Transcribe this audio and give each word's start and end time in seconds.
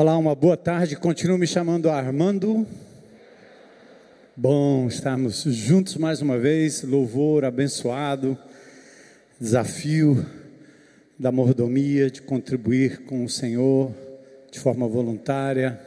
Olá, 0.00 0.16
uma 0.16 0.32
boa 0.32 0.56
tarde. 0.56 0.94
Continuo 0.94 1.36
me 1.36 1.44
chamando 1.44 1.90
Armando. 1.90 2.64
Bom 4.36 4.86
estarmos 4.86 5.42
juntos 5.42 5.96
mais 5.96 6.22
uma 6.22 6.38
vez. 6.38 6.84
Louvor 6.84 7.44
abençoado. 7.44 8.38
Desafio 9.40 10.24
da 11.18 11.32
mordomia 11.32 12.08
de 12.08 12.22
contribuir 12.22 13.06
com 13.06 13.24
o 13.24 13.28
Senhor 13.28 13.92
de 14.52 14.60
forma 14.60 14.86
voluntária. 14.86 15.80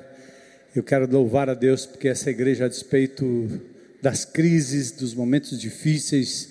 Eu 0.75 0.83
quero 0.83 1.09
louvar 1.09 1.49
a 1.49 1.53
Deus 1.53 1.85
porque 1.85 2.09
essa 2.09 2.29
igreja, 2.29 2.65
a 2.65 2.67
despeito 2.67 3.61
das 4.01 4.25
crises, 4.25 4.91
dos 4.91 5.13
momentos 5.13 5.57
difíceis, 5.57 6.49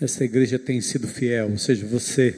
essa 0.00 0.24
igreja 0.24 0.58
tem 0.58 0.80
sido 0.80 1.06
fiel. 1.06 1.48
Ou 1.52 1.58
seja, 1.58 1.86
você 1.86 2.34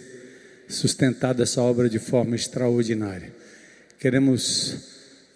sustentado 0.68 1.42
essa 1.42 1.62
obra 1.62 1.88
de 1.88 1.98
forma 1.98 2.36
extraordinária. 2.36 3.40
Queremos 4.00 4.78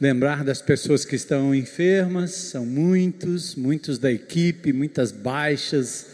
lembrar 0.00 0.42
das 0.42 0.62
pessoas 0.62 1.04
que 1.04 1.14
estão 1.14 1.54
enfermas, 1.54 2.30
são 2.30 2.64
muitos, 2.64 3.54
muitos 3.54 3.98
da 3.98 4.10
equipe, 4.10 4.73
muitas 4.73 5.12
baixas. 5.12 6.06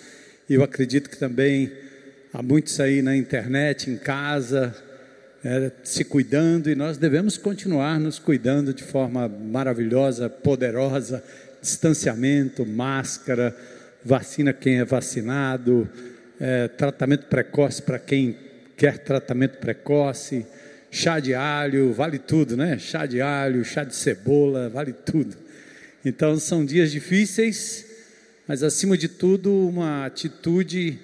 Eu 0.48 0.64
acredito 0.64 1.08
que 1.08 1.16
também 1.16 1.70
há 2.34 2.42
muitos 2.42 2.80
aí 2.80 3.02
na 3.02 3.16
internet, 3.16 3.88
em 3.88 3.96
casa, 3.96 4.74
é, 5.44 5.70
se 5.84 6.02
cuidando, 6.02 6.68
e 6.68 6.74
nós 6.74 6.98
devemos 6.98 7.38
continuar 7.38 8.00
nos 8.00 8.18
cuidando 8.18 8.74
de 8.74 8.82
forma 8.82 9.28
maravilhosa, 9.28 10.28
poderosa 10.28 11.22
distanciamento, 11.62 12.66
máscara, 12.66 13.56
vacina 14.04 14.52
quem 14.52 14.80
é 14.80 14.84
vacinado, 14.84 15.88
é, 16.40 16.66
tratamento 16.66 17.26
precoce 17.26 17.80
para 17.80 18.00
quem 18.00 18.36
quer 18.76 18.98
tratamento 18.98 19.58
precoce 19.58 20.44
chá 20.90 21.20
de 21.20 21.34
alho, 21.34 21.92
vale 21.92 22.18
tudo, 22.18 22.56
né? 22.56 22.78
Chá 22.78 23.06
de 23.06 23.20
alho, 23.20 23.64
chá 23.64 23.84
de 23.84 23.94
cebola, 23.94 24.68
vale 24.68 24.92
tudo. 24.92 25.36
Então 26.04 26.36
são 26.38 26.64
dias 26.64 26.90
difíceis, 26.90 27.86
mas 28.46 28.62
acima 28.62 28.98
de 28.98 29.08
tudo 29.08 29.68
uma 29.68 30.06
atitude 30.06 30.98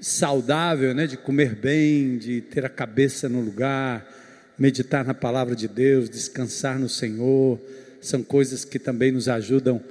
saudável, 0.00 0.94
né? 0.94 1.06
De 1.06 1.16
comer 1.16 1.54
bem, 1.54 2.16
de 2.16 2.40
ter 2.40 2.64
a 2.64 2.68
cabeça 2.68 3.28
no 3.28 3.40
lugar, 3.40 4.06
meditar 4.58 5.04
na 5.04 5.14
palavra 5.14 5.54
de 5.54 5.68
Deus, 5.68 6.08
descansar 6.08 6.78
no 6.78 6.88
Senhor, 6.88 7.60
são 8.00 8.22
coisas 8.22 8.64
que 8.64 8.78
também 8.78 9.12
nos 9.12 9.28
ajudam 9.28 9.82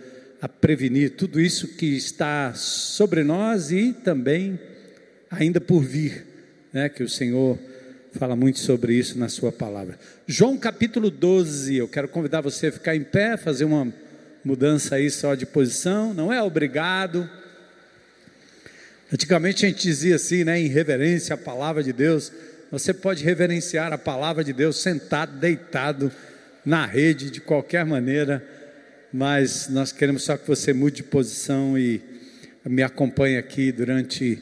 a 0.42 0.48
prevenir 0.48 1.12
tudo 1.12 1.40
isso 1.40 1.68
que 1.76 1.98
está 1.98 2.54
sobre 2.54 3.24
nós 3.24 3.72
e 3.72 3.92
também 3.92 4.60
ainda 5.30 5.60
por 5.60 5.82
vir, 5.84 6.26
né? 6.74 6.90
Que 6.90 7.04
o 7.04 7.10
Senhor 7.10 7.60
fala 8.14 8.36
muito 8.36 8.60
sobre 8.60 8.94
isso 8.94 9.18
na 9.18 9.30
sua 9.30 9.52
palavra. 9.52 10.00
João 10.26 10.58
capítulo 10.58 11.10
12, 11.10 11.76
eu 11.76 11.88
quero 11.88 12.08
convidar 12.08 12.42
você 12.42 12.68
a 12.68 12.72
ficar 12.72 12.96
em 12.96 13.04
pé, 13.04 13.38
fazer 13.38 13.66
uma 13.66 13.94
mudança 14.44 14.96
aí 14.96 15.10
só 15.10 15.36
de 15.36 15.46
posição, 15.46 16.14
não 16.14 16.32
é 16.32 16.42
obrigado. 16.42 17.30
Antigamente 19.12 19.66
a 19.66 19.70
gente 19.70 19.82
dizia 19.82 20.16
assim, 20.16 20.44
né, 20.44 20.60
em 20.60 20.68
reverência 20.68 21.36
à 21.36 21.38
palavra 21.38 21.84
de 21.84 21.94
Deus, 21.94 22.32
você 22.72 22.94
pode 22.94 23.24
reverenciar 23.24 23.94
a 23.94 23.98
palavra 23.98 24.44
de 24.44 24.52
Deus 24.52 24.82
sentado, 24.82 25.38
deitado 25.38 26.12
na 26.66 26.86
rede, 26.86 27.30
de 27.30 27.40
qualquer 27.40 27.86
maneira, 27.86 28.46
mas 29.14 29.70
nós 29.70 29.92
queremos 29.92 30.24
só 30.24 30.36
que 30.36 30.48
você 30.48 30.74
mude 30.74 30.98
de 30.98 31.04
posição 31.04 31.78
e 31.78 32.02
me 32.66 32.84
acompanhe 32.84 33.38
aqui 33.38 33.72
durante 33.72 34.38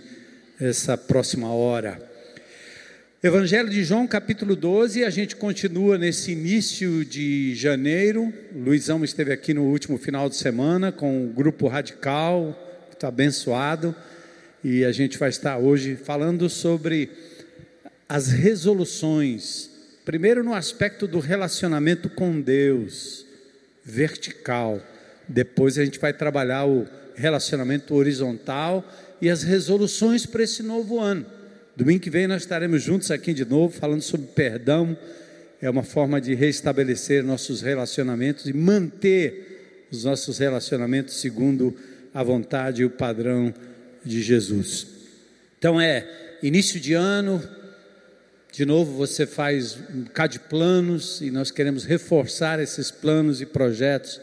essa 0.60 0.98
próxima 0.98 1.50
hora. 1.50 2.15
Evangelho 3.26 3.72
de 3.72 3.84
João, 3.84 4.06
capítulo 4.06 4.56
12, 4.56 5.04
a 5.04 5.10
gente 5.10 5.36
continua 5.36 5.98
nesse 5.98 6.34
início 6.34 7.04
de 7.04 7.56
janeiro. 7.56 8.32
Luizão 8.56 9.04
esteve 9.04 9.34
aqui 9.34 9.52
no 9.52 9.64
último 9.64 9.98
final 9.98 10.30
de 10.30 10.36
semana 10.36 10.92
com 10.92 11.26
o 11.26 11.30
grupo 11.30 11.68
radical, 11.68 12.56
que 12.88 12.94
está 12.94 13.08
abençoado, 13.08 13.96
e 14.64 14.86
a 14.86 14.92
gente 14.92 15.18
vai 15.18 15.30
estar 15.30 15.58
hoje 15.58 15.96
falando 15.96 16.48
sobre 16.48 17.10
as 18.08 18.28
resoluções. 18.28 19.72
Primeiro, 20.06 20.44
no 20.44 20.54
aspecto 20.54 21.08
do 21.08 21.18
relacionamento 21.18 22.08
com 22.12 22.40
Deus, 22.40 23.26
vertical. 23.84 24.80
Depois, 25.28 25.80
a 25.80 25.84
gente 25.84 25.98
vai 25.98 26.14
trabalhar 26.14 26.68
o 26.68 26.86
relacionamento 27.16 27.96
horizontal 27.96 28.88
e 29.20 29.32
as 29.32 29.42
resoluções 29.42 30.28
para 30.28 30.44
esse 30.44 30.62
novo 30.62 31.00
ano. 31.00 31.26
Domingo 31.76 32.00
que 32.00 32.10
vem 32.10 32.26
nós 32.26 32.44
estaremos 32.44 32.82
juntos 32.82 33.12
aqui 33.12 33.34
de 33.34 33.44
novo, 33.44 33.78
falando 33.78 34.02
sobre 34.02 34.28
perdão. 34.28 34.98
É 35.62 35.70
uma 35.70 35.84
forma 35.84 36.22
de 36.22 36.34
restabelecer 36.34 37.22
nossos 37.22 37.62
relacionamentos 37.62 38.46
e 38.46 38.54
manter 38.54 39.88
os 39.92 40.06
nossos 40.06 40.38
relacionamentos 40.38 41.20
segundo 41.20 41.76
a 42.14 42.24
vontade 42.24 42.82
e 42.82 42.86
o 42.86 42.90
padrão 42.90 43.54
de 44.06 44.22
Jesus. 44.22 44.88
Então 45.60 45.82
é 45.82 46.08
início 46.42 46.80
de 46.80 46.94
ano, 46.94 47.44
de 48.54 48.66
novo 48.66 48.94
você 48.94 49.26
faz 49.26 49.78
um 49.94 50.04
bocado 50.04 50.32
de 50.32 50.40
planos 50.40 51.20
e 51.20 51.30
nós 51.30 51.52
queremos 51.52 51.84
reforçar 51.84 52.58
esses 52.62 52.90
planos 52.90 53.42
e 53.42 53.46
projetos 53.46 54.22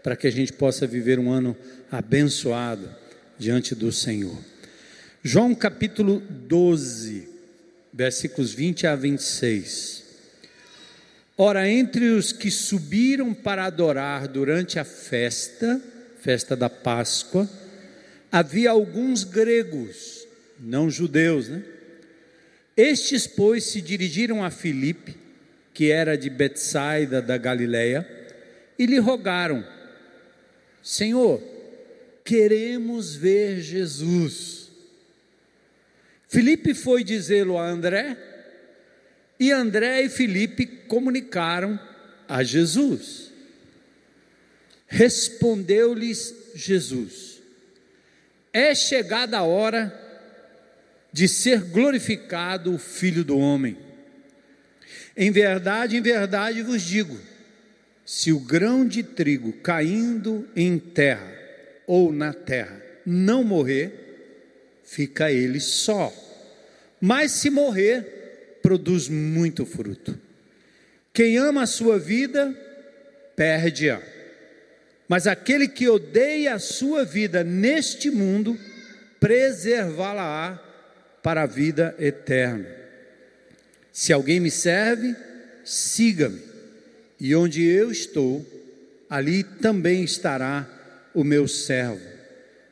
para 0.00 0.14
que 0.14 0.28
a 0.28 0.30
gente 0.32 0.52
possa 0.52 0.86
viver 0.86 1.18
um 1.18 1.32
ano 1.32 1.56
abençoado 1.90 2.88
diante 3.36 3.74
do 3.74 3.90
Senhor. 3.90 4.53
João 5.26 5.54
capítulo 5.54 6.20
12, 6.20 7.26
versículos 7.90 8.52
20 8.52 8.86
a 8.86 8.94
26. 8.94 10.04
Ora, 11.38 11.66
entre 11.66 12.10
os 12.10 12.30
que 12.30 12.50
subiram 12.50 13.32
para 13.32 13.64
adorar 13.64 14.28
durante 14.28 14.78
a 14.78 14.84
festa, 14.84 15.80
festa 16.20 16.54
da 16.54 16.68
Páscoa, 16.68 17.48
havia 18.30 18.70
alguns 18.70 19.24
gregos, 19.24 20.28
não 20.60 20.90
judeus, 20.90 21.48
né? 21.48 21.64
Estes, 22.76 23.26
pois, 23.26 23.64
se 23.64 23.80
dirigiram 23.80 24.44
a 24.44 24.50
Filipe, 24.50 25.16
que 25.72 25.90
era 25.90 26.18
de 26.18 26.28
Betsaida 26.28 27.22
da 27.22 27.38
Galileia, 27.38 28.06
e 28.78 28.84
lhe 28.84 28.98
rogaram: 28.98 29.66
Senhor, 30.82 31.42
queremos 32.22 33.16
ver 33.16 33.62
Jesus. 33.62 34.63
Filipe 36.34 36.74
foi 36.74 37.04
dizê-lo 37.04 37.56
a 37.56 37.64
André, 37.64 38.16
e 39.38 39.52
André 39.52 40.02
e 40.02 40.08
Filipe 40.08 40.66
comunicaram 40.66 41.78
a 42.28 42.42
Jesus. 42.42 43.30
Respondeu-lhes 44.88 46.34
Jesus: 46.52 47.40
É 48.52 48.74
chegada 48.74 49.38
a 49.38 49.42
hora 49.44 49.96
de 51.12 51.28
ser 51.28 51.60
glorificado 51.60 52.74
o 52.74 52.78
Filho 52.78 53.22
do 53.22 53.38
Homem. 53.38 53.78
Em 55.16 55.30
verdade, 55.30 55.96
em 55.96 56.02
verdade 56.02 56.62
vos 56.62 56.82
digo: 56.82 57.16
se 58.04 58.32
o 58.32 58.40
grão 58.40 58.84
de 58.84 59.04
trigo 59.04 59.52
caindo 59.52 60.48
em 60.56 60.80
terra 60.80 61.32
ou 61.86 62.12
na 62.12 62.32
terra 62.32 62.82
não 63.06 63.44
morrer, 63.44 64.82
fica 64.82 65.30
ele 65.30 65.60
só 65.60 66.23
mas 67.06 67.32
se 67.32 67.50
morrer, 67.50 68.60
produz 68.62 69.10
muito 69.10 69.66
fruto. 69.66 70.18
Quem 71.12 71.36
ama 71.36 71.64
a 71.64 71.66
sua 71.66 71.98
vida, 71.98 72.50
perde-a. 73.36 74.00
Mas 75.06 75.26
aquele 75.26 75.68
que 75.68 75.86
odeia 75.86 76.54
a 76.54 76.58
sua 76.58 77.04
vida 77.04 77.44
neste 77.44 78.10
mundo, 78.10 78.58
preservá-la-á 79.20 80.58
para 81.22 81.42
a 81.42 81.46
vida 81.46 81.94
eterna. 81.98 82.66
Se 83.92 84.10
alguém 84.10 84.40
me 84.40 84.50
serve, 84.50 85.14
siga-me, 85.62 86.40
e 87.20 87.34
onde 87.34 87.62
eu 87.62 87.90
estou, 87.90 88.46
ali 89.10 89.44
também 89.44 90.04
estará 90.04 90.66
o 91.12 91.22
meu 91.22 91.46
servo. 91.46 92.00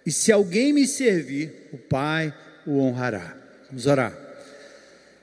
E 0.06 0.10
se 0.10 0.32
alguém 0.32 0.72
me 0.72 0.86
servir, 0.86 1.68
o 1.70 1.76
Pai 1.76 2.32
o 2.64 2.78
honrará. 2.78 3.41
Vamos 3.72 3.86
orar. 3.86 4.14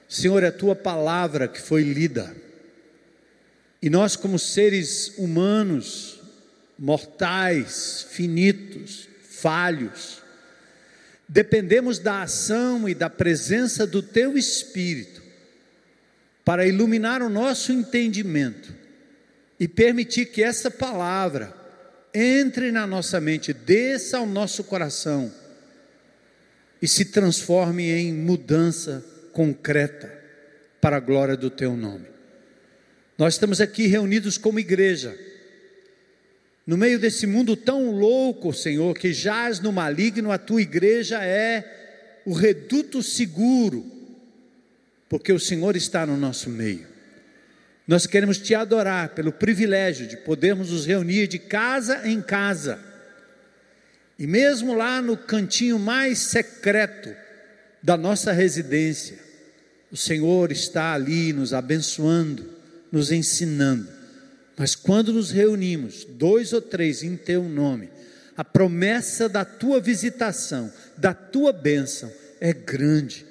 Senhor, 0.08 0.42
é 0.42 0.48
a 0.48 0.52
tua 0.52 0.76
palavra 0.76 1.48
que 1.48 1.62
foi 1.62 1.84
lida. 1.84 2.36
E 3.80 3.92
nós, 3.92 4.16
como 4.16 4.40
seres 4.40 5.14
humanos, 5.20 6.20
mortais, 6.78 8.08
finitos, 8.10 9.08
falhos, 9.22 10.24
dependemos 11.28 12.00
da 12.00 12.24
ação 12.24 12.90
e 12.90 12.96
da 12.96 13.08
presença 13.08 13.86
do 13.86 14.02
teu 14.02 14.36
Espírito 14.36 15.22
para 16.44 16.66
iluminar 16.66 17.22
o 17.22 17.30
nosso 17.30 17.72
entendimento 17.72 18.74
e 19.60 19.68
permitir 19.68 20.26
que 20.26 20.42
essa 20.42 20.72
palavra 20.72 21.56
entre 22.12 22.72
na 22.72 22.88
nossa 22.88 23.22
mente, 23.22 23.54
desça 23.54 24.18
ao 24.18 24.26
nosso 24.26 24.64
coração 24.64 25.32
e 26.82 26.88
se 26.88 27.06
transforme 27.06 27.90
em 27.90 28.14
mudança 28.14 29.04
concreta 29.34 30.12
para 30.82 30.98
a 30.98 31.00
glória 31.00 31.36
do 31.36 31.50
teu 31.50 31.76
nome. 31.76 32.08
Nós 33.18 33.34
estamos 33.34 33.60
aqui 33.60 33.88
reunidos 33.88 34.38
como 34.38 34.60
igreja, 34.60 35.18
no 36.66 36.78
meio 36.78 37.00
desse 37.00 37.26
mundo 37.26 37.56
tão 37.56 37.90
louco, 37.90 38.54
Senhor, 38.54 38.94
que 38.96 39.12
jaz 39.12 39.60
no 39.60 39.72
maligno, 39.72 40.32
a 40.32 40.38
tua 40.38 40.62
igreja 40.62 41.24
é 41.24 42.22
o 42.26 42.32
reduto 42.32 43.02
seguro, 43.02 43.84
porque 45.10 45.34
o 45.34 45.40
Senhor 45.40 45.76
está 45.76 46.06
no 46.06 46.16
nosso 46.16 46.48
meio. 46.48 46.86
Nós 47.88 48.06
queremos 48.06 48.38
te 48.38 48.54
adorar 48.54 49.10
pelo 49.16 49.32
privilégio 49.32 50.06
de 50.06 50.16
podermos 50.18 50.70
nos 50.70 50.86
reunir 50.86 51.28
de 51.28 51.40
casa 51.40 52.08
em 52.08 52.22
casa, 52.22 52.80
e 54.20 54.28
mesmo 54.28 54.74
lá 54.74 55.02
no 55.02 55.16
cantinho 55.16 55.80
mais 55.80 56.20
secreto 56.20 57.16
da 57.82 57.96
nossa 57.96 58.34
residência, 58.34 59.18
o 59.90 59.96
Senhor 59.96 60.52
está 60.52 60.94
ali 60.94 61.32
nos 61.32 61.54
abençoando, 61.54 62.46
nos 62.92 63.14
ensinando. 63.14 63.88
Mas 64.58 64.76
quando 64.76 65.14
nos 65.14 65.32
reunimos, 65.32 66.04
dois 66.04 66.52
ou 66.52 66.62
três 66.62 67.02
em 67.02 67.16
teu 67.16 67.44
nome, 67.44 67.90
a 68.36 68.44
promessa 68.44 69.30
da 69.30 69.46
tua 69.46 69.80
visitação, 69.80 70.70
da 70.98 71.14
tua 71.14 71.54
bênção 71.54 72.12
é 72.42 72.52
grande. 72.52 73.26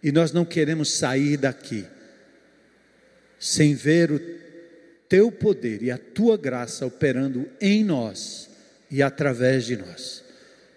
E 0.00 0.12
nós 0.12 0.30
não 0.30 0.44
queremos 0.44 0.92
sair 0.92 1.36
daqui 1.36 1.84
sem 3.40 3.74
ver 3.74 4.12
o 4.12 4.20
teu 5.08 5.32
poder 5.32 5.82
e 5.82 5.90
a 5.90 5.98
tua 5.98 6.36
graça 6.36 6.86
operando 6.86 7.48
em 7.60 7.82
nós 7.82 8.51
e 8.92 9.02
através 9.02 9.64
de 9.64 9.76
nós. 9.76 10.22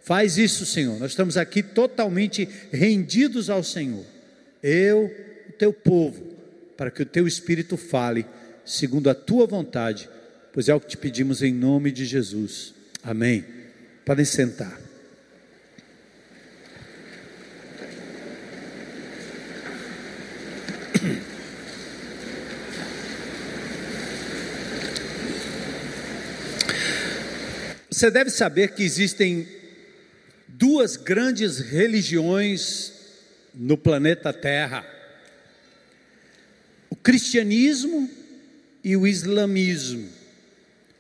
Faz 0.02 0.40
isso, 0.40 0.66
Senhor. 0.66 0.98
Nós 0.98 1.12
estamos 1.12 1.38
aqui 1.38 1.62
totalmente 1.62 2.50
rendidos 2.72 3.50
ao 3.50 3.64
Senhor 3.64 4.06
eu, 4.66 5.14
o 5.48 5.52
teu 5.54 5.72
povo, 5.72 6.24
para 6.76 6.90
que 6.90 7.04
o 7.04 7.06
teu 7.06 7.28
espírito 7.28 7.78
fale 7.78 8.26
segundo 8.66 9.12
a 9.12 9.14
tua 9.14 9.46
vontade, 9.46 10.10
pois 10.52 10.68
é 10.68 10.74
o 10.74 10.80
que 10.80 10.88
te 10.88 10.98
pedimos 10.98 11.44
em 11.44 11.54
nome 11.54 11.92
de 11.92 12.04
Jesus. 12.04 12.74
Amém. 13.04 13.46
Podem 14.04 14.26
sentar. 14.26 14.85
Você 27.96 28.12
deve 28.12 28.30
saber 28.30 28.74
que 28.74 28.84
existem 28.84 29.48
duas 30.50 30.98
grandes 30.98 31.60
religiões 31.60 32.92
no 33.54 33.78
planeta 33.78 34.34
Terra. 34.34 34.86
O 36.90 36.96
cristianismo 36.98 38.12
e 38.84 38.98
o 38.98 39.08
islamismo. 39.08 40.10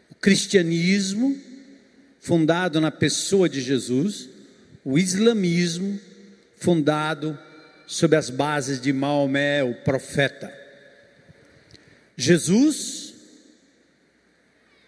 O 0.09 0.15
cristianismo, 0.15 1.37
fundado 2.21 2.79
na 2.79 2.91
pessoa 2.91 3.49
de 3.49 3.59
Jesus, 3.59 4.29
o 4.81 4.97
islamismo, 4.97 5.99
fundado 6.55 7.37
sob 7.85 8.15
as 8.15 8.29
bases 8.29 8.79
de 8.79 8.93
Maomé, 8.93 9.61
o 9.65 9.75
profeta. 9.83 10.49
Jesus, 12.15 13.13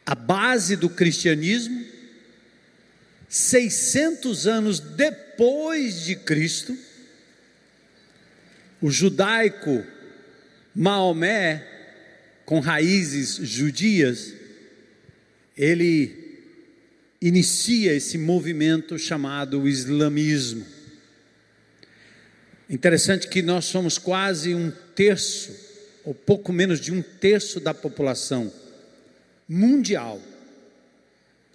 a 0.05 0.15
base 0.15 0.77
do 0.77 0.87
cristianismo, 0.87 1.76
600 3.29 4.47
anos 4.47 4.79
depois 4.79 6.01
de 6.03 6.15
Cristo, 6.15 6.77
o 8.81 8.89
judaico 8.89 9.83
Maomé, 10.73 11.65
com 12.45 12.59
raízes 12.59 13.35
judias, 13.35 14.33
ele 15.57 16.27
inicia 17.21 17.93
esse 17.93 18.17
movimento 18.17 18.97
chamado 18.97 19.67
islamismo. 19.67 20.65
Interessante 22.69 23.27
que 23.27 23.41
nós 23.41 23.65
somos 23.65 23.97
quase 23.97 24.53
um 24.53 24.71
terço, 24.95 25.51
ou 26.05 26.13
pouco 26.13 26.53
menos 26.53 26.79
de 26.79 26.91
um 26.91 27.01
terço 27.01 27.59
da 27.59 27.73
população 27.73 28.53
mundial, 29.49 30.21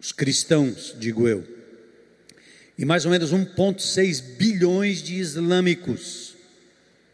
os 0.01 0.11
cristãos, 0.11 0.95
digo 0.99 1.29
eu, 1.29 1.47
e 2.83 2.85
mais 2.85 3.05
ou 3.05 3.13
menos 3.13 3.33
1,6 3.33 4.21
bilhões 4.37 5.01
de 5.01 5.15
islâmicos. 5.15 6.35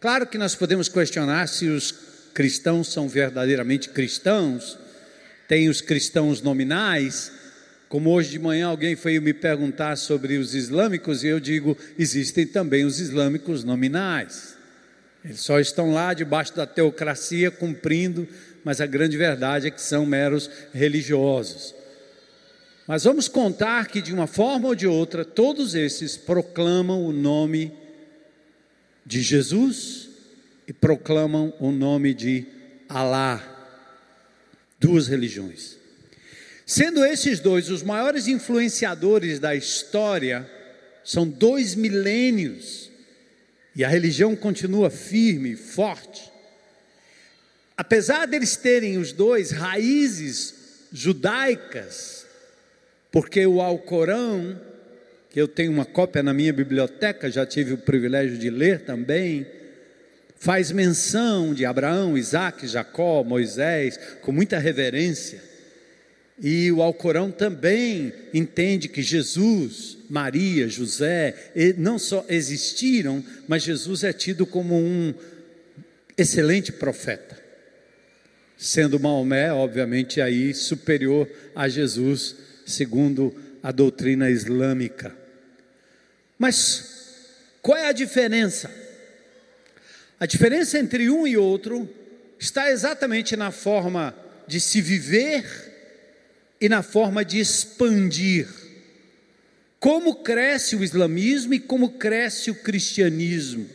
Claro 0.01 0.27
que 0.27 0.39
nós 0.39 0.55
podemos 0.55 0.89
questionar 0.89 1.47
se 1.47 1.67
os 1.67 1.93
cristãos 2.33 2.91
são 2.91 3.07
verdadeiramente 3.07 3.91
cristãos, 3.91 4.79
tem 5.47 5.69
os 5.69 5.83
cristãos 5.83 6.41
nominais, 6.41 7.31
como 7.87 8.09
hoje 8.09 8.31
de 8.31 8.39
manhã 8.39 8.69
alguém 8.69 8.97
foi 8.97 9.21
me 9.21 9.35
perguntar 9.35 9.97
sobre 9.97 10.39
os 10.39 10.55
islâmicos, 10.55 11.23
e 11.23 11.27
eu 11.27 11.39
digo: 11.39 11.77
existem 11.99 12.47
também 12.47 12.87
os 12.87 12.99
islâmicos 12.99 13.63
nominais. 13.63 14.57
Eles 15.23 15.41
só 15.41 15.61
estão 15.61 15.93
lá 15.93 16.15
debaixo 16.15 16.57
da 16.57 16.65
teocracia 16.65 17.51
cumprindo, 17.51 18.27
mas 18.65 18.81
a 18.81 18.87
grande 18.87 19.19
verdade 19.19 19.67
é 19.67 19.71
que 19.71 19.83
são 19.83 20.07
meros 20.07 20.49
religiosos. 20.73 21.75
Mas 22.89 23.05
vamos 23.05 23.29
contar 23.29 23.89
que 23.89 24.01
de 24.01 24.15
uma 24.15 24.27
forma 24.27 24.69
ou 24.69 24.75
de 24.75 24.87
outra, 24.87 25.23
todos 25.23 25.75
esses 25.75 26.17
proclamam 26.17 27.05
o 27.05 27.13
nome 27.13 27.71
de 29.05 29.21
Jesus 29.21 30.09
e 30.67 30.73
proclamam 30.73 31.53
o 31.61 31.71
nome 31.71 32.15
de 32.15 32.47
Alá. 32.89 33.45
Duas 34.81 35.07
religiões. 35.07 35.77
Sendo 36.65 37.05
esses 37.05 37.41
dois 37.41 37.69
os 37.69 37.83
maiores 37.83 38.27
influenciadores 38.27 39.39
da 39.39 39.55
história, 39.55 40.51
são 41.05 41.29
dois 41.29 41.75
milênios 41.75 42.91
e 43.77 43.85
a 43.85 43.89
religião 43.89 44.35
continua 44.35 44.89
firme, 44.89 45.57
forte. 45.57 46.33
Apesar 47.77 48.27
deles 48.27 48.57
terem 48.57 48.97
os 48.97 49.13
dois 49.13 49.51
raízes 49.51 50.55
judaicas, 50.91 52.18
porque 53.11 53.47
o 53.47 53.61
Alcorão 53.61 54.59
que 55.31 55.41
eu 55.41 55.47
tenho 55.47 55.71
uma 55.71 55.85
cópia 55.85 56.23
na 56.23 56.33
minha 56.33 56.53
biblioteca, 56.53 57.31
já 57.31 57.45
tive 57.45 57.75
o 57.75 57.79
privilégio 57.79 58.39
de 58.39 58.49
ler 58.49 58.81
também, 58.81 59.47
faz 60.37 60.71
menção 60.71 61.53
de 61.53 61.65
Abraão, 61.65 62.17
Isaac, 62.17 62.67
Jacó, 62.67 63.23
Moisés, 63.23 63.99
com 64.23 64.33
muita 64.33 64.59
reverência. 64.59 65.43
E 66.41 66.71
o 66.71 66.83
Alcorão 66.83 67.31
também 67.31 68.13
entende 68.33 68.89
que 68.89 69.03
Jesus, 69.03 69.99
Maria, 70.09 70.69
José, 70.69 71.35
não 71.77 71.99
só 71.99 72.25
existiram, 72.29 73.25
mas 73.47 73.65
Jesus 73.65 74.05
é 74.05 74.13
tido 74.13 74.47
como 74.47 74.77
um 74.77 75.13
excelente 76.17 76.73
profeta. 76.73 77.37
Sendo 78.57 79.01
Maomé, 79.01 79.53
obviamente, 79.53 80.21
aí 80.21 80.55
superior 80.55 81.29
a 81.55 81.69
Jesus, 81.69 82.37
segundo 82.71 83.35
a 83.63 83.73
doutrina 83.73 84.31
islâmica. 84.31 85.15
Mas 86.39 86.99
qual 87.61 87.77
é 87.77 87.89
a 87.89 87.93
diferença? 87.93 88.71
A 90.21 90.27
diferença 90.27 90.79
entre 90.79 91.11
um 91.11 91.27
e 91.27 91.37
outro 91.37 91.89
está 92.39 92.71
exatamente 92.71 93.37
na 93.37 93.51
forma 93.51 94.15
de 94.47 94.61
se 94.61 94.81
viver 94.81 95.45
e 96.61 96.69
na 96.69 96.83
forma 96.83 97.25
de 97.25 97.39
expandir. 97.39 98.49
Como 99.79 100.17
cresce 100.17 100.75
o 100.75 100.83
islamismo 100.83 101.55
e 101.55 101.61
como 101.61 101.93
cresce 101.93 102.51
o 102.51 102.55
cristianismo. 102.55 103.69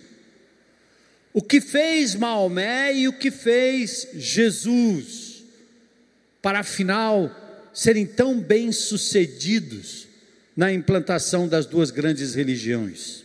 O 1.34 1.42
que 1.42 1.60
fez 1.62 2.14
Maomé 2.14 2.94
e 2.94 3.08
o 3.08 3.14
que 3.14 3.32
fez 3.32 4.08
Jesus, 4.14 5.44
para 6.42 6.60
afinal 6.60 7.43
serem 7.74 8.06
tão 8.06 8.40
bem 8.40 8.72
sucedidos 8.72 10.08
na 10.56 10.72
implantação 10.72 11.48
das 11.48 11.66
duas 11.66 11.90
grandes 11.90 12.36
religiões. 12.36 13.24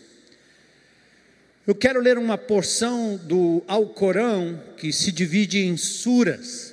Eu 1.66 1.74
quero 1.74 2.00
ler 2.00 2.16
uma 2.16 2.38
porção 2.38 3.20
do 3.22 3.62
Alcorão 3.68 4.58
que 4.78 4.90
se 4.90 5.12
divide 5.12 5.58
em 5.58 5.76
suras, 5.76 6.72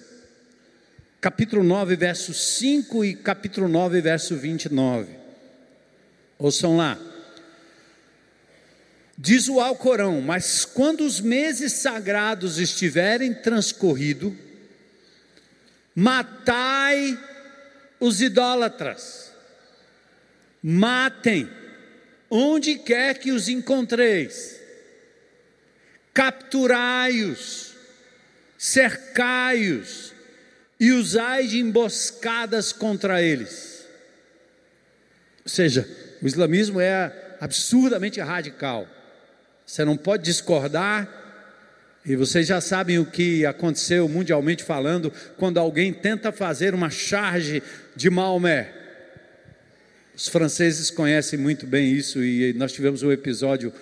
capítulo 1.19 1.63
9, 1.63 1.97
verso 1.97 2.33
5 2.33 3.03
e 3.03 3.13
capítulo 3.13 3.67
9, 3.67 3.99
verso 3.99 4.37
29. 4.37 5.09
Ouçam 6.39 6.77
lá. 6.77 6.97
Diz 9.17 9.49
o 9.49 9.59
Alcorão: 9.59 10.21
Mas 10.21 10.63
quando 10.63 11.01
os 11.01 11.19
meses 11.19 11.73
sagrados 11.73 12.57
estiverem 12.57 13.33
transcorrido, 13.33 14.33
matai 15.93 17.17
os 17.99 18.21
idólatras, 18.21 19.31
matem, 20.61 21.49
onde 22.29 22.75
quer 22.75 23.17
que 23.17 23.31
os 23.31 23.47
encontreis, 23.47 24.59
capturai-os, 26.13 27.75
cercai-os 28.57 30.13
e 30.79 30.91
usai 30.91 31.47
de 31.47 31.59
emboscadas 31.59 32.71
contra 32.71 33.21
eles. 33.21 33.85
Ou 35.43 35.49
seja, 35.49 35.87
o 36.21 36.27
islamismo 36.27 36.81
é 36.81 37.37
absurdamente 37.39 38.19
radical. 38.19 38.87
Você 39.65 39.85
não 39.85 39.95
pode 39.95 40.23
discordar, 40.23 41.24
e 42.05 42.15
vocês 42.15 42.45
já 42.45 42.61
sabem 42.61 42.99
o 42.99 43.05
que 43.05 43.45
aconteceu 43.47 44.07
mundialmente 44.07 44.63
falando 44.63 45.11
quando 45.37 45.59
alguém 45.59 45.91
tenta 45.91 46.31
fazer 46.31 46.75
uma 46.75 46.89
charge 46.89 47.63
de 47.95 48.11
Maomé. 48.11 48.71
Os 50.15 50.27
franceses 50.27 50.91
conhecem 50.91 51.39
muito 51.39 51.65
bem 51.65 51.91
isso 51.91 52.23
e 52.23 52.53
nós 52.53 52.71
tivemos 52.71 53.01
um 53.01 53.11
episódio 53.11 53.73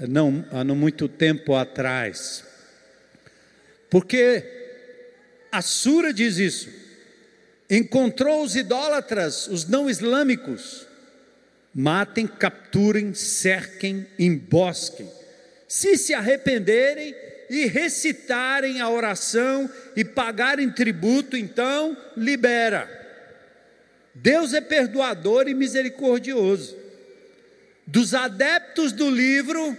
não 0.00 0.44
há 0.50 0.64
muito 0.64 1.06
tempo 1.06 1.54
atrás. 1.54 2.42
Porque 3.90 4.42
a 5.52 5.60
Sura 5.60 6.14
diz 6.14 6.38
isso. 6.38 6.70
Encontrou 7.68 8.42
os 8.42 8.56
idólatras, 8.56 9.48
os 9.48 9.66
não 9.66 9.88
islâmicos. 9.88 10.86
Matem, 11.74 12.26
capturem, 12.26 13.12
cerquem, 13.12 14.06
embosquem. 14.18 15.10
Se 15.68 15.98
se 15.98 16.14
arrependerem 16.14 17.25
e 17.48 17.66
recitarem 17.66 18.80
a 18.80 18.88
oração 18.88 19.70
e 19.94 20.04
pagarem 20.04 20.70
tributo, 20.70 21.36
então 21.36 21.96
libera. 22.16 22.88
Deus 24.14 24.54
é 24.54 24.60
perdoador 24.60 25.48
e 25.48 25.54
misericordioso. 25.54 26.76
Dos 27.86 28.14
adeptos 28.14 28.92
do 28.92 29.08
livro, 29.10 29.76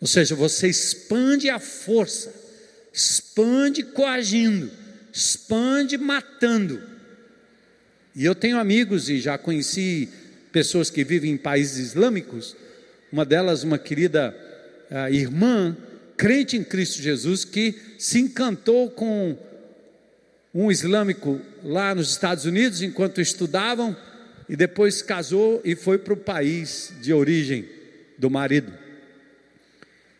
Ou 0.00 0.06
seja, 0.06 0.34
você 0.34 0.68
expande 0.68 1.50
a 1.50 1.58
força, 1.58 2.32
expande 2.92 3.82
coagindo, 3.82 4.70
expande 5.12 5.98
matando. 5.98 6.82
E 8.14 8.24
eu 8.24 8.34
tenho 8.34 8.58
amigos 8.58 9.08
e 9.08 9.20
já 9.20 9.38
conheci 9.38 10.08
pessoas 10.50 10.90
que 10.90 11.04
vivem 11.04 11.32
em 11.32 11.36
países 11.36 11.88
islâmicos 11.88 12.56
uma 13.12 13.24
delas, 13.24 13.62
uma 13.62 13.78
querida 13.78 14.34
uh, 14.90 15.12
irmã, 15.12 15.76
crente 16.16 16.56
em 16.56 16.64
Cristo 16.64 17.02
Jesus, 17.02 17.44
que 17.44 17.74
se 17.98 18.18
encantou 18.20 18.90
com 18.90 19.36
um 20.54 20.70
islâmico 20.70 21.40
lá 21.62 21.94
nos 21.94 22.10
Estados 22.10 22.44
Unidos 22.44 22.82
enquanto 22.82 23.20
estudavam 23.20 23.96
e 24.48 24.56
depois 24.56 25.00
casou 25.00 25.60
e 25.64 25.76
foi 25.76 25.98
para 25.98 26.12
o 26.12 26.16
país 26.16 26.92
de 27.00 27.12
origem 27.12 27.68
do 28.18 28.28
marido. 28.28 28.72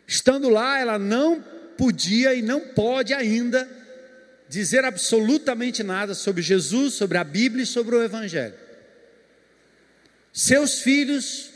Estando 0.07 0.49
lá, 0.49 0.79
ela 0.79 0.99
não 0.99 1.45
podia 1.77 2.35
e 2.35 2.43
não 2.43 2.61
pode 2.61 3.13
ainda 3.13 3.69
dizer 4.49 4.85
absolutamente 4.85 5.83
nada 5.83 6.15
sobre 6.15 6.43
Jesus, 6.43 6.95
sobre 6.95 7.19
a 7.19 7.25
Bíblia 7.25 7.63
e 7.63 7.67
sobre 7.67 7.95
o 7.95 8.03
Evangelho. 8.03 8.55
Seus 10.33 10.81
filhos 10.81 11.51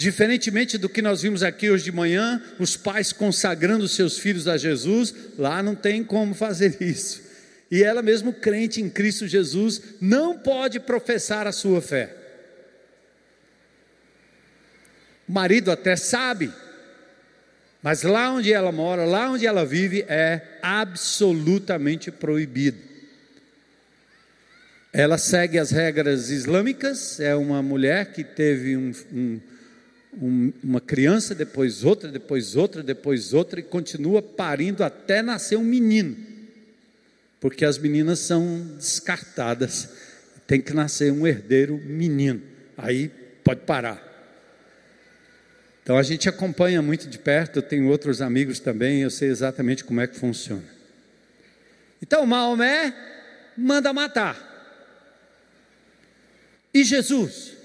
Diferentemente 0.00 0.78
do 0.78 0.88
que 0.88 1.02
nós 1.02 1.20
vimos 1.20 1.42
aqui 1.42 1.68
hoje 1.68 1.84
de 1.84 1.92
manhã, 1.92 2.42
os 2.58 2.74
pais 2.74 3.12
consagrando 3.12 3.86
seus 3.86 4.18
filhos 4.18 4.48
a 4.48 4.56
Jesus, 4.56 5.14
lá 5.36 5.62
não 5.62 5.74
tem 5.74 6.02
como 6.02 6.34
fazer 6.34 6.74
isso. 6.80 7.22
E 7.70 7.82
ela, 7.82 8.00
mesmo 8.00 8.32
crente 8.32 8.80
em 8.80 8.88
Cristo 8.88 9.28
Jesus, 9.28 9.82
não 10.00 10.38
pode 10.38 10.80
professar 10.80 11.46
a 11.46 11.52
sua 11.52 11.82
fé. 11.82 12.16
O 15.28 15.32
marido 15.32 15.70
até 15.70 15.94
sabe, 15.96 16.50
mas 17.82 18.02
lá 18.02 18.32
onde 18.32 18.50
ela 18.54 18.72
mora, 18.72 19.04
lá 19.04 19.30
onde 19.30 19.46
ela 19.46 19.66
vive, 19.66 20.06
é 20.08 20.40
absolutamente 20.62 22.10
proibido. 22.10 22.78
Ela 24.94 25.18
segue 25.18 25.58
as 25.58 25.70
regras 25.70 26.30
islâmicas, 26.30 27.20
é 27.20 27.34
uma 27.36 27.62
mulher 27.62 28.14
que 28.14 28.24
teve 28.24 28.78
um, 28.78 28.92
um 29.12 29.40
um, 30.12 30.52
uma 30.62 30.80
criança, 30.80 31.34
depois 31.34 31.84
outra, 31.84 32.10
depois 32.10 32.56
outra, 32.56 32.82
depois 32.82 33.32
outra, 33.32 33.60
e 33.60 33.62
continua 33.62 34.20
parindo 34.20 34.82
até 34.82 35.22
nascer 35.22 35.56
um 35.56 35.64
menino, 35.64 36.16
porque 37.40 37.64
as 37.64 37.78
meninas 37.78 38.18
são 38.18 38.74
descartadas, 38.76 39.88
tem 40.46 40.60
que 40.60 40.72
nascer 40.72 41.12
um 41.12 41.26
herdeiro 41.26 41.78
menino, 41.78 42.42
aí 42.76 43.10
pode 43.44 43.60
parar. 43.60 44.08
Então 45.82 45.96
a 45.96 46.02
gente 46.02 46.28
acompanha 46.28 46.82
muito 46.82 47.08
de 47.08 47.18
perto, 47.18 47.56
eu 47.56 47.62
tenho 47.62 47.88
outros 47.88 48.20
amigos 48.20 48.60
também, 48.60 49.02
eu 49.02 49.10
sei 49.10 49.28
exatamente 49.28 49.84
como 49.84 50.00
é 50.00 50.06
que 50.06 50.16
funciona. 50.16 50.64
Então 52.02 52.26
Maomé 52.26 52.94
manda 53.56 53.92
matar. 53.92 54.48
E 56.72 56.84
Jesus? 56.84 57.59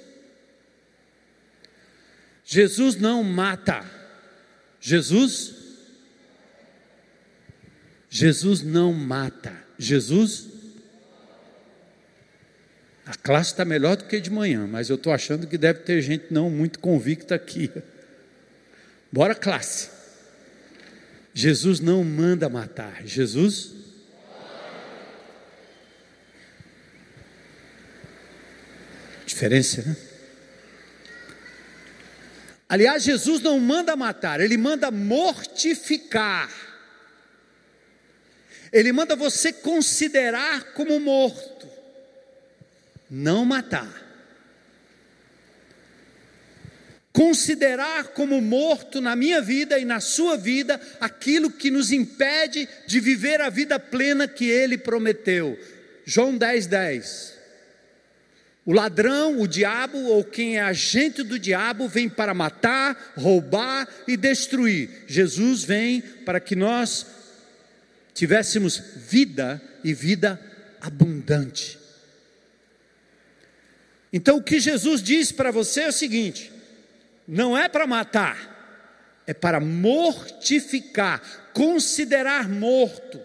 Jesus 2.46 2.96
não 2.96 3.24
mata. 3.24 3.84
Jesus 4.80 5.56
Jesus 8.10 8.62
não 8.62 8.94
mata. 8.94 9.52
Jesus 9.78 10.48
a 13.06 13.16
classe 13.16 13.52
está 13.52 13.66
melhor 13.66 13.98
do 13.98 14.06
que 14.06 14.20
de 14.20 14.32
manhã, 14.32 14.66
mas 14.66 14.90
eu 14.90 14.96
estou 14.96 15.14
achando 15.14 15.46
que 15.46 15.58
deve 15.58 15.82
ter 15.82 16.02
gente 16.02 16.26
não 16.32 16.50
muito 16.50 16.80
convicta 16.80 17.36
aqui. 17.36 17.72
Bora, 19.12 19.36
classe. 19.36 19.90
Jesus 21.34 21.80
não 21.80 22.04
manda 22.04 22.48
matar. 22.48 23.06
Jesus 23.06 23.74
diferença, 29.26 29.82
né? 29.82 30.15
Aliás, 32.68 33.04
Jesus 33.04 33.42
não 33.42 33.60
manda 33.60 33.96
matar, 33.96 34.40
ele 34.42 34.58
manda 34.58 34.90
mortificar. 34.90 36.50
Ele 38.72 38.92
manda 38.92 39.16
você 39.16 39.54
considerar 39.54 40.74
como 40.74 41.00
morto, 41.00 41.68
não 43.10 43.46
matar. 43.46 44.04
Considerar 47.14 48.08
como 48.08 48.42
morto 48.42 49.00
na 49.00 49.16
minha 49.16 49.42
vida 49.42 49.80
e 49.80 49.86
na 49.86 50.02
sua 50.02 50.36
vida 50.36 50.82
aquilo 51.00 51.50
que 51.50 51.72
nos 51.72 51.94
impede 51.94 52.68
de 52.86 53.00
viver 53.00 53.40
a 53.40 53.50
vida 53.50 53.80
plena 53.80 54.28
que 54.28 54.50
ele 54.50 54.78
prometeu. 54.78 55.58
João 56.04 56.38
10, 56.38 56.68
10. 56.68 57.35
O 58.66 58.74
ladrão, 58.74 59.40
o 59.40 59.48
diabo 59.48 59.98
ou 60.06 60.24
quem 60.24 60.58
é 60.58 60.62
agente 60.62 61.22
do 61.22 61.38
diabo 61.38 61.88
vem 61.88 62.10
para 62.10 62.34
matar, 62.34 63.14
roubar 63.16 63.88
e 64.08 64.18
destruir. 64.18 65.04
Jesus 65.06 65.64
vem 65.64 66.02
para 66.02 66.40
que 66.40 66.56
nós 66.56 67.06
tivéssemos 68.16 68.82
vida 69.08 69.62
e 69.84 69.94
vida 69.94 70.42
abundante. 70.82 71.78
Então 74.12 74.38
o 74.38 74.44
que 74.44 74.60
Jesus 74.60 75.04
diz 75.04 75.32
para 75.32 75.52
você 75.52 75.82
é 75.82 75.90
o 75.90 75.94
seguinte: 75.94 76.52
não 77.28 77.56
é 77.56 77.70
para 77.70 77.86
matar, 77.86 79.22
é 79.28 79.34
para 79.34 79.60
mortificar, 79.60 81.22
considerar 81.54 82.50
morto 82.50 83.22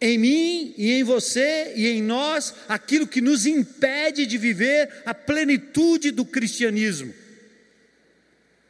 em 0.00 0.16
mim 0.16 0.74
e 0.78 0.92
em 0.92 1.04
você 1.04 1.74
e 1.76 1.86
em 1.88 2.02
nós 2.02 2.54
aquilo 2.68 3.06
que 3.06 3.20
nos 3.20 3.44
impede 3.44 4.24
de 4.24 4.38
viver 4.38 5.02
a 5.04 5.12
plenitude 5.12 6.10
do 6.10 6.24
cristianismo. 6.24 7.12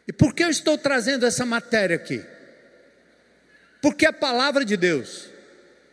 E 0.09 0.13
por 0.13 0.35
que 0.35 0.43
eu 0.43 0.51
estou 0.51 0.77
trazendo 0.77 1.25
essa 1.25 1.47
matéria 1.47 1.95
aqui? 1.95 2.21
Porque 3.81 4.05
a 4.05 4.13
palavra 4.13 4.65
de 4.65 4.77
Deus. 4.77 5.27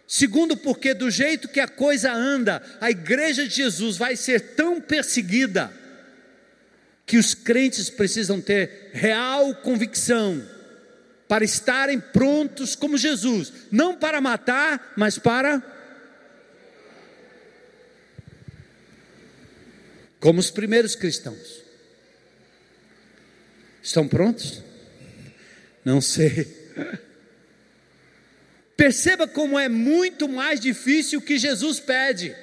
Segundo, 0.08 0.58
porque 0.58 0.94
do 0.94 1.12
jeito 1.12 1.50
que 1.50 1.60
a 1.60 1.68
coisa 1.68 2.12
anda, 2.12 2.64
a 2.82 2.90
igreja 2.90 3.48
de 3.48 3.54
Jesus 3.54 3.98
vai 3.98 4.16
ser 4.16 4.56
tão 4.56 4.82
perseguida 4.82 5.72
que 7.06 7.18
os 7.18 7.34
crentes 7.34 7.90
precisam 7.90 8.42
ter 8.42 8.90
real 8.94 9.54
convicção 9.56 10.57
para 11.28 11.44
estarem 11.44 12.00
prontos 12.00 12.76
como 12.76 12.98
Jesus, 12.98 13.52
não 13.72 13.96
para 13.96 14.22
matar, 14.22 14.94
mas 14.96 15.18
para 15.18 15.62
como 20.20 20.40
os 20.40 20.50
primeiros 20.50 20.96
cristãos. 20.96 21.62
Estão 23.84 24.08
prontos? 24.08 24.62
Não 25.86 26.02
sei. 26.02 26.46
Perceba 28.76 29.28
como 29.28 29.58
é 29.58 29.70
muito 29.70 30.28
mais 30.28 30.60
difícil 30.60 31.20
o 31.20 31.22
que 31.22 31.38
Jesus 31.38 31.80
pede 31.80 32.36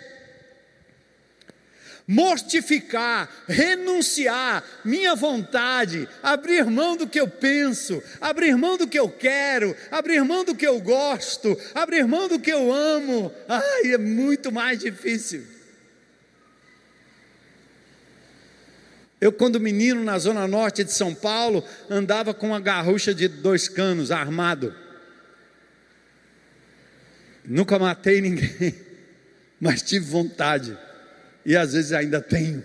mortificar, 2.06 3.28
renunciar 3.48 4.62
minha 4.84 5.14
vontade, 5.14 6.08
abrir 6.22 6.64
mão 6.66 6.96
do 6.96 7.06
que 7.06 7.18
eu 7.18 7.28
penso, 7.28 8.02
abrir 8.20 8.56
mão 8.56 8.76
do 8.76 8.86
que 8.86 8.98
eu 8.98 9.08
quero, 9.08 9.74
abrir 9.90 10.22
mão 10.22 10.44
do 10.44 10.54
que 10.54 10.66
eu 10.66 10.80
gosto, 10.80 11.58
abrir 11.74 12.06
mão 12.06 12.28
do 12.28 12.38
que 12.38 12.52
eu 12.52 12.72
amo. 12.72 13.32
Ai, 13.48 13.94
é 13.94 13.98
muito 13.98 14.52
mais 14.52 14.78
difícil. 14.78 15.44
Eu, 19.20 19.32
quando 19.32 19.58
menino, 19.58 20.04
na 20.04 20.18
zona 20.18 20.46
norte 20.46 20.84
de 20.84 20.92
São 20.92 21.14
Paulo, 21.14 21.64
andava 21.88 22.34
com 22.34 22.48
uma 22.48 22.60
garrucha 22.60 23.14
de 23.14 23.26
dois 23.26 23.68
canos, 23.68 24.10
armado. 24.10 24.74
Nunca 27.42 27.78
matei 27.78 28.20
ninguém, 28.20 28.74
mas 29.58 29.80
tive 29.80 30.04
vontade 30.04 30.76
e 31.44 31.56
às 31.56 31.72
vezes 31.74 31.92
ainda 31.92 32.20
tenho. 32.20 32.64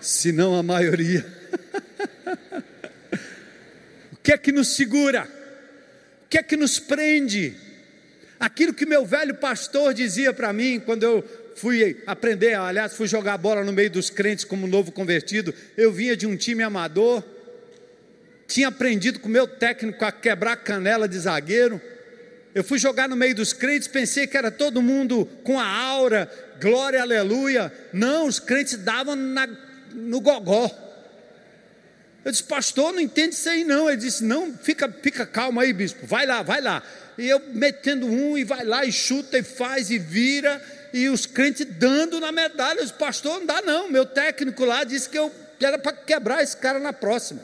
Se 0.00 0.32
não 0.32 0.54
a 0.54 0.62
maioria. 0.62 1.24
o 4.12 4.16
que 4.22 4.32
é 4.32 4.36
que 4.36 4.52
nos 4.52 4.76
segura? 4.76 5.26
O 6.24 6.28
que 6.28 6.36
é 6.36 6.42
que 6.42 6.56
nos 6.56 6.78
prende? 6.78 7.54
Aquilo 8.38 8.74
que 8.74 8.84
meu 8.84 9.06
velho 9.06 9.34
pastor 9.36 9.94
dizia 9.94 10.32
para 10.32 10.52
mim 10.52 10.78
quando 10.78 11.04
eu 11.04 11.24
fui 11.56 12.02
aprender, 12.06 12.54
aliás, 12.54 12.94
fui 12.94 13.06
jogar 13.06 13.38
bola 13.38 13.64
no 13.64 13.72
meio 13.72 13.90
dos 13.90 14.10
crentes 14.10 14.44
como 14.44 14.66
novo 14.66 14.92
convertido. 14.92 15.54
Eu 15.76 15.90
vinha 15.90 16.14
de 16.14 16.26
um 16.26 16.36
time 16.36 16.62
amador, 16.62 17.24
tinha 18.46 18.68
aprendido 18.68 19.20
com 19.20 19.28
meu 19.28 19.46
técnico 19.46 20.04
a 20.04 20.12
quebrar 20.12 20.56
canela 20.56 21.08
de 21.08 21.18
zagueiro 21.18 21.80
eu 22.54 22.62
fui 22.62 22.78
jogar 22.78 23.08
no 23.08 23.16
meio 23.16 23.34
dos 23.34 23.52
crentes, 23.52 23.88
pensei 23.88 24.26
que 24.28 24.36
era 24.36 24.50
todo 24.50 24.80
mundo 24.80 25.26
com 25.42 25.58
a 25.58 25.66
aura, 25.66 26.30
glória, 26.60 27.02
aleluia. 27.02 27.72
Não, 27.92 28.26
os 28.26 28.38
crentes 28.38 28.76
davam 28.76 29.16
na, 29.16 29.48
no 29.92 30.20
gogó. 30.20 30.70
Eu 32.24 32.30
disse, 32.30 32.44
pastor, 32.44 32.92
não 32.92 33.00
entende 33.00 33.34
isso 33.34 33.48
aí 33.48 33.64
não. 33.64 33.88
Ele 33.88 33.98
disse, 33.98 34.22
não, 34.22 34.56
fica, 34.56 34.88
fica 35.02 35.26
calmo 35.26 35.58
aí, 35.58 35.72
bispo, 35.72 36.06
vai 36.06 36.26
lá, 36.26 36.42
vai 36.42 36.60
lá. 36.60 36.80
E 37.18 37.28
eu 37.28 37.42
metendo 37.52 38.06
um, 38.06 38.38
e 38.38 38.44
vai 38.44 38.64
lá, 38.64 38.84
e 38.84 38.92
chuta, 38.92 39.36
e 39.36 39.42
faz, 39.42 39.90
e 39.90 39.98
vira, 39.98 40.62
e 40.92 41.08
os 41.08 41.26
crentes 41.26 41.66
dando 41.66 42.20
na 42.20 42.30
medalha. 42.30 42.78
Eu 42.78 42.84
disse, 42.84 42.96
pastor, 42.96 43.40
não 43.40 43.46
dá 43.46 43.62
não. 43.62 43.90
Meu 43.90 44.06
técnico 44.06 44.64
lá 44.64 44.84
disse 44.84 45.08
que 45.08 45.18
eu 45.18 45.30
era 45.60 45.78
para 45.78 45.92
quebrar 45.92 46.42
esse 46.42 46.56
cara 46.56 46.78
na 46.78 46.92
próxima. 46.92 47.40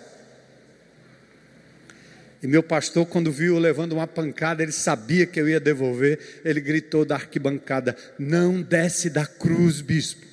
E 2.42 2.46
meu 2.46 2.62
pastor, 2.62 3.04
quando 3.06 3.30
viu 3.30 3.54
eu 3.54 3.60
levando 3.60 3.92
uma 3.92 4.06
pancada, 4.06 4.62
ele 4.62 4.72
sabia 4.72 5.26
que 5.26 5.38
eu 5.38 5.48
ia 5.48 5.60
devolver. 5.60 6.40
Ele 6.44 6.60
gritou 6.60 7.04
da 7.04 7.14
arquibancada: 7.16 7.94
Não 8.18 8.62
desce 8.62 9.10
da 9.10 9.26
cruz, 9.26 9.80
bispo. 9.80 10.24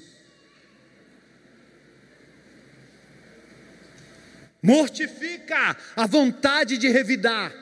Mortifica 4.62 5.76
a 5.96 6.08
vontade 6.08 6.78
de 6.78 6.88
revidar. 6.88 7.54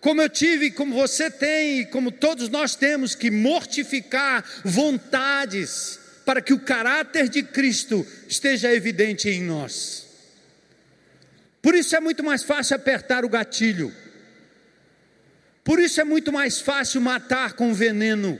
Como 0.00 0.20
eu 0.20 0.28
tive, 0.28 0.70
como 0.70 0.94
você 0.94 1.30
tem, 1.30 1.86
como 1.86 2.12
todos 2.12 2.48
nós 2.48 2.76
temos 2.76 3.14
que 3.14 3.30
mortificar 3.30 4.44
vontades 4.64 5.98
para 6.24 6.40
que 6.40 6.52
o 6.52 6.60
caráter 6.60 7.28
de 7.28 7.42
Cristo 7.42 8.06
esteja 8.28 8.72
evidente 8.72 9.28
em 9.28 9.42
nós. 9.42 10.03
Por 11.64 11.74
isso 11.74 11.96
é 11.96 12.00
muito 12.00 12.22
mais 12.22 12.42
fácil 12.42 12.76
apertar 12.76 13.24
o 13.24 13.28
gatilho. 13.30 13.90
Por 15.64 15.80
isso 15.80 15.98
é 15.98 16.04
muito 16.04 16.30
mais 16.30 16.60
fácil 16.60 17.00
matar 17.00 17.54
com 17.54 17.72
veneno 17.72 18.38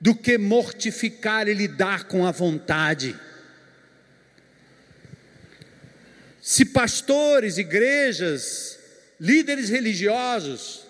do 0.00 0.16
que 0.16 0.36
mortificar 0.36 1.46
e 1.46 1.54
lidar 1.54 2.08
com 2.08 2.26
a 2.26 2.32
vontade. 2.32 3.16
Se 6.42 6.64
pastores, 6.64 7.56
igrejas, 7.56 8.76
líderes 9.20 9.68
religiosos 9.68 10.88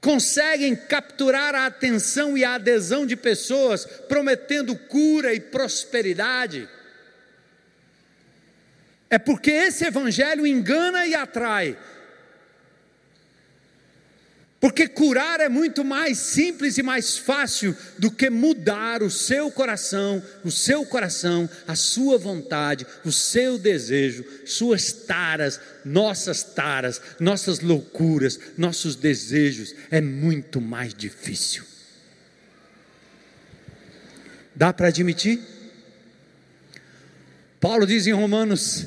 conseguem 0.00 0.74
capturar 0.74 1.54
a 1.54 1.66
atenção 1.66 2.36
e 2.36 2.44
a 2.44 2.54
adesão 2.54 3.06
de 3.06 3.14
pessoas, 3.14 3.86
prometendo 4.08 4.74
cura 4.74 5.32
e 5.32 5.38
prosperidade, 5.38 6.68
é 9.08 9.18
porque 9.18 9.50
esse 9.50 9.84
evangelho 9.84 10.46
engana 10.46 11.06
e 11.06 11.14
atrai. 11.14 11.76
Porque 14.58 14.88
curar 14.88 15.38
é 15.38 15.48
muito 15.48 15.84
mais 15.84 16.18
simples 16.18 16.78
e 16.78 16.82
mais 16.82 17.16
fácil 17.18 17.76
do 17.98 18.10
que 18.10 18.30
mudar 18.30 19.02
o 19.02 19.10
seu 19.10 19.50
coração, 19.50 20.22
o 20.42 20.50
seu 20.50 20.84
coração, 20.84 21.48
a 21.68 21.76
sua 21.76 22.18
vontade, 22.18 22.86
o 23.04 23.12
seu 23.12 23.58
desejo, 23.58 24.24
suas 24.46 24.92
taras, 24.92 25.60
nossas 25.84 26.42
taras, 26.42 27.00
nossas 27.20 27.60
loucuras, 27.60 28.40
nossos 28.56 28.96
desejos. 28.96 29.74
É 29.90 30.00
muito 30.00 30.60
mais 30.60 30.94
difícil. 30.94 31.62
Dá 34.54 34.72
para 34.72 34.88
admitir? 34.88 35.55
Paulo 37.60 37.86
diz 37.86 38.06
em 38.06 38.12
Romanos 38.12 38.86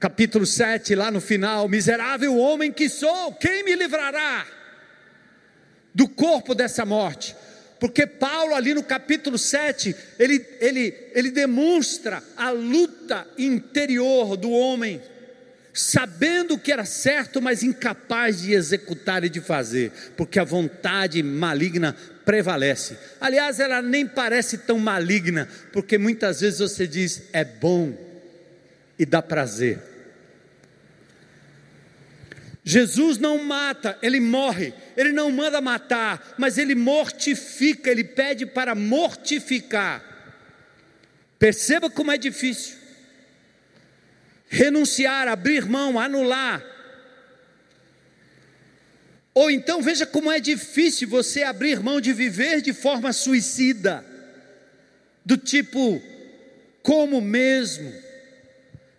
capítulo 0.00 0.46
7, 0.46 0.94
lá 0.94 1.10
no 1.10 1.20
final: 1.20 1.68
Miserável 1.68 2.36
homem 2.36 2.72
que 2.72 2.88
sou, 2.88 3.32
quem 3.34 3.64
me 3.64 3.76
livrará 3.76 4.46
do 5.94 6.08
corpo 6.08 6.54
dessa 6.54 6.84
morte? 6.84 7.36
Porque 7.78 8.06
Paulo, 8.06 8.54
ali 8.54 8.74
no 8.74 8.82
capítulo 8.82 9.38
7, 9.38 9.94
ele, 10.18 10.44
ele, 10.60 10.94
ele 11.14 11.30
demonstra 11.30 12.22
a 12.36 12.50
luta 12.50 13.26
interior 13.38 14.36
do 14.36 14.50
homem, 14.50 15.00
sabendo 15.72 16.54
o 16.54 16.58
que 16.58 16.72
era 16.72 16.84
certo, 16.84 17.40
mas 17.40 17.62
incapaz 17.62 18.42
de 18.42 18.52
executar 18.52 19.24
e 19.24 19.30
de 19.30 19.40
fazer, 19.40 19.92
porque 20.14 20.38
a 20.38 20.44
vontade 20.44 21.22
maligna 21.22 21.96
prevalece. 22.30 22.96
Aliás, 23.20 23.58
ela 23.58 23.82
nem 23.82 24.06
parece 24.06 24.58
tão 24.58 24.78
maligna, 24.78 25.48
porque 25.72 25.98
muitas 25.98 26.40
vezes 26.40 26.60
você 26.60 26.86
diz 26.86 27.24
é 27.32 27.44
bom 27.44 27.92
e 28.96 29.04
dá 29.04 29.20
prazer. 29.20 29.80
Jesus 32.62 33.18
não 33.18 33.42
mata, 33.42 33.98
ele 34.00 34.20
morre, 34.20 34.72
ele 34.96 35.10
não 35.10 35.32
manda 35.32 35.60
matar, 35.60 36.36
mas 36.38 36.56
ele 36.56 36.76
mortifica, 36.76 37.90
ele 37.90 38.04
pede 38.04 38.46
para 38.46 38.76
mortificar. 38.76 40.00
Perceba 41.36 41.90
como 41.90 42.12
é 42.12 42.16
difícil. 42.16 42.76
Renunciar, 44.48 45.26
abrir 45.26 45.66
mão, 45.66 45.98
anular. 45.98 46.64
Ou 49.34 49.50
então 49.50 49.80
veja 49.80 50.04
como 50.04 50.30
é 50.30 50.40
difícil 50.40 51.08
você 51.08 51.42
abrir 51.42 51.80
mão 51.80 52.00
de 52.00 52.12
viver 52.12 52.60
de 52.60 52.72
forma 52.72 53.12
suicida, 53.12 54.04
do 55.24 55.36
tipo, 55.36 56.02
como 56.82 57.20
mesmo, 57.20 57.92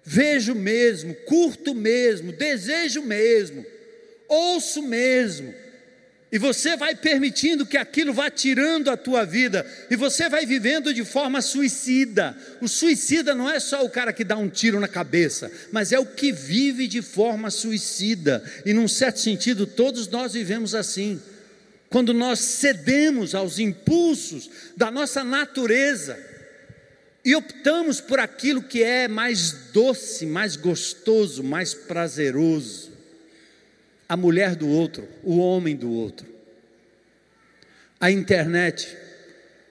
vejo 0.03 0.55
mesmo, 0.55 1.13
curto 1.25 1.75
mesmo, 1.75 2.31
desejo 2.31 3.01
mesmo, 3.01 3.65
ouço 4.27 4.81
mesmo, 4.81 5.53
e 6.31 6.37
você 6.37 6.77
vai 6.77 6.95
permitindo 6.95 7.65
que 7.65 7.75
aquilo 7.75 8.13
vá 8.13 8.31
tirando 8.31 8.89
a 8.89 8.95
tua 8.95 9.25
vida, 9.25 9.65
e 9.89 9.97
você 9.97 10.29
vai 10.29 10.45
vivendo 10.45 10.93
de 10.93 11.03
forma 11.03 11.41
suicida. 11.41 12.37
O 12.61 12.69
suicida 12.69 13.35
não 13.35 13.49
é 13.49 13.59
só 13.59 13.83
o 13.83 13.89
cara 13.89 14.13
que 14.13 14.23
dá 14.23 14.37
um 14.37 14.47
tiro 14.47 14.79
na 14.79 14.87
cabeça, 14.87 15.51
mas 15.73 15.91
é 15.91 15.99
o 15.99 16.05
que 16.05 16.31
vive 16.31 16.87
de 16.87 17.01
forma 17.01 17.51
suicida. 17.51 18.41
E 18.65 18.71
num 18.71 18.87
certo 18.87 19.19
sentido, 19.19 19.67
todos 19.67 20.07
nós 20.07 20.31
vivemos 20.31 20.73
assim. 20.73 21.21
Quando 21.89 22.13
nós 22.13 22.39
cedemos 22.39 23.35
aos 23.35 23.59
impulsos 23.59 24.49
da 24.77 24.89
nossa 24.89 25.25
natureza 25.25 26.17
e 27.25 27.35
optamos 27.35 27.99
por 27.99 28.21
aquilo 28.21 28.63
que 28.63 28.81
é 28.81 29.09
mais 29.09 29.51
doce, 29.73 30.25
mais 30.25 30.55
gostoso, 30.55 31.43
mais 31.43 31.73
prazeroso 31.73 32.90
a 34.12 34.17
mulher 34.17 34.58
do 34.58 34.67
outro, 34.67 35.08
o 35.24 35.38
homem 35.38 35.74
do 35.74 35.89
outro. 35.89 36.28
A 37.97 38.12
internet, 38.12 38.97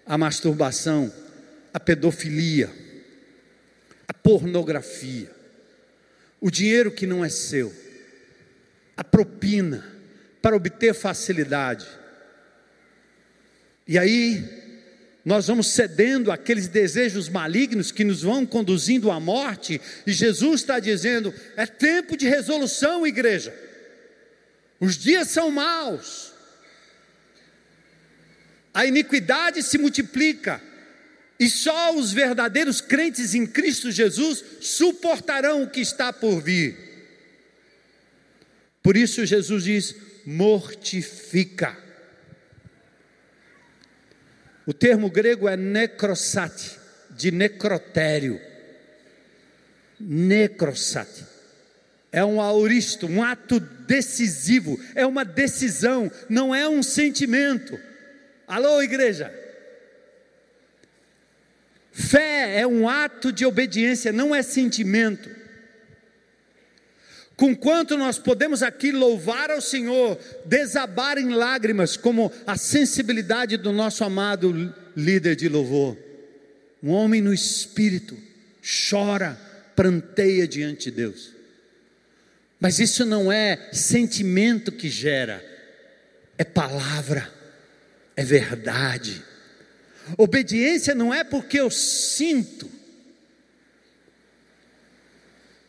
a 0.06 0.16
masturbação, 0.16 1.12
a 1.74 1.78
pedofilia, 1.78 2.70
a 4.08 4.14
pornografia, 4.14 5.30
o 6.40 6.50
dinheiro 6.50 6.90
que 6.90 7.06
não 7.06 7.22
é 7.22 7.28
seu, 7.28 7.70
a 8.96 9.04
propina 9.04 9.84
para 10.40 10.56
obter 10.56 10.94
facilidade. 10.94 11.86
E 13.86 13.98
aí, 13.98 14.42
nós 15.22 15.48
vamos 15.48 15.66
cedendo 15.66 16.32
aqueles 16.32 16.66
desejos 16.66 17.28
malignos 17.28 17.92
que 17.92 18.04
nos 18.04 18.22
vão 18.22 18.46
conduzindo 18.46 19.10
à 19.10 19.20
morte, 19.20 19.78
e 20.06 20.12
Jesus 20.14 20.62
está 20.62 20.80
dizendo: 20.80 21.30
é 21.58 21.66
tempo 21.66 22.16
de 22.16 22.26
resolução, 22.26 23.06
igreja. 23.06 23.68
Os 24.80 24.96
dias 24.96 25.28
são 25.28 25.50
maus. 25.50 26.32
A 28.72 28.86
iniquidade 28.86 29.62
se 29.62 29.76
multiplica. 29.76 30.62
E 31.38 31.48
só 31.48 31.94
os 31.94 32.12
verdadeiros 32.12 32.80
crentes 32.80 33.34
em 33.34 33.46
Cristo 33.46 33.90
Jesus 33.90 34.42
suportarão 34.60 35.62
o 35.62 35.70
que 35.70 35.80
está 35.80 36.12
por 36.12 36.42
vir. 36.42 36.76
Por 38.82 38.96
isso 38.96 39.26
Jesus 39.26 39.64
diz: 39.64 39.94
mortifica. 40.24 41.76
O 44.66 44.72
termo 44.72 45.10
grego 45.10 45.48
é 45.48 45.56
necrosate, 45.56 46.78
de 47.10 47.30
necrotério. 47.30 48.40
Necrosate 49.98 51.29
é 52.12 52.24
um 52.24 52.40
auristo, 52.40 53.06
um 53.06 53.22
ato 53.22 53.60
decisivo, 53.60 54.78
é 54.94 55.06
uma 55.06 55.24
decisão, 55.24 56.10
não 56.28 56.54
é 56.54 56.68
um 56.68 56.82
sentimento. 56.82 57.78
Alô, 58.46 58.82
igreja? 58.82 59.32
Fé 61.92 62.60
é 62.60 62.66
um 62.66 62.88
ato 62.88 63.32
de 63.32 63.44
obediência, 63.44 64.12
não 64.12 64.34
é 64.34 64.42
sentimento. 64.42 65.28
Com 67.36 67.56
quanto 67.56 67.96
nós 67.96 68.18
podemos 68.18 68.62
aqui 68.62 68.92
louvar 68.92 69.50
ao 69.50 69.60
Senhor, 69.60 70.18
desabar 70.44 71.16
em 71.16 71.30
lágrimas, 71.30 71.96
como 71.96 72.30
a 72.46 72.56
sensibilidade 72.56 73.56
do 73.56 73.72
nosso 73.72 74.04
amado 74.04 74.74
líder 74.96 75.36
de 75.36 75.48
louvor. 75.48 75.96
Um 76.82 76.90
homem 76.90 77.22
no 77.22 77.32
espírito 77.32 78.16
chora, 78.62 79.40
pranteia 79.74 80.46
diante 80.46 80.90
de 80.90 80.96
Deus. 80.96 81.39
Mas 82.60 82.78
isso 82.78 83.06
não 83.06 83.32
é 83.32 83.70
sentimento 83.72 84.70
que 84.70 84.90
gera, 84.90 85.42
é 86.36 86.44
palavra, 86.44 87.32
é 88.14 88.22
verdade. 88.22 89.24
Obediência 90.18 90.94
não 90.94 91.12
é 91.12 91.24
porque 91.24 91.58
eu 91.58 91.70
sinto, 91.70 92.70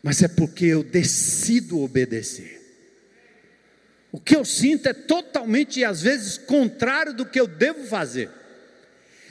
mas 0.04 0.22
é 0.22 0.28
porque 0.28 0.66
eu 0.66 0.84
decido 0.84 1.80
obedecer. 1.80 2.60
O 4.12 4.20
que 4.20 4.36
eu 4.36 4.44
sinto 4.44 4.88
é 4.88 4.94
totalmente, 4.94 5.86
às 5.86 6.02
vezes, 6.02 6.38
contrário 6.38 7.14
do 7.14 7.26
que 7.26 7.40
eu 7.40 7.48
devo 7.48 7.86
fazer. 7.86 8.30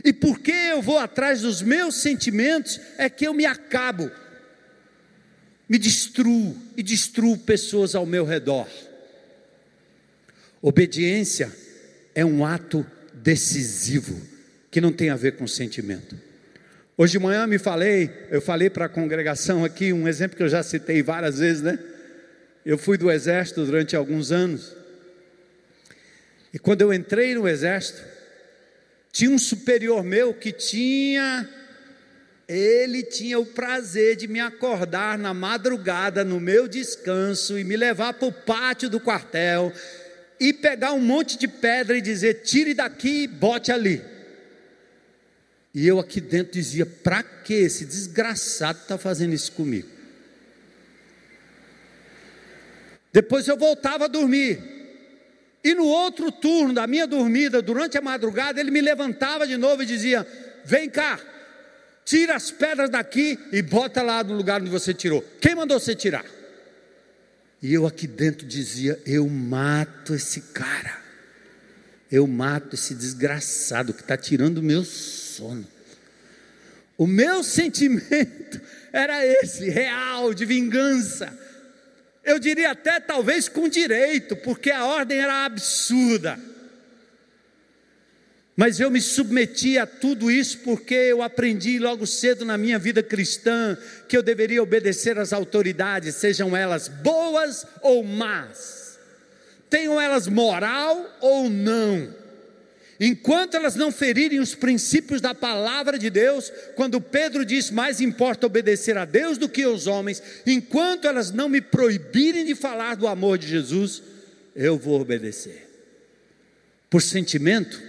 E 0.02 0.14
porque 0.14 0.52
eu 0.52 0.80
vou 0.80 0.98
atrás 0.98 1.42
dos 1.42 1.60
meus 1.60 1.96
sentimentos, 1.96 2.80
é 2.96 3.10
que 3.10 3.26
eu 3.26 3.34
me 3.34 3.44
acabo 3.44 4.10
me 5.70 5.78
destruo 5.78 6.56
e 6.76 6.82
destruo 6.82 7.38
pessoas 7.38 7.94
ao 7.94 8.04
meu 8.04 8.24
redor. 8.24 8.66
Obediência 10.60 11.48
é 12.12 12.24
um 12.24 12.44
ato 12.44 12.84
decisivo 13.14 14.20
que 14.68 14.80
não 14.80 14.92
tem 14.92 15.10
a 15.10 15.16
ver 15.16 15.36
com 15.36 15.46
sentimento. 15.46 16.18
Hoje 16.96 17.12
de 17.12 17.18
manhã 17.20 17.46
me 17.46 17.56
falei, 17.56 18.10
eu 18.32 18.42
falei 18.42 18.68
para 18.68 18.86
a 18.86 18.88
congregação 18.88 19.64
aqui 19.64 19.92
um 19.92 20.08
exemplo 20.08 20.36
que 20.36 20.42
eu 20.42 20.48
já 20.48 20.60
citei 20.60 21.04
várias 21.04 21.38
vezes, 21.38 21.62
né? 21.62 21.78
Eu 22.66 22.76
fui 22.76 22.98
do 22.98 23.08
exército 23.08 23.64
durante 23.64 23.94
alguns 23.94 24.32
anos. 24.32 24.74
E 26.52 26.58
quando 26.58 26.80
eu 26.82 26.92
entrei 26.92 27.36
no 27.36 27.46
exército, 27.46 28.02
tinha 29.12 29.30
um 29.30 29.38
superior 29.38 30.02
meu 30.02 30.34
que 30.34 30.50
tinha 30.50 31.48
ele 32.52 33.04
tinha 33.04 33.38
o 33.38 33.46
prazer 33.46 34.16
de 34.16 34.26
me 34.26 34.40
acordar 34.40 35.16
na 35.16 35.32
madrugada, 35.32 36.24
no 36.24 36.40
meu 36.40 36.66
descanso, 36.66 37.56
e 37.56 37.62
me 37.62 37.76
levar 37.76 38.14
para 38.14 38.26
o 38.26 38.32
pátio 38.32 38.90
do 38.90 38.98
quartel 38.98 39.72
e 40.40 40.52
pegar 40.52 40.92
um 40.92 40.98
monte 40.98 41.38
de 41.38 41.46
pedra 41.46 41.96
e 41.96 42.00
dizer: 42.00 42.42
tire 42.42 42.74
daqui 42.74 43.22
e 43.22 43.26
bote 43.28 43.70
ali. 43.70 44.02
E 45.72 45.86
eu 45.86 46.00
aqui 46.00 46.20
dentro 46.20 46.54
dizia: 46.54 46.84
para 46.84 47.22
que 47.22 47.54
esse 47.54 47.84
desgraçado 47.84 48.80
está 48.80 48.98
fazendo 48.98 49.32
isso 49.32 49.52
comigo? 49.52 49.88
Depois 53.12 53.46
eu 53.46 53.56
voltava 53.56 54.06
a 54.06 54.08
dormir. 54.08 54.58
E 55.62 55.72
no 55.72 55.84
outro 55.84 56.32
turno 56.32 56.72
da 56.72 56.84
minha 56.88 57.06
dormida, 57.06 57.62
durante 57.62 57.96
a 57.96 58.00
madrugada, 58.00 58.58
ele 58.58 58.72
me 58.72 58.80
levantava 58.80 59.46
de 59.46 59.56
novo 59.56 59.84
e 59.84 59.86
dizia: 59.86 60.26
Vem 60.64 60.90
cá, 60.90 61.20
tira 62.04 62.34
as 62.34 62.50
pedras 62.50 62.90
daqui 62.90 63.38
e 63.52 63.62
bota 63.62 64.02
lá 64.02 64.22
no 64.22 64.34
lugar 64.34 64.60
onde 64.60 64.70
você 64.70 64.92
tirou. 64.92 65.22
Quem 65.40 65.54
mandou 65.54 65.78
você 65.78 65.94
tirar? 65.94 66.24
E 67.62 67.72
eu 67.74 67.86
aqui 67.86 68.06
dentro 68.06 68.46
dizia: 68.46 69.00
Eu 69.04 69.28
mato 69.28 70.14
esse 70.14 70.40
cara, 70.40 70.98
eu 72.10 72.26
mato 72.26 72.74
esse 72.74 72.94
desgraçado 72.94 73.92
que 73.92 74.00
está 74.00 74.16
tirando 74.16 74.58
o 74.58 74.62
meu 74.62 74.84
sono. 74.84 75.66
O 76.96 77.06
meu 77.06 77.42
sentimento 77.44 78.60
era 78.92 79.24
esse, 79.24 79.68
real, 79.68 80.34
de 80.34 80.44
vingança. 80.44 81.38
Eu 82.24 82.38
diria 82.38 82.72
até 82.72 83.00
talvez 83.00 83.48
com 83.48 83.68
direito, 83.68 84.36
porque 84.36 84.70
a 84.70 84.84
ordem 84.84 85.18
era 85.18 85.44
absurda. 85.44 86.38
Mas 88.56 88.78
eu 88.80 88.90
me 88.90 89.00
submeti 89.00 89.78
a 89.78 89.86
tudo 89.86 90.30
isso 90.30 90.58
porque 90.58 90.94
eu 90.94 91.22
aprendi 91.22 91.78
logo 91.78 92.06
cedo 92.06 92.44
na 92.44 92.58
minha 92.58 92.78
vida 92.78 93.02
cristã 93.02 93.76
que 94.08 94.16
eu 94.16 94.22
deveria 94.22 94.62
obedecer 94.62 95.18
às 95.18 95.32
autoridades, 95.32 96.16
sejam 96.16 96.56
elas 96.56 96.88
boas 96.88 97.64
ou 97.80 98.02
más, 98.02 98.98
tenham 99.68 100.00
elas 100.00 100.26
moral 100.26 101.18
ou 101.20 101.48
não. 101.48 102.20
Enquanto 103.02 103.56
elas 103.56 103.76
não 103.76 103.90
ferirem 103.90 104.40
os 104.40 104.54
princípios 104.54 105.22
da 105.22 105.34
palavra 105.34 105.98
de 105.98 106.10
Deus, 106.10 106.52
quando 106.76 107.00
Pedro 107.00 107.46
diz 107.46 107.70
mais 107.70 107.98
importa 107.98 108.46
obedecer 108.46 108.98
a 108.98 109.06
Deus 109.06 109.38
do 109.38 109.48
que 109.48 109.62
aos 109.62 109.86
homens, 109.86 110.22
enquanto 110.44 111.06
elas 111.06 111.30
não 111.30 111.48
me 111.48 111.62
proibirem 111.62 112.44
de 112.44 112.54
falar 112.54 112.96
do 112.96 113.08
amor 113.08 113.38
de 113.38 113.48
Jesus, 113.48 114.02
eu 114.54 114.76
vou 114.76 115.00
obedecer. 115.00 115.66
Por 116.90 117.00
sentimento, 117.00 117.80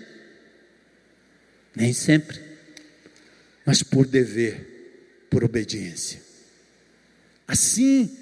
nem 1.76 1.94
sempre, 1.94 2.40
mas 3.66 3.82
por 3.84 4.06
dever, 4.06 5.26
por 5.30 5.44
obediência. 5.44 6.22
Assim, 7.48 8.18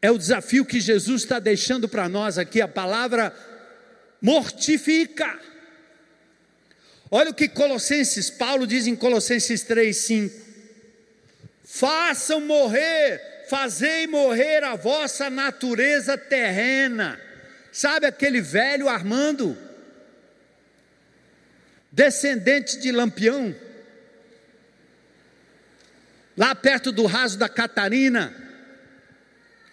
é 0.00 0.10
o 0.10 0.18
desafio 0.18 0.64
que 0.64 0.80
Jesus 0.80 1.22
está 1.22 1.38
deixando 1.38 1.88
para 1.88 2.08
nós 2.08 2.38
aqui, 2.38 2.60
a 2.60 2.68
palavra 2.68 3.34
mortifica. 4.20 5.38
Olha 7.10 7.30
o 7.30 7.34
que 7.34 7.48
Colossenses, 7.48 8.30
Paulo 8.30 8.66
diz 8.66 8.86
em 8.86 8.96
Colossenses 8.96 9.62
3, 9.62 9.96
5: 9.96 10.46
façam 11.64 12.40
morrer, 12.40 13.44
fazei 13.48 14.06
morrer 14.06 14.64
a 14.64 14.76
vossa 14.76 15.28
natureza 15.28 16.16
terrena. 16.16 17.20
Sabe 17.70 18.06
aquele 18.06 18.40
velho 18.40 18.88
Armando, 18.88 19.56
descendente 21.96 22.78
de 22.78 22.92
Lampião, 22.92 23.56
lá 26.36 26.54
perto 26.54 26.92
do 26.92 27.06
raso 27.06 27.38
da 27.38 27.48
Catarina, 27.48 28.36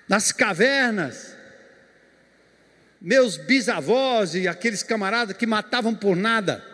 nas 0.08 0.32
cavernas, 0.32 1.36
meus 3.02 3.36
bisavós 3.36 4.36
e 4.36 4.48
aqueles 4.48 4.82
camaradas 4.82 5.36
que 5.36 5.46
matavam 5.46 5.94
por 5.94 6.16
nada. 6.16 6.66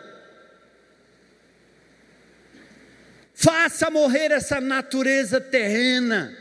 Faça 3.34 3.90
morrer 3.90 4.30
essa 4.30 4.60
natureza 4.60 5.40
terrena, 5.40 6.32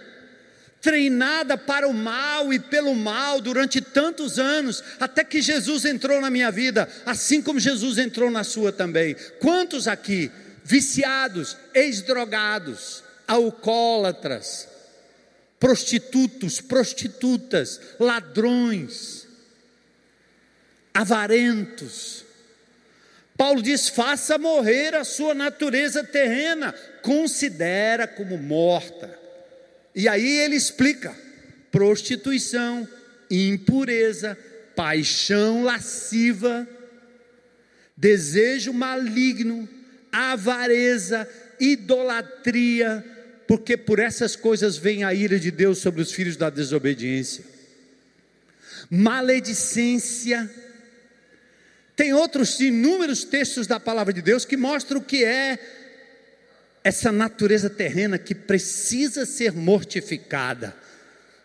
treinada 0.82 1.58
para 1.58 1.88
o 1.88 1.94
mal 1.94 2.54
e 2.54 2.60
pelo 2.60 2.96
mal 2.96 3.42
durante 3.42 3.82
tantos 3.82 4.40
anos, 4.40 4.84
até 5.00 5.24
que 5.24 5.42
Jesus 5.42 5.86
entrou 5.86 6.22
na 6.22 6.30
minha 6.30 6.52
vida, 6.52 6.90
assim 7.06 7.42
como 7.42 7.60
Jesus 7.60 7.98
entrou 7.98 8.32
na 8.32 8.44
sua 8.44 8.72
também. 8.72 9.16
Quantos 9.40 9.88
aqui, 9.88 10.32
viciados, 10.64 11.58
ex-drogados, 11.74 13.04
alcoólatras, 13.28 14.68
prostitutos, 15.60 16.62
prostitutas, 16.62 17.82
ladrões, 18.00 19.28
avarentos. 20.94 22.24
Paulo 23.38 23.62
diz: 23.62 23.90
faça 23.90 24.38
morrer 24.38 24.96
a 24.96 25.04
sua 25.04 25.34
natureza 25.34 26.04
terrena, 26.04 26.74
considera 27.02 28.08
como 28.08 28.38
morta. 28.38 29.19
E 30.00 30.08
aí 30.08 30.40
ele 30.40 30.56
explica: 30.56 31.14
prostituição, 31.70 32.88
impureza, 33.30 34.38
paixão 34.74 35.62
lasciva, 35.62 36.66
desejo 37.98 38.72
maligno, 38.72 39.68
avareza, 40.10 41.28
idolatria, 41.60 43.06
porque 43.46 43.76
por 43.76 44.00
essas 44.00 44.38
coisas 44.38 44.78
vem 44.78 45.04
a 45.04 45.14
ira 45.14 45.38
de 45.38 45.52
Deus 45.52 45.80
sobre 45.80 46.02
os 46.02 46.14
filhos 46.14 46.38
da 46.38 46.50
desobediência. 46.50 47.44
Maledicência, 48.90 50.50
tem 51.94 52.14
outros 52.14 52.58
inúmeros 52.62 53.26
textos 53.26 53.68
da 53.68 53.82
palavra 53.82 54.14
de 54.14 54.22
Deus 54.22 54.46
que 54.46 54.56
mostram 54.56 55.02
o 55.02 55.04
que 55.04 55.26
é 55.26 55.60
essa 56.84 57.12
natureza 57.12 57.70
terrena 57.70 58.18
que 58.18 58.34
precisa 58.34 59.26
ser 59.26 59.52
mortificada. 59.52 60.76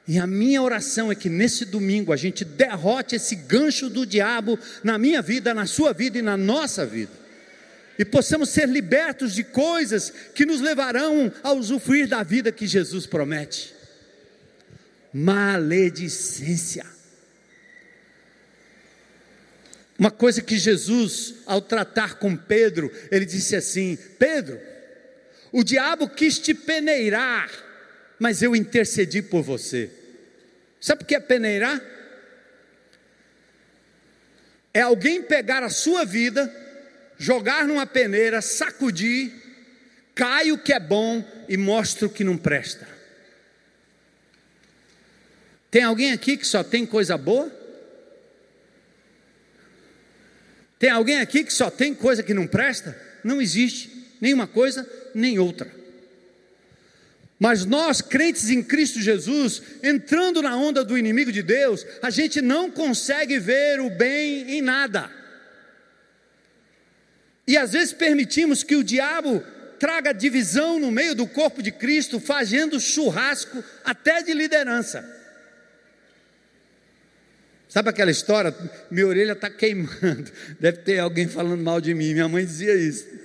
E 0.07 0.19
a 0.19 0.27
minha 0.27 0.61
oração 0.63 1.11
é 1.11 1.15
que 1.15 1.31
nesse 1.31 1.65
domingo 1.65 2.13
a 2.13 2.17
gente 2.17 2.45
derrote 2.45 3.17
esse 3.17 3.35
gancho 3.35 3.89
do 3.89 4.05
diabo 4.05 4.59
na 4.83 4.99
minha 4.99 5.23
vida, 5.23 5.55
na 5.55 5.67
sua 5.67 5.93
vida 5.93 6.19
e 6.19 6.23
na 6.23 6.37
nossa 6.37 6.85
vida. 6.85 7.13
E 7.99 8.05
possamos 8.05 8.51
ser 8.51 8.69
libertos 8.69 9.35
de 9.35 9.45
coisas 9.45 10.13
que 10.35 10.45
nos 10.45 10.61
levarão 10.61 11.33
a 11.43 11.53
usufruir 11.53 12.09
da 12.09 12.23
vida 12.23 12.53
que 12.53 12.67
Jesus 12.67 13.07
promete. 13.07 13.75
Maledicência. 15.13 16.85
Uma 19.97 20.11
coisa 20.11 20.43
que 20.43 20.59
Jesus, 20.59 21.37
ao 21.47 21.63
tratar 21.63 22.17
com 22.19 22.37
Pedro, 22.37 22.91
ele 23.13 23.25
disse 23.25 23.55
assim: 23.55 23.97
Pedro, 24.19 24.61
o 25.57 25.63
diabo 25.63 26.09
quis 26.09 26.37
te 26.37 26.53
peneirar, 26.53 27.49
mas 28.19 28.43
eu 28.43 28.57
intercedi 28.57 29.23
por 29.23 29.41
você. 29.41 29.89
Sabe 30.81 31.05
o 31.05 31.07
que 31.07 31.15
é 31.15 31.21
peneirar? 31.21 31.81
É 34.75 34.81
alguém 34.81 35.23
pegar 35.23 35.63
a 35.63 35.71
sua 35.71 36.05
vida, 36.05 36.53
jogar 37.17 37.69
numa 37.69 37.87
peneira, 37.87 38.43
sacudir, 38.43 39.33
cai 40.13 40.51
o 40.51 40.59
que 40.59 40.73
é 40.73 40.81
bom 40.81 41.25
e 41.49 41.57
mostra 41.57 42.09
o 42.09 42.11
que 42.11 42.25
não 42.25 42.37
presta. 42.37 42.89
Tem 45.71 45.85
alguém 45.85 46.11
aqui 46.11 46.37
que 46.37 46.49
só 46.49 46.65
tem 46.65 46.85
coisa 46.85 47.17
boa? 47.17 47.49
Tem 50.81 50.91
alguém 50.91 51.21
aqui 51.21 51.45
que 51.45 51.53
só 51.53 51.71
tem 51.71 51.95
coisa 51.95 52.25
que 52.25 52.35
não 52.35 52.49
presta? 52.49 53.01
Não 53.23 53.41
existe 53.41 53.94
nenhuma 54.25 54.47
coisa 54.47 54.89
nem 55.15 55.39
outra. 55.39 55.71
Mas 57.39 57.67
nós, 57.67 58.01
crentes 58.01 58.49
em 58.49 58.63
Cristo 58.63 59.03
Jesus, 59.03 59.61
entrando 59.83 60.41
na 60.41 60.57
onda 60.57 60.83
do 60.83 60.97
inimigo 60.97 61.31
de 61.31 61.43
Deus, 61.43 61.85
a 62.01 62.09
gente 62.09 62.41
não 62.41 62.71
consegue 62.71 63.39
ver 63.39 63.81
o 63.81 63.91
bem 63.91 64.51
em 64.57 64.63
nada. 64.63 65.11
E 67.47 67.55
às 67.55 67.73
vezes 67.73 67.93
permitimos 67.93 68.63
que 68.63 68.77
o 68.77 68.83
diabo 68.83 69.45
traga 69.79 70.13
divisão 70.13 70.81
no 70.81 70.91
meio 70.91 71.15
do 71.15 71.27
corpo 71.27 71.63
de 71.63 71.71
Cristo, 71.71 72.19
fazendo 72.19 72.81
churrasco 72.81 73.63
até 73.85 74.23
de 74.23 74.33
liderança. 74.33 75.05
Sabe 77.69 77.91
aquela 77.91 78.11
história? 78.11 78.55
Minha 78.91 79.07
orelha 79.07 79.33
está 79.33 79.51
queimando. 79.51 80.33
Deve 80.59 80.79
ter 80.79 81.01
alguém 81.01 81.29
falando 81.29 81.61
mal 81.61 81.79
de 81.79 81.93
mim. 81.93 82.15
Minha 82.15 82.29
mãe 82.29 82.47
dizia 82.47 82.75
isso. 82.75 83.24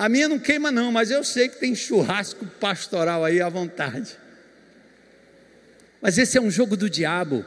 A 0.00 0.08
minha 0.08 0.30
não 0.30 0.38
queima, 0.38 0.72
não, 0.72 0.90
mas 0.90 1.10
eu 1.10 1.22
sei 1.22 1.46
que 1.46 1.60
tem 1.60 1.74
churrasco 1.74 2.46
pastoral 2.58 3.22
aí 3.22 3.38
à 3.38 3.50
vontade. 3.50 4.16
Mas 6.00 6.16
esse 6.16 6.38
é 6.38 6.40
um 6.40 6.50
jogo 6.50 6.74
do 6.74 6.88
diabo. 6.88 7.44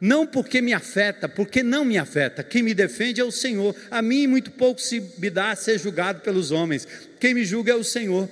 Não 0.00 0.26
porque 0.26 0.60
me 0.60 0.72
afeta, 0.72 1.28
porque 1.28 1.62
não 1.62 1.84
me 1.84 1.96
afeta. 1.96 2.42
Quem 2.42 2.60
me 2.60 2.74
defende 2.74 3.20
é 3.20 3.24
o 3.24 3.30
Senhor. 3.30 3.72
A 3.88 4.02
mim 4.02 4.26
muito 4.26 4.50
pouco 4.50 4.80
se 4.80 5.00
me 5.16 5.30
dá 5.30 5.54
ser 5.54 5.78
julgado 5.78 6.22
pelos 6.22 6.50
homens. 6.50 6.88
Quem 7.20 7.32
me 7.32 7.44
julga 7.44 7.70
é 7.70 7.76
o 7.76 7.84
Senhor. 7.84 8.28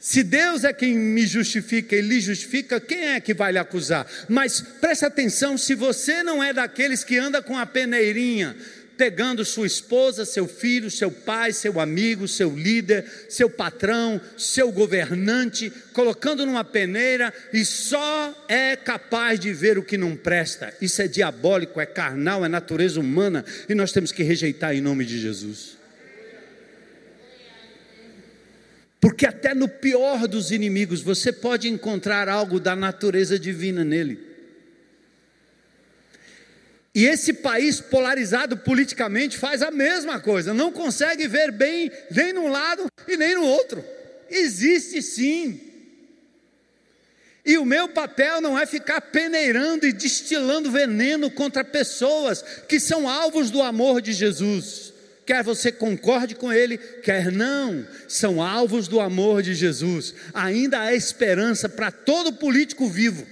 Se 0.00 0.22
Deus 0.22 0.64
é 0.64 0.72
quem 0.72 0.94
me 0.96 1.26
justifica 1.26 1.96
e 1.96 2.00
lhe 2.00 2.18
justifica, 2.18 2.80
quem 2.80 3.08
é 3.08 3.20
que 3.20 3.34
vai 3.34 3.52
lhe 3.52 3.58
acusar? 3.58 4.06
Mas 4.26 4.62
preste 4.80 5.04
atenção: 5.04 5.58
se 5.58 5.74
você 5.74 6.22
não 6.22 6.42
é 6.42 6.50
daqueles 6.52 7.04
que 7.04 7.18
anda 7.18 7.42
com 7.42 7.58
a 7.58 7.66
peneirinha, 7.66 8.56
pegando 8.98 9.44
sua 9.44 9.68
esposa, 9.68 10.24
seu 10.24 10.48
filho, 10.48 10.90
seu 10.90 11.08
pai, 11.08 11.52
seu 11.52 11.78
amigo, 11.78 12.26
seu 12.26 12.50
líder, 12.54 13.04
seu 13.28 13.48
patrão, 13.48 14.20
seu 14.36 14.72
governante, 14.72 15.72
colocando 15.92 16.44
numa 16.44 16.64
peneira 16.64 17.32
e 17.52 17.64
só 17.64 18.44
é 18.48 18.74
capaz 18.74 19.38
de 19.38 19.52
ver 19.52 19.78
o 19.78 19.84
que 19.84 19.96
não 19.96 20.16
presta. 20.16 20.74
Isso 20.82 21.00
é 21.00 21.06
diabólico, 21.06 21.80
é 21.80 21.86
carnal, 21.86 22.44
é 22.44 22.48
natureza 22.48 22.98
humana 22.98 23.44
e 23.68 23.74
nós 23.74 23.92
temos 23.92 24.10
que 24.10 24.24
rejeitar 24.24 24.74
em 24.74 24.80
nome 24.80 25.04
de 25.04 25.20
Jesus. 25.20 25.78
Porque 29.00 29.24
até 29.24 29.54
no 29.54 29.68
pior 29.68 30.26
dos 30.26 30.50
inimigos 30.50 31.00
você 31.02 31.32
pode 31.32 31.68
encontrar 31.68 32.28
algo 32.28 32.58
da 32.58 32.74
natureza 32.74 33.38
divina 33.38 33.84
nele. 33.84 34.27
E 36.94 37.06
esse 37.06 37.32
país 37.34 37.80
polarizado 37.80 38.56
politicamente 38.56 39.36
faz 39.36 39.62
a 39.62 39.70
mesma 39.70 40.18
coisa, 40.18 40.54
não 40.54 40.72
consegue 40.72 41.28
ver 41.28 41.52
bem 41.52 41.90
nem 42.10 42.32
num 42.32 42.48
lado 42.48 42.86
e 43.06 43.16
nem 43.16 43.34
no 43.34 43.44
outro. 43.44 43.84
Existe 44.30 45.00
sim. 45.02 45.60
E 47.44 47.56
o 47.56 47.64
meu 47.64 47.88
papel 47.88 48.40
não 48.40 48.58
é 48.58 48.66
ficar 48.66 49.00
peneirando 49.00 49.86
e 49.86 49.92
destilando 49.92 50.70
veneno 50.70 51.30
contra 51.30 51.64
pessoas 51.64 52.42
que 52.68 52.78
são 52.78 53.08
alvos 53.08 53.50
do 53.50 53.62
amor 53.62 54.02
de 54.02 54.12
Jesus 54.12 54.92
quer 55.28 55.44
você 55.44 55.70
concorde 55.70 56.34
com 56.34 56.50
ele, 56.50 56.78
quer 56.78 57.30
não, 57.30 57.86
são 58.08 58.42
alvos 58.42 58.88
do 58.88 58.98
amor 58.98 59.42
de 59.42 59.54
Jesus. 59.54 60.14
Ainda 60.32 60.80
há 60.80 60.94
esperança 60.94 61.68
para 61.68 61.90
todo 61.90 62.32
político 62.32 62.88
vivo. 62.88 63.26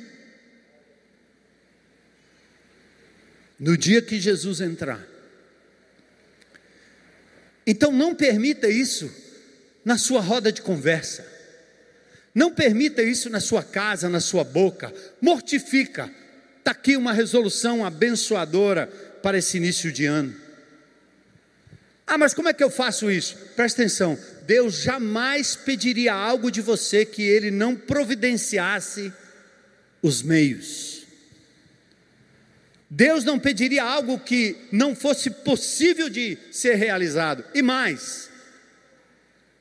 No 3.58 3.76
dia 3.76 4.02
que 4.02 4.20
Jesus 4.20 4.60
entrar. 4.60 5.04
Então 7.66 7.90
não 7.90 8.14
permita 8.14 8.68
isso 8.68 9.10
na 9.84 9.98
sua 9.98 10.20
roda 10.20 10.52
de 10.52 10.62
conversa. 10.62 11.26
Não 12.34 12.52
permita 12.52 13.02
isso 13.02 13.30
na 13.30 13.40
sua 13.40 13.62
casa, 13.62 14.08
na 14.08 14.20
sua 14.20 14.44
boca. 14.44 14.92
Mortifica. 15.20 16.10
Está 16.58 16.72
aqui 16.72 16.96
uma 16.96 17.12
resolução 17.12 17.84
abençoadora 17.84 18.86
para 19.22 19.38
esse 19.38 19.56
início 19.56 19.90
de 19.90 20.04
ano. 20.04 20.34
Ah, 22.06 22.16
mas 22.16 22.34
como 22.34 22.48
é 22.48 22.52
que 22.52 22.62
eu 22.62 22.70
faço 22.70 23.10
isso? 23.10 23.36
Presta 23.56 23.82
atenção: 23.82 24.18
Deus 24.46 24.82
jamais 24.82 25.56
pediria 25.56 26.12
algo 26.14 26.50
de 26.50 26.60
você 26.60 27.04
que 27.04 27.22
Ele 27.22 27.50
não 27.50 27.74
providenciasse 27.74 29.12
os 30.02 30.22
meios. 30.22 30.95
Deus 32.88 33.24
não 33.24 33.38
pediria 33.38 33.82
algo 33.82 34.18
que 34.18 34.56
não 34.70 34.94
fosse 34.94 35.28
possível 35.30 36.08
de 36.08 36.38
ser 36.52 36.74
realizado. 36.74 37.44
E 37.54 37.60
mais, 37.60 38.30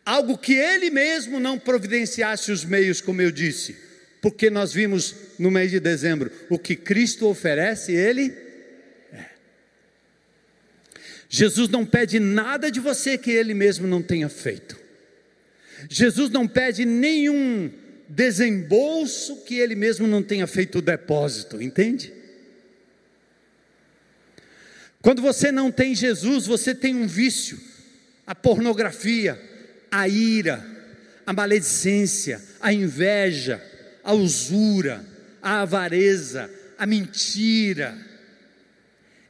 algo 0.06 0.38
que 0.38 0.54
Ele 0.54 0.90
mesmo 0.90 1.40
não 1.40 1.58
providenciasse 1.58 2.52
os 2.52 2.64
meios, 2.64 3.02
como 3.02 3.22
eu 3.22 3.32
disse. 3.32 3.86
porque 4.26 4.50
nós 4.50 4.74
vimos 4.74 5.16
no 5.38 5.52
mês 5.52 5.70
de 5.70 5.80
dezembro 5.80 6.32
o 6.50 6.58
que 6.58 6.76
Cristo 6.76 7.28
oferece, 7.28 7.92
Ele 7.92 8.34
é. 9.14 9.26
Jesus 11.30 11.70
não 11.70 11.86
pede 11.86 12.20
nada 12.20 12.72
de 12.72 12.80
você 12.80 13.20
que 13.20 13.30
Ele 13.30 13.54
mesmo 13.54 13.86
não 13.86 14.02
tenha 14.02 14.28
feito. 14.28 14.80
Jesus 15.88 16.32
não 16.32 16.48
pede 16.48 16.86
nenhum 16.86 17.72
desembolso 18.10 19.44
que 19.44 19.60
Ele 19.60 19.76
mesmo 19.76 20.08
não 20.08 20.24
tenha 20.24 20.48
feito 20.48 20.80
o 20.80 20.82
depósito, 20.82 21.62
entende? 21.62 22.12
Quando 25.06 25.22
você 25.22 25.52
não 25.52 25.72
tem 25.72 25.94
Jesus, 25.94 26.48
você 26.48 26.74
tem 26.74 26.96
um 26.96 27.06
vício, 27.06 27.62
a 28.26 28.34
pornografia, 28.34 29.40
a 29.92 30.08
ira, 30.08 30.66
a 31.24 31.32
maledicência, 31.32 32.42
a 32.60 32.74
inveja, 32.74 33.64
a 34.04 34.14
usura, 34.16 35.06
a 35.44 35.62
avareza, 35.62 36.50
a 36.76 36.88
mentira. 36.88 37.96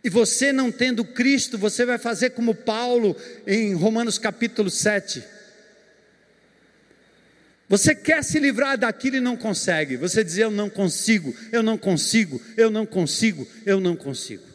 E 0.01 0.09
você 0.09 0.53
não 0.53 0.71
tendo 0.71 1.03
Cristo, 1.03 1.57
você 1.57 1.85
vai 1.85 1.97
fazer 1.97 2.29
como 2.29 2.55
Paulo 2.55 3.13
em 3.45 3.73
Romanos 3.73 4.17
capítulo 4.17 4.69
7. 4.69 5.21
Você 7.67 7.93
quer 7.93 8.23
se 8.23 8.39
livrar 8.39 8.77
daquilo 8.77 9.17
e 9.17 9.19
não 9.19 9.35
consegue. 9.35 9.97
Você 9.97 10.23
diz: 10.23 10.37
Eu 10.37 10.51
não 10.51 10.69
consigo, 10.69 11.35
eu 11.51 11.61
não 11.61 11.77
consigo, 11.77 12.41
eu 12.55 12.71
não 12.71 12.85
consigo, 12.85 13.45
eu 13.65 13.81
não 13.81 13.97
consigo. 13.97 14.54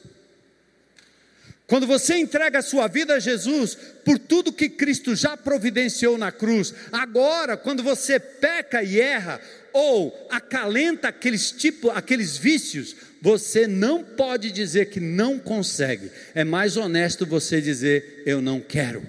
Quando 1.70 1.86
você 1.86 2.16
entrega 2.16 2.58
a 2.58 2.62
sua 2.62 2.88
vida 2.88 3.14
a 3.14 3.20
Jesus, 3.20 3.76
por 4.04 4.18
tudo 4.18 4.52
que 4.52 4.68
Cristo 4.68 5.14
já 5.14 5.36
providenciou 5.36 6.18
na 6.18 6.32
cruz, 6.32 6.74
agora, 6.90 7.56
quando 7.56 7.80
você 7.80 8.18
peca 8.18 8.82
e 8.82 9.00
erra, 9.00 9.40
ou 9.72 10.26
acalenta 10.28 11.06
aqueles 11.06 11.52
tipo, 11.52 11.88
aqueles 11.90 12.36
vícios, 12.36 12.96
você 13.22 13.68
não 13.68 14.02
pode 14.02 14.50
dizer 14.50 14.86
que 14.86 14.98
não 14.98 15.38
consegue. 15.38 16.10
É 16.34 16.42
mais 16.42 16.76
honesto 16.76 17.24
você 17.24 17.60
dizer 17.60 18.24
eu 18.26 18.42
não 18.42 18.60
quero. 18.60 19.06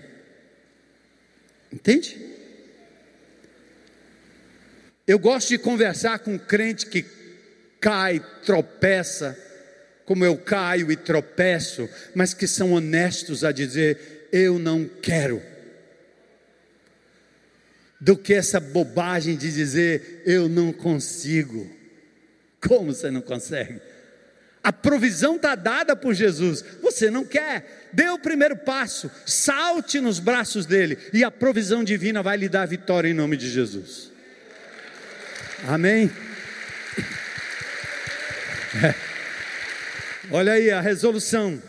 Entende? 1.74 2.16
Eu 5.08 5.18
gosto 5.18 5.50
de 5.50 5.58
conversar 5.58 6.20
com 6.20 6.36
um 6.36 6.38
crente 6.38 6.86
que 6.86 7.04
cai, 7.80 8.24
tropeça, 8.46 9.36
como 10.12 10.26
eu 10.26 10.38
caio 10.38 10.92
e 10.92 10.98
tropeço, 10.98 11.88
mas 12.14 12.34
que 12.34 12.46
são 12.46 12.74
honestos 12.74 13.46
a 13.46 13.52
dizer 13.54 14.28
eu 14.30 14.60
não 14.60 14.84
quero 14.84 15.42
do 17.98 18.18
que 18.18 18.34
essa 18.34 18.60
bobagem 18.60 19.38
de 19.38 19.50
dizer 19.50 20.22
eu 20.26 20.50
não 20.50 20.74
consigo. 20.74 21.66
Como 22.60 22.94
você 22.94 23.10
não 23.10 23.22
consegue? 23.22 23.80
A 24.62 24.74
provisão 24.74 25.38
está 25.38 25.56
dada 25.56 25.96
por 25.96 26.14
Jesus. 26.14 26.62
Você 26.82 27.10
não 27.10 27.24
quer? 27.24 27.90
Dê 27.94 28.10
o 28.10 28.20
primeiro 28.20 28.58
passo, 28.58 29.10
salte 29.26 30.02
nos 30.02 30.20
braços 30.20 30.66
dele, 30.66 30.98
e 31.14 31.24
a 31.24 31.32
provisão 31.32 31.86
divina 31.86 32.22
vai 32.22 32.36
lhe 32.36 32.50
dar 32.50 32.68
vitória 32.68 33.08
em 33.08 33.14
nome 33.14 33.38
de 33.38 33.50
Jesus. 33.50 34.12
Amém? 35.66 36.12
É. 38.74 39.11
Olha 40.34 40.54
aí 40.54 40.72
a 40.72 40.80
resolução. 40.80 41.62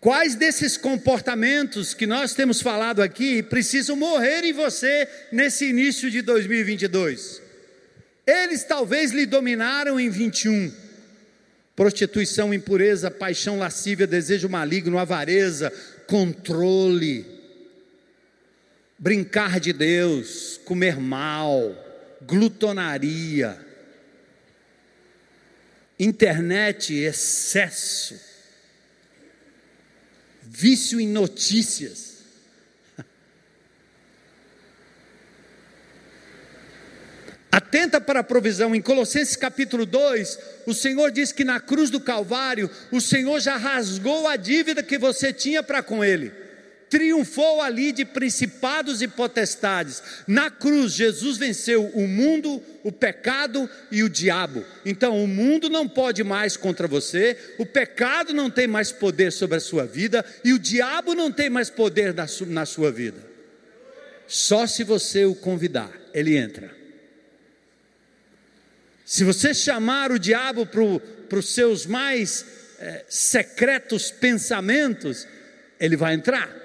Quais 0.00 0.36
desses 0.36 0.76
comportamentos 0.76 1.92
que 1.92 2.06
nós 2.06 2.34
temos 2.34 2.60
falado 2.60 3.02
aqui 3.02 3.42
precisam 3.42 3.96
morrer 3.96 4.44
em 4.44 4.52
você 4.52 5.08
nesse 5.32 5.64
início 5.68 6.08
de 6.08 6.22
2022? 6.22 7.42
Eles 8.24 8.62
talvez 8.62 9.10
lhe 9.10 9.26
dominaram 9.26 9.98
em 9.98 10.08
21. 10.08 10.72
Prostituição, 11.74 12.54
impureza, 12.54 13.10
paixão 13.10 13.58
lascívia, 13.58 14.06
desejo 14.06 14.48
maligno, 14.48 14.98
avareza, 14.98 15.72
controle, 16.06 17.26
brincar 18.96 19.58
de 19.58 19.72
Deus, 19.72 20.60
comer 20.64 21.00
mal, 21.00 21.74
glutonaria, 22.22 23.73
internet, 25.98 26.94
excesso 26.94 28.34
vício 30.54 31.00
em 31.00 31.08
notícias. 31.08 32.14
Atenta 37.50 38.00
para 38.00 38.20
a 38.20 38.24
provisão. 38.24 38.72
Em 38.74 38.80
Colossenses 38.80 39.34
capítulo 39.34 39.84
2, 39.84 40.38
o 40.66 40.72
Senhor 40.72 41.10
diz 41.10 41.32
que 41.32 41.44
na 41.44 41.58
cruz 41.58 41.90
do 41.90 42.00
Calvário, 42.00 42.70
o 42.92 43.00
Senhor 43.00 43.40
já 43.40 43.56
rasgou 43.56 44.28
a 44.28 44.36
dívida 44.36 44.82
que 44.82 44.96
você 44.96 45.32
tinha 45.32 45.62
para 45.62 45.82
com 45.82 46.04
Ele 46.04 46.43
triunfou 46.94 47.60
ali 47.60 47.90
de 47.90 48.04
principados 48.04 49.02
e 49.02 49.08
potestades. 49.08 50.00
Na 50.28 50.48
cruz, 50.48 50.92
Jesus 50.92 51.36
venceu 51.36 51.86
o 51.86 52.06
mundo, 52.06 52.62
o 52.84 52.92
pecado 52.92 53.68
e 53.90 54.04
o 54.04 54.08
diabo. 54.08 54.64
Então, 54.86 55.20
o 55.20 55.26
mundo 55.26 55.68
não 55.68 55.88
pode 55.88 56.22
mais 56.22 56.56
contra 56.56 56.86
você, 56.86 57.36
o 57.58 57.66
pecado 57.66 58.32
não 58.32 58.48
tem 58.48 58.68
mais 58.68 58.92
poder 58.92 59.32
sobre 59.32 59.56
a 59.56 59.60
sua 59.60 59.84
vida 59.84 60.24
e 60.44 60.52
o 60.52 60.58
diabo 60.58 61.16
não 61.16 61.32
tem 61.32 61.50
mais 61.50 61.68
poder 61.68 62.14
na 62.46 62.64
sua 62.64 62.92
vida. 62.92 63.18
Só 64.28 64.64
se 64.64 64.84
você 64.84 65.24
o 65.24 65.34
convidar, 65.34 65.90
ele 66.14 66.36
entra. 66.36 66.72
Se 69.04 69.24
você 69.24 69.52
chamar 69.52 70.12
o 70.12 70.18
diabo 70.18 70.64
para 70.64 71.38
os 71.40 71.52
seus 71.52 71.86
mais 71.86 72.46
é, 72.78 73.04
secretos 73.08 74.12
pensamentos, 74.12 75.26
ele 75.80 75.96
vai 75.96 76.14
entrar. 76.14 76.63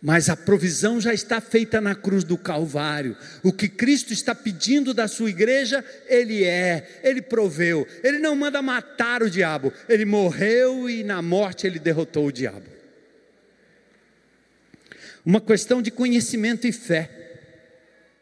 Mas 0.00 0.28
a 0.28 0.36
provisão 0.36 1.00
já 1.00 1.12
está 1.12 1.40
feita 1.40 1.80
na 1.80 1.94
cruz 1.94 2.22
do 2.22 2.38
Calvário. 2.38 3.16
O 3.42 3.52
que 3.52 3.68
Cristo 3.68 4.12
está 4.12 4.32
pedindo 4.32 4.94
da 4.94 5.08
sua 5.08 5.28
igreja, 5.28 5.84
Ele 6.06 6.44
é, 6.44 7.00
Ele 7.02 7.20
proveu. 7.20 7.86
Ele 8.04 8.18
não 8.18 8.36
manda 8.36 8.62
matar 8.62 9.22
o 9.22 9.30
diabo, 9.30 9.72
Ele 9.88 10.04
morreu 10.04 10.88
e 10.88 11.02
na 11.02 11.20
morte 11.20 11.66
Ele 11.66 11.80
derrotou 11.80 12.26
o 12.26 12.32
diabo. 12.32 12.66
Uma 15.26 15.40
questão 15.40 15.82
de 15.82 15.90
conhecimento 15.90 16.66
e 16.66 16.72
fé. 16.72 17.10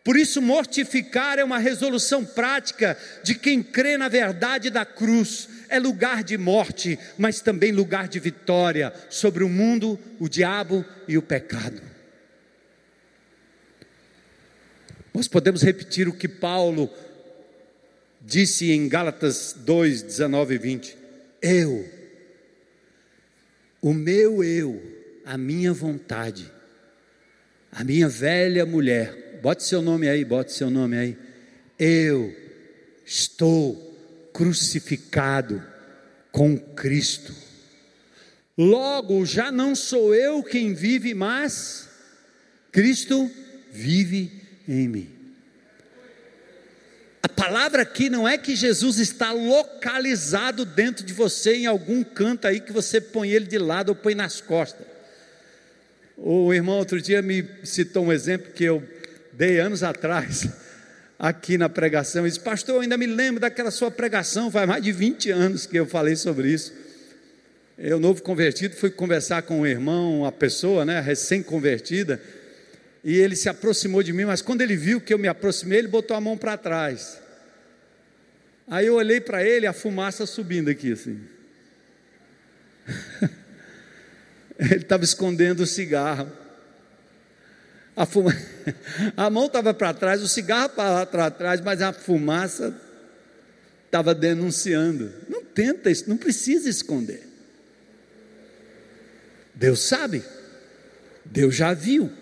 Por 0.02 0.16
isso, 0.16 0.40
mortificar 0.40 1.38
é 1.38 1.44
uma 1.44 1.58
resolução 1.58 2.24
prática 2.24 2.96
de 3.22 3.34
quem 3.34 3.62
crê 3.62 3.98
na 3.98 4.08
verdade 4.08 4.70
da 4.70 4.86
cruz. 4.86 5.48
É 5.68 5.78
lugar 5.78 6.24
de 6.24 6.36
morte, 6.36 6.98
mas 7.16 7.40
também 7.40 7.72
lugar 7.72 8.08
de 8.08 8.18
vitória 8.18 8.92
sobre 9.10 9.44
o 9.44 9.48
mundo, 9.48 9.98
o 10.18 10.28
diabo 10.28 10.84
e 11.06 11.16
o 11.16 11.22
pecado. 11.22 11.80
Nós 15.12 15.28
podemos 15.28 15.62
repetir 15.62 16.08
o 16.08 16.12
que 16.12 16.28
Paulo 16.28 16.92
disse 18.20 18.70
em 18.70 18.88
Gálatas 18.88 19.54
2, 19.56 20.02
19 20.02 20.54
e 20.54 20.58
20: 20.58 20.98
Eu, 21.40 21.88
o 23.80 23.94
meu 23.94 24.44
eu, 24.44 24.82
a 25.24 25.38
minha 25.38 25.72
vontade, 25.72 26.50
a 27.72 27.82
minha 27.82 28.08
velha 28.08 28.66
mulher, 28.66 29.26
Bote 29.46 29.62
seu 29.62 29.80
nome 29.80 30.08
aí, 30.08 30.24
bote 30.24 30.52
seu 30.52 30.68
nome 30.68 30.96
aí. 30.96 31.16
Eu 31.78 32.34
estou 33.04 33.85
crucificado 34.36 35.64
com 36.30 36.58
Cristo. 36.58 37.34
Logo, 38.56 39.24
já 39.24 39.50
não 39.50 39.74
sou 39.74 40.14
eu 40.14 40.42
quem 40.42 40.74
vive, 40.74 41.14
mas 41.14 41.88
Cristo 42.70 43.30
vive 43.72 44.42
em 44.68 44.86
mim. 44.88 45.10
A 47.22 47.28
palavra 47.30 47.80
aqui 47.80 48.10
não 48.10 48.28
é 48.28 48.36
que 48.36 48.54
Jesus 48.54 48.98
está 48.98 49.32
localizado 49.32 50.66
dentro 50.66 51.02
de 51.02 51.14
você 51.14 51.56
em 51.56 51.66
algum 51.66 52.04
canto 52.04 52.46
aí 52.46 52.60
que 52.60 52.74
você 52.74 53.00
põe 53.00 53.30
ele 53.30 53.46
de 53.46 53.56
lado 53.56 53.88
ou 53.88 53.94
põe 53.94 54.14
nas 54.14 54.42
costas. 54.42 54.86
O 56.14 56.52
irmão 56.52 56.76
outro 56.76 57.00
dia 57.00 57.22
me 57.22 57.48
citou 57.64 58.04
um 58.04 58.12
exemplo 58.12 58.52
que 58.52 58.64
eu 58.64 58.86
dei 59.32 59.60
anos 59.60 59.82
atrás, 59.82 60.46
aqui 61.18 61.56
na 61.56 61.68
pregação, 61.68 62.26
e 62.26 62.30
disse: 62.30 62.40
Pastor, 62.40 62.76
eu 62.76 62.80
ainda 62.82 62.96
me 62.96 63.06
lembro 63.06 63.40
daquela 63.40 63.70
sua 63.70 63.90
pregação, 63.90 64.50
faz 64.50 64.68
mais 64.68 64.82
de 64.82 64.92
20 64.92 65.30
anos 65.30 65.66
que 65.66 65.76
eu 65.78 65.86
falei 65.86 66.16
sobre 66.16 66.52
isso. 66.52 66.72
Eu, 67.78 68.00
novo 68.00 68.22
convertido, 68.22 68.74
fui 68.74 68.90
conversar 68.90 69.42
com 69.42 69.60
um 69.60 69.66
irmão, 69.66 70.20
uma 70.20 70.32
pessoa, 70.32 70.84
né, 70.84 71.00
recém-convertida, 71.00 72.20
e 73.04 73.16
ele 73.16 73.36
se 73.36 73.48
aproximou 73.48 74.02
de 74.02 74.12
mim, 74.12 74.24
mas 74.24 74.40
quando 74.40 74.62
ele 74.62 74.76
viu 74.76 75.00
que 75.00 75.12
eu 75.12 75.18
me 75.18 75.28
aproximei, 75.28 75.80
ele 75.80 75.88
botou 75.88 76.16
a 76.16 76.20
mão 76.20 76.38
para 76.38 76.56
trás. 76.56 77.20
Aí 78.68 78.86
eu 78.86 78.94
olhei 78.94 79.20
para 79.20 79.44
ele, 79.44 79.66
a 79.66 79.72
fumaça 79.72 80.26
subindo 80.26 80.70
aqui 80.70 80.92
assim. 80.92 81.20
ele 84.58 84.76
estava 84.76 85.04
escondendo 85.04 85.60
o 85.60 85.66
cigarro. 85.66 86.32
A, 87.96 88.04
fuma... 88.04 88.36
a 89.16 89.30
mão 89.30 89.46
estava 89.46 89.72
para 89.72 89.94
trás, 89.94 90.22
o 90.22 90.28
cigarro 90.28 90.68
para 90.70 91.30
trás, 91.30 91.62
mas 91.62 91.80
a 91.80 91.92
fumaça 91.92 92.78
estava 93.86 94.14
denunciando. 94.14 95.10
Não 95.28 95.42
tenta 95.42 95.90
isso, 95.90 96.08
não 96.08 96.18
precisa 96.18 96.68
esconder. 96.68 97.26
Deus 99.54 99.80
sabe, 99.80 100.22
Deus 101.24 101.54
já 101.54 101.72
viu. 101.72 102.12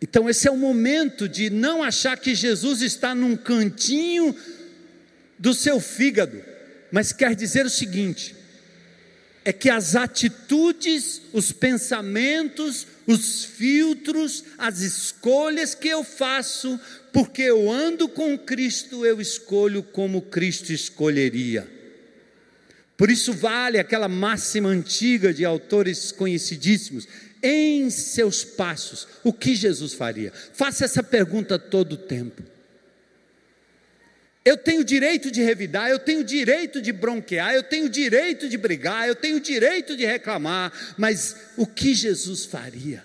Então, 0.00 0.28
esse 0.28 0.46
é 0.46 0.50
o 0.50 0.56
momento 0.56 1.28
de 1.28 1.50
não 1.50 1.82
achar 1.82 2.18
que 2.18 2.34
Jesus 2.34 2.82
está 2.82 3.14
num 3.14 3.36
cantinho 3.36 4.34
do 5.38 5.52
seu 5.54 5.80
fígado, 5.80 6.42
mas 6.90 7.12
quer 7.12 7.34
dizer 7.34 7.66
o 7.66 7.70
seguinte: 7.70 8.34
é 9.44 9.52
que 9.52 9.68
as 9.68 9.96
atitudes, 9.96 11.22
os 11.32 11.50
pensamentos, 11.50 12.86
os 13.06 13.44
filtros, 13.44 14.44
as 14.58 14.80
escolhas 14.80 15.74
que 15.74 15.88
eu 15.88 16.04
faço, 16.04 16.78
porque 17.12 17.42
eu 17.42 17.70
ando 17.70 18.08
com 18.08 18.38
Cristo, 18.38 19.04
eu 19.04 19.20
escolho 19.20 19.82
como 19.82 20.22
Cristo 20.22 20.72
escolheria. 20.72 21.68
Por 22.96 23.10
isso 23.10 23.32
vale 23.32 23.78
aquela 23.78 24.08
máxima 24.08 24.68
antiga 24.68 25.32
de 25.32 25.44
autores 25.44 26.12
conhecidíssimos: 26.12 27.08
em 27.42 27.90
seus 27.90 28.44
passos, 28.44 29.08
o 29.24 29.32
que 29.32 29.54
Jesus 29.54 29.92
faria? 29.94 30.32
Faça 30.52 30.84
essa 30.84 31.02
pergunta 31.02 31.58
todo 31.58 31.94
o 31.94 31.96
tempo. 31.96 32.51
Eu 34.44 34.56
tenho 34.56 34.82
direito 34.82 35.30
de 35.30 35.40
revidar, 35.40 35.88
eu 35.88 36.00
tenho 36.00 36.24
direito 36.24 36.82
de 36.82 36.92
bronquear, 36.92 37.54
eu 37.54 37.62
tenho 37.62 37.88
direito 37.88 38.48
de 38.48 38.56
brigar, 38.56 39.06
eu 39.06 39.14
tenho 39.14 39.38
direito 39.38 39.96
de 39.96 40.04
reclamar, 40.04 40.72
mas 40.98 41.36
o 41.56 41.64
que 41.64 41.94
Jesus 41.94 42.44
faria? 42.44 43.04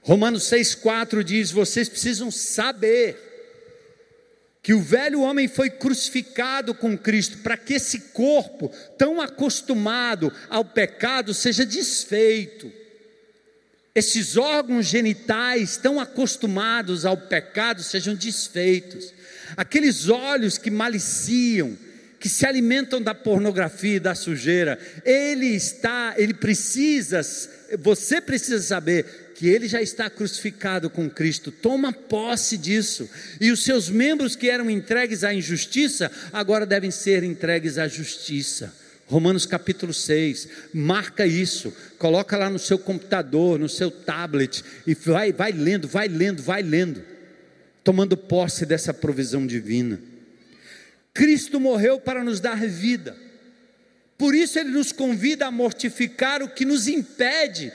Romanos 0.00 0.44
6,4 0.44 1.22
diz: 1.22 1.50
vocês 1.50 1.90
precisam 1.90 2.30
saber 2.30 3.24
que 4.62 4.72
o 4.72 4.80
velho 4.80 5.20
homem 5.20 5.46
foi 5.46 5.68
crucificado 5.68 6.74
com 6.74 6.96
Cristo 6.96 7.38
para 7.38 7.56
que 7.56 7.74
esse 7.74 8.00
corpo, 8.12 8.68
tão 8.96 9.20
acostumado 9.20 10.32
ao 10.48 10.64
pecado, 10.64 11.34
seja 11.34 11.66
desfeito 11.66 12.72
esses 13.96 14.36
órgãos 14.36 14.84
genitais 14.84 15.78
tão 15.78 15.98
acostumados 15.98 17.06
ao 17.06 17.16
pecado 17.16 17.82
sejam 17.82 18.14
desfeitos, 18.14 19.14
aqueles 19.56 20.10
olhos 20.10 20.58
que 20.58 20.70
maliciam, 20.70 21.74
que 22.20 22.28
se 22.28 22.44
alimentam 22.44 23.00
da 23.00 23.14
pornografia 23.14 23.96
e 23.96 24.00
da 24.00 24.14
sujeira, 24.14 24.78
ele 25.02 25.46
está, 25.46 26.14
ele 26.18 26.34
precisa, 26.34 27.22
você 27.78 28.20
precisa 28.20 28.60
saber 28.60 29.32
que 29.34 29.48
ele 29.48 29.66
já 29.66 29.80
está 29.80 30.10
crucificado 30.10 30.90
com 30.90 31.08
Cristo, 31.08 31.50
toma 31.50 31.90
posse 31.90 32.58
disso, 32.58 33.08
e 33.40 33.50
os 33.50 33.64
seus 33.64 33.88
membros 33.88 34.36
que 34.36 34.50
eram 34.50 34.68
entregues 34.68 35.24
à 35.24 35.32
injustiça, 35.32 36.12
agora 36.34 36.66
devem 36.66 36.90
ser 36.90 37.22
entregues 37.22 37.78
à 37.78 37.88
justiça. 37.88 38.74
Romanos 39.08 39.46
capítulo 39.46 39.94
6, 39.94 40.48
marca 40.74 41.24
isso, 41.24 41.72
coloca 41.96 42.36
lá 42.36 42.50
no 42.50 42.58
seu 42.58 42.76
computador, 42.76 43.56
no 43.56 43.68
seu 43.68 43.88
tablet, 43.88 44.64
e 44.84 44.94
vai, 44.94 45.32
vai 45.32 45.52
lendo, 45.52 45.86
vai 45.86 46.08
lendo, 46.08 46.42
vai 46.42 46.60
lendo, 46.60 47.04
tomando 47.84 48.16
posse 48.16 48.66
dessa 48.66 48.92
provisão 48.92 49.46
divina. 49.46 50.00
Cristo 51.14 51.60
morreu 51.60 52.00
para 52.00 52.24
nos 52.24 52.40
dar 52.40 52.66
vida, 52.66 53.16
por 54.18 54.34
isso 54.34 54.58
ele 54.58 54.70
nos 54.70 54.90
convida 54.90 55.46
a 55.46 55.52
mortificar 55.52 56.42
o 56.42 56.48
que 56.48 56.64
nos 56.64 56.88
impede 56.88 57.72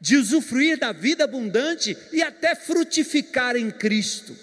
de 0.00 0.16
usufruir 0.16 0.78
da 0.78 0.90
vida 0.90 1.24
abundante 1.24 1.96
e 2.12 2.22
até 2.22 2.56
frutificar 2.56 3.56
em 3.56 3.70
Cristo. 3.70 4.36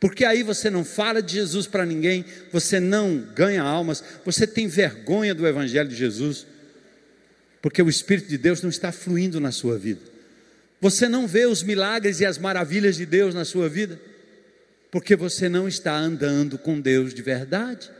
Porque 0.00 0.24
aí 0.24 0.42
você 0.42 0.70
não 0.70 0.84
fala 0.84 1.20
de 1.20 1.34
Jesus 1.34 1.66
para 1.66 1.84
ninguém, 1.84 2.24
você 2.52 2.78
não 2.78 3.18
ganha 3.34 3.62
almas, 3.62 4.02
você 4.24 4.46
tem 4.46 4.68
vergonha 4.68 5.34
do 5.34 5.46
Evangelho 5.46 5.88
de 5.88 5.96
Jesus, 5.96 6.46
porque 7.60 7.82
o 7.82 7.88
Espírito 7.88 8.28
de 8.28 8.38
Deus 8.38 8.62
não 8.62 8.70
está 8.70 8.92
fluindo 8.92 9.40
na 9.40 9.50
sua 9.50 9.76
vida. 9.76 10.00
Você 10.80 11.08
não 11.08 11.26
vê 11.26 11.46
os 11.46 11.64
milagres 11.64 12.20
e 12.20 12.26
as 12.26 12.38
maravilhas 12.38 12.96
de 12.96 13.04
Deus 13.04 13.34
na 13.34 13.44
sua 13.44 13.68
vida, 13.68 14.00
porque 14.90 15.16
você 15.16 15.48
não 15.48 15.66
está 15.66 15.96
andando 15.96 16.56
com 16.56 16.80
Deus 16.80 17.12
de 17.12 17.20
verdade. 17.20 17.90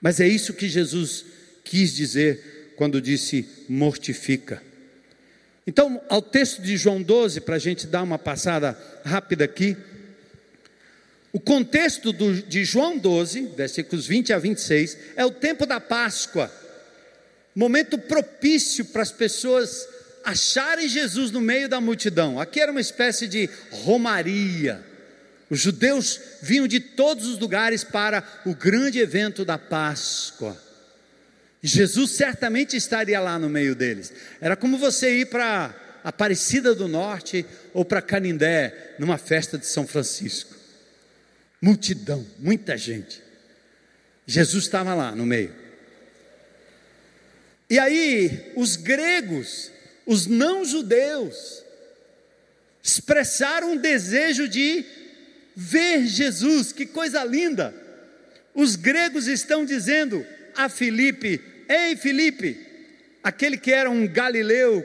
Mas 0.00 0.20
é 0.20 0.28
isso 0.28 0.54
que 0.54 0.68
Jesus 0.68 1.24
quis 1.64 1.92
dizer 1.92 2.72
quando 2.76 3.00
disse 3.02 3.46
mortifica. 3.68 4.62
Então, 5.66 6.00
ao 6.08 6.22
texto 6.22 6.62
de 6.62 6.76
João 6.76 7.02
12, 7.02 7.42
para 7.42 7.56
a 7.56 7.58
gente 7.58 7.86
dar 7.86 8.02
uma 8.02 8.18
passada 8.18 8.78
rápida 9.04 9.44
aqui. 9.44 9.76
O 11.32 11.38
contexto 11.38 12.12
do, 12.12 12.42
de 12.42 12.64
João 12.64 12.98
12, 12.98 13.52
versículos 13.56 14.06
20 14.06 14.32
a 14.32 14.38
26, 14.38 14.96
é 15.14 15.24
o 15.24 15.30
tempo 15.30 15.64
da 15.64 15.78
Páscoa, 15.78 16.52
momento 17.54 17.98
propício 17.98 18.84
para 18.86 19.02
as 19.02 19.12
pessoas 19.12 19.86
acharem 20.24 20.88
Jesus 20.88 21.30
no 21.30 21.40
meio 21.40 21.68
da 21.68 21.80
multidão. 21.80 22.40
Aqui 22.40 22.60
era 22.60 22.72
uma 22.72 22.80
espécie 22.80 23.28
de 23.28 23.48
romaria. 23.70 24.84
Os 25.48 25.60
judeus 25.60 26.20
vinham 26.42 26.66
de 26.66 26.80
todos 26.80 27.26
os 27.26 27.38
lugares 27.38 27.82
para 27.82 28.22
o 28.46 28.54
grande 28.54 28.98
evento 28.98 29.44
da 29.44 29.58
Páscoa. 29.58 30.56
Jesus 31.62 32.12
certamente 32.12 32.76
estaria 32.76 33.20
lá 33.20 33.38
no 33.38 33.48
meio 33.48 33.74
deles. 33.74 34.12
Era 34.40 34.56
como 34.56 34.78
você 34.78 35.20
ir 35.20 35.26
para 35.26 35.74
Aparecida 36.02 36.74
do 36.74 36.88
Norte 36.88 37.44
ou 37.74 37.84
para 37.84 38.00
Canindé, 38.00 38.94
numa 38.98 39.18
festa 39.18 39.58
de 39.58 39.66
São 39.66 39.86
Francisco. 39.86 40.59
Multidão, 41.60 42.26
muita 42.38 42.76
gente. 42.76 43.22
Jesus 44.26 44.64
estava 44.64 44.94
lá 44.94 45.14
no 45.14 45.26
meio. 45.26 45.54
E 47.68 47.78
aí, 47.78 48.52
os 48.56 48.76
gregos, 48.76 49.70
os 50.06 50.26
não-judeus, 50.26 51.62
expressaram 52.82 53.72
um 53.72 53.76
desejo 53.76 54.48
de 54.48 54.84
ver 55.54 56.06
Jesus, 56.06 56.72
que 56.72 56.86
coisa 56.86 57.22
linda. 57.24 57.74
Os 58.54 58.74
gregos 58.76 59.26
estão 59.28 59.64
dizendo 59.64 60.26
a 60.56 60.68
Filipe: 60.68 61.40
Ei, 61.68 61.94
Filipe, 61.96 62.58
aquele 63.22 63.56
que 63.56 63.72
era 63.72 63.90
um 63.90 64.08
galileu 64.08 64.84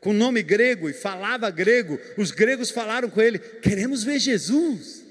com 0.00 0.12
nome 0.12 0.42
grego 0.42 0.88
e 0.88 0.92
falava 0.92 1.50
grego, 1.50 1.98
os 2.16 2.30
gregos 2.30 2.70
falaram 2.70 3.10
com 3.10 3.20
ele: 3.20 3.38
Queremos 3.38 4.04
ver 4.04 4.18
Jesus. 4.18 5.01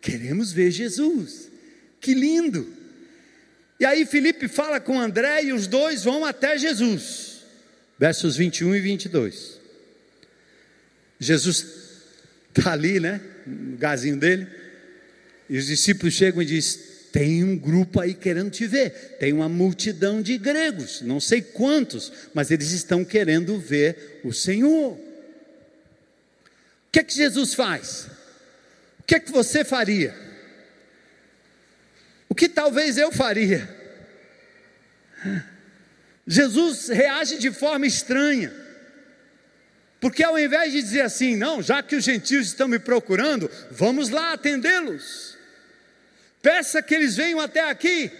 Queremos 0.00 0.52
ver 0.52 0.70
Jesus. 0.70 1.50
Que 2.00 2.14
lindo! 2.14 2.72
E 3.78 3.84
aí 3.84 4.06
Felipe 4.06 4.48
fala 4.48 4.80
com 4.80 4.98
André 4.98 5.44
e 5.44 5.52
os 5.52 5.66
dois 5.66 6.04
vão 6.04 6.24
até 6.24 6.56
Jesus. 6.56 7.42
Versos 7.98 8.36
21 8.36 8.74
e 8.76 8.80
22. 8.80 9.60
Jesus 11.18 11.66
está 12.48 12.72
ali, 12.72 13.00
né? 13.00 13.20
No 13.46 13.72
lugarzinho 13.72 14.16
dele. 14.16 14.46
E 15.48 15.58
os 15.58 15.66
discípulos 15.66 16.14
chegam 16.14 16.42
e 16.42 16.46
dizem: 16.46 16.80
Tem 17.12 17.44
um 17.44 17.56
grupo 17.56 18.00
aí 18.00 18.14
querendo 18.14 18.50
te 18.50 18.66
ver. 18.66 19.16
Tem 19.18 19.32
uma 19.32 19.48
multidão 19.48 20.20
de 20.22 20.36
gregos, 20.38 21.00
não 21.02 21.20
sei 21.20 21.40
quantos, 21.40 22.12
mas 22.34 22.50
eles 22.50 22.72
estão 22.72 23.04
querendo 23.04 23.58
ver 23.58 24.20
o 24.24 24.32
Senhor. 24.32 24.92
O 24.92 25.00
que 26.92 27.00
é 27.00 27.04
que 27.04 27.14
Jesus 27.14 27.54
faz? 27.54 28.08
Que 29.06 29.14
é 29.14 29.20
que 29.20 29.30
você 29.30 29.64
faria? 29.64 30.14
O 32.28 32.34
que 32.34 32.48
talvez 32.48 32.98
eu 32.98 33.12
faria? 33.12 33.68
Jesus 36.26 36.88
reage 36.88 37.38
de 37.38 37.52
forma 37.52 37.86
estranha. 37.86 38.52
Porque 40.00 40.22
ao 40.22 40.38
invés 40.38 40.72
de 40.72 40.82
dizer 40.82 41.02
assim, 41.02 41.36
não, 41.36 41.62
já 41.62 41.82
que 41.82 41.96
os 41.96 42.04
gentios 42.04 42.48
estão 42.48 42.68
me 42.68 42.78
procurando, 42.78 43.50
vamos 43.70 44.10
lá 44.10 44.32
atendê-los. 44.32 45.36
Peça 46.42 46.82
que 46.82 46.94
eles 46.94 47.16
venham 47.16 47.40
até 47.40 47.60
aqui. 47.60 48.10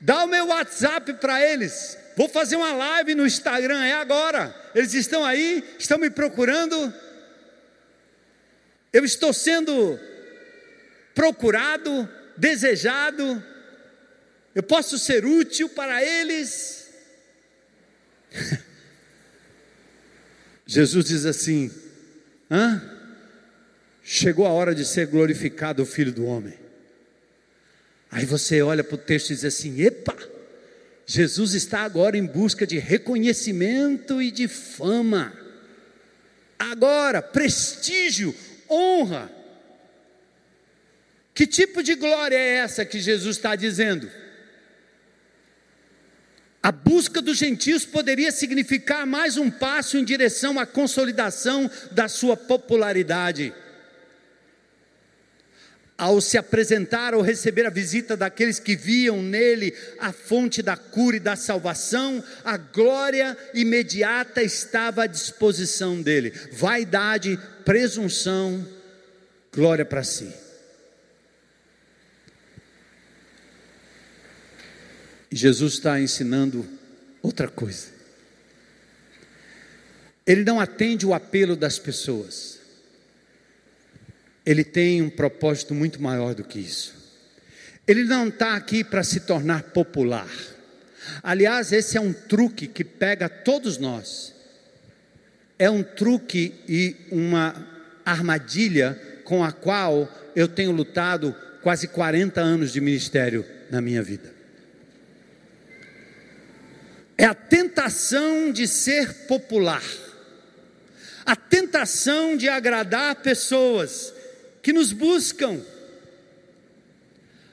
Dá 0.00 0.24
o 0.24 0.28
meu 0.28 0.48
WhatsApp 0.48 1.14
para 1.14 1.42
eles. 1.44 1.96
Vou 2.16 2.28
fazer 2.28 2.56
uma 2.56 2.72
live 2.72 3.14
no 3.14 3.26
Instagram, 3.26 3.84
é 3.84 3.94
agora. 3.94 4.54
Eles 4.74 4.94
estão 4.94 5.24
aí, 5.24 5.64
estão 5.78 5.98
me 5.98 6.10
procurando 6.10 6.92
eu 8.92 9.04
estou 9.04 9.32
sendo 9.32 9.98
procurado, 11.14 12.08
desejado, 12.36 13.42
eu 14.54 14.62
posso 14.62 14.98
ser 14.98 15.24
útil 15.24 15.68
para 15.68 16.02
eles. 16.02 16.90
Jesus 20.66 21.04
diz 21.04 21.24
assim: 21.24 21.70
Hã? 22.50 22.96
chegou 24.08 24.46
a 24.46 24.50
hora 24.50 24.72
de 24.72 24.84
ser 24.84 25.08
glorificado 25.08 25.82
o 25.82 25.86
Filho 25.86 26.12
do 26.12 26.24
Homem. 26.24 26.54
Aí 28.08 28.24
você 28.24 28.62
olha 28.62 28.84
para 28.84 28.94
o 28.94 28.98
texto 28.98 29.30
e 29.30 29.34
diz 29.34 29.44
assim: 29.44 29.82
epa, 29.82 30.16
Jesus 31.04 31.54
está 31.54 31.80
agora 31.80 32.16
em 32.16 32.24
busca 32.24 32.64
de 32.64 32.78
reconhecimento 32.78 34.22
e 34.22 34.30
de 34.30 34.46
fama. 34.46 35.36
Agora, 36.56 37.20
prestígio, 37.20 38.32
honra. 38.70 39.30
Que 41.34 41.46
tipo 41.46 41.82
de 41.82 41.94
glória 41.94 42.36
é 42.36 42.56
essa 42.56 42.84
que 42.84 42.98
Jesus 42.98 43.36
está 43.36 43.54
dizendo? 43.54 44.10
A 46.62 46.72
busca 46.72 47.20
dos 47.20 47.36
gentios 47.38 47.84
poderia 47.84 48.32
significar 48.32 49.06
mais 49.06 49.36
um 49.36 49.50
passo 49.50 49.98
em 49.98 50.04
direção 50.04 50.58
à 50.58 50.66
consolidação 50.66 51.70
da 51.92 52.08
sua 52.08 52.36
popularidade 52.36 53.52
ao 55.98 56.20
se 56.20 56.36
apresentar 56.36 57.14
ou 57.14 57.22
receber 57.22 57.64
a 57.66 57.70
visita 57.70 58.16
daqueles 58.16 58.58
que 58.58 58.76
viam 58.76 59.22
nele 59.22 59.74
a 59.98 60.12
fonte 60.12 60.62
da 60.62 60.76
cura 60.76 61.16
e 61.16 61.20
da 61.20 61.36
salvação, 61.36 62.22
a 62.44 62.56
glória 62.56 63.36
imediata 63.54 64.42
estava 64.42 65.04
à 65.04 65.06
disposição 65.06 66.02
dele. 66.02 66.32
Vaidade, 66.52 67.38
presunção, 67.66 68.66
glória 69.52 69.84
para 69.84 70.02
si. 70.02 70.32
E 75.30 75.36
Jesus 75.36 75.74
está 75.74 76.00
ensinando 76.00 76.66
outra 77.20 77.46
coisa. 77.46 77.88
Ele 80.26 80.44
não 80.44 80.58
atende 80.58 81.04
o 81.04 81.12
apelo 81.12 81.54
das 81.54 81.78
pessoas 81.78 82.56
ele 84.46 84.62
tem 84.62 85.02
um 85.02 85.10
propósito 85.10 85.74
muito 85.74 86.00
maior 86.00 86.32
do 86.32 86.44
que 86.44 86.60
isso. 86.60 86.94
Ele 87.84 88.04
não 88.04 88.28
está 88.28 88.54
aqui 88.54 88.84
para 88.84 89.02
se 89.02 89.20
tornar 89.20 89.64
popular. 89.64 90.30
Aliás, 91.20 91.72
esse 91.72 91.96
é 91.96 92.00
um 92.00 92.12
truque 92.12 92.68
que 92.68 92.84
pega 92.84 93.28
todos 93.28 93.76
nós. 93.76 94.32
É 95.58 95.70
um 95.70 95.82
truque 95.82 96.54
e 96.68 96.96
uma 97.10 97.66
armadilha 98.04 99.00
com 99.24 99.42
a 99.42 99.50
qual 99.50 100.08
eu 100.34 100.46
tenho 100.46 100.70
lutado 100.70 101.34
quase 101.62 101.88
40 101.88 102.40
anos 102.40 102.72
de 102.72 102.80
ministério 102.80 103.44
na 103.70 103.80
minha 103.80 104.02
vida. 104.02 104.32
É 107.18 107.24
a 107.24 107.34
tentação 107.34 108.52
de 108.52 108.68
ser 108.68 109.26
popular, 109.26 109.82
a 111.24 111.34
tentação 111.34 112.36
de 112.36 112.48
agradar 112.48 113.16
pessoas, 113.16 114.12
que 114.62 114.72
nos 114.72 114.92
buscam. 114.92 115.60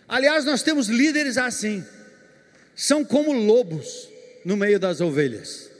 Aliás, 0.07 0.43
nós 0.45 0.61
temos 0.61 0.87
líderes 0.87 1.37
assim, 1.37 1.83
são 2.75 3.05
como 3.05 3.31
lobos 3.31 4.09
no 4.43 4.57
meio 4.57 4.79
das 4.79 4.99
ovelhas. 4.99 5.72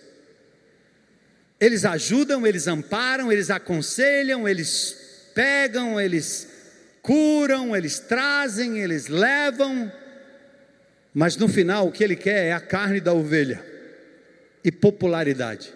Eles 1.63 1.85
ajudam, 1.85 2.45
eles 2.45 2.67
amparam, 2.67 3.31
eles 3.31 3.49
aconselham, 3.49 4.45
eles 4.45 5.29
pegam, 5.33 5.97
eles 5.97 6.45
curam, 7.01 7.73
eles 7.73 7.99
trazem, 7.99 8.79
eles 8.79 9.07
levam, 9.07 9.89
mas 11.13 11.37
no 11.37 11.47
final 11.47 11.87
o 11.87 11.91
que 11.93 12.03
ele 12.03 12.17
quer 12.17 12.47
é 12.47 12.51
a 12.51 12.59
carne 12.59 12.99
da 12.99 13.13
ovelha 13.13 13.63
e 14.61 14.73
popularidade. 14.73 15.73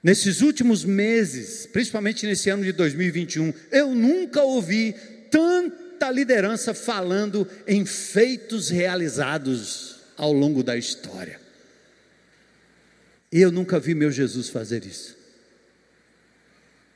Nesses 0.00 0.40
últimos 0.40 0.84
meses, 0.84 1.66
principalmente 1.66 2.24
nesse 2.24 2.48
ano 2.48 2.62
de 2.62 2.70
2021, 2.70 3.52
eu 3.72 3.92
nunca 3.92 4.40
ouvi 4.40 4.94
tanta 5.32 6.12
liderança 6.12 6.72
falando 6.72 7.44
em 7.66 7.84
feitos 7.84 8.68
realizados 8.68 9.96
ao 10.16 10.32
longo 10.32 10.62
da 10.62 10.76
história. 10.76 11.41
Eu 13.32 13.50
nunca 13.50 13.80
vi 13.80 13.94
meu 13.94 14.10
Jesus 14.10 14.48
fazer 14.48 14.84
isso. 14.84 15.22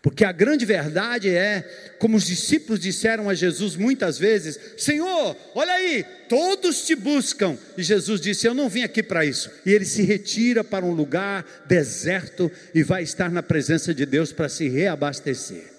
Porque 0.03 0.25
a 0.25 0.31
grande 0.31 0.65
verdade 0.65 1.29
é, 1.29 1.63
como 1.99 2.17
os 2.17 2.27
discípulos 2.27 2.79
disseram 2.79 3.29
a 3.29 3.35
Jesus 3.35 3.75
muitas 3.75 4.17
vezes: 4.17 4.57
Senhor, 4.77 5.37
olha 5.53 5.73
aí, 5.73 6.05
todos 6.29 6.87
te 6.87 6.95
buscam. 6.95 7.59
E 7.77 7.83
Jesus 7.83 8.21
disse: 8.21 8.47
Eu 8.47 8.55
não 8.55 8.69
vim 8.69 8.83
aqui 8.83 9.03
para 9.03 9.25
isso. 9.25 9.51
E 9.65 9.73
ele 9.73 9.85
se 9.85 10.03
retira 10.03 10.63
para 10.63 10.85
um 10.85 10.93
lugar 10.93 11.65
deserto 11.67 12.53
e 12.73 12.85
vai 12.85 13.03
estar 13.03 13.31
na 13.31 13.43
presença 13.43 13.93
de 13.93 14.07
Deus 14.07 14.33
para 14.33 14.49
se 14.49 14.69
reabastecer. 14.69 15.76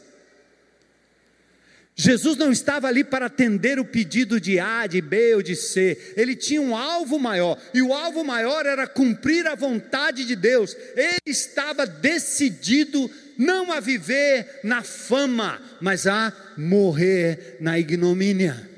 Jesus 1.99 2.37
não 2.37 2.51
estava 2.51 2.87
ali 2.87 3.03
para 3.03 3.25
atender 3.25 3.79
o 3.79 3.85
pedido 3.85 4.39
de 4.39 4.59
A, 4.59 4.85
de 4.85 5.01
B 5.01 5.33
ou 5.33 5.41
de 5.41 5.55
C, 5.55 6.13
ele 6.15 6.35
tinha 6.35 6.61
um 6.61 6.77
alvo 6.77 7.17
maior, 7.17 7.59
e 7.73 7.81
o 7.81 7.91
alvo 7.91 8.23
maior 8.23 8.67
era 8.67 8.85
cumprir 8.85 9.47
a 9.47 9.55
vontade 9.55 10.23
de 10.23 10.35
Deus, 10.35 10.77
ele 10.95 11.17
estava 11.25 11.87
decidido 11.87 13.09
não 13.35 13.71
a 13.71 13.79
viver 13.79 14.59
na 14.63 14.83
fama, 14.83 15.59
mas 15.81 16.05
a 16.05 16.31
morrer 16.55 17.57
na 17.59 17.79
ignomínia. 17.79 18.69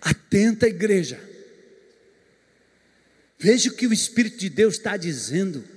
Atenta, 0.00 0.66
igreja. 0.66 1.20
Veja 3.38 3.70
o 3.70 3.74
que 3.74 3.86
o 3.86 3.92
Espírito 3.92 4.38
de 4.38 4.48
Deus 4.48 4.74
está 4.74 4.96
dizendo. 4.96 5.73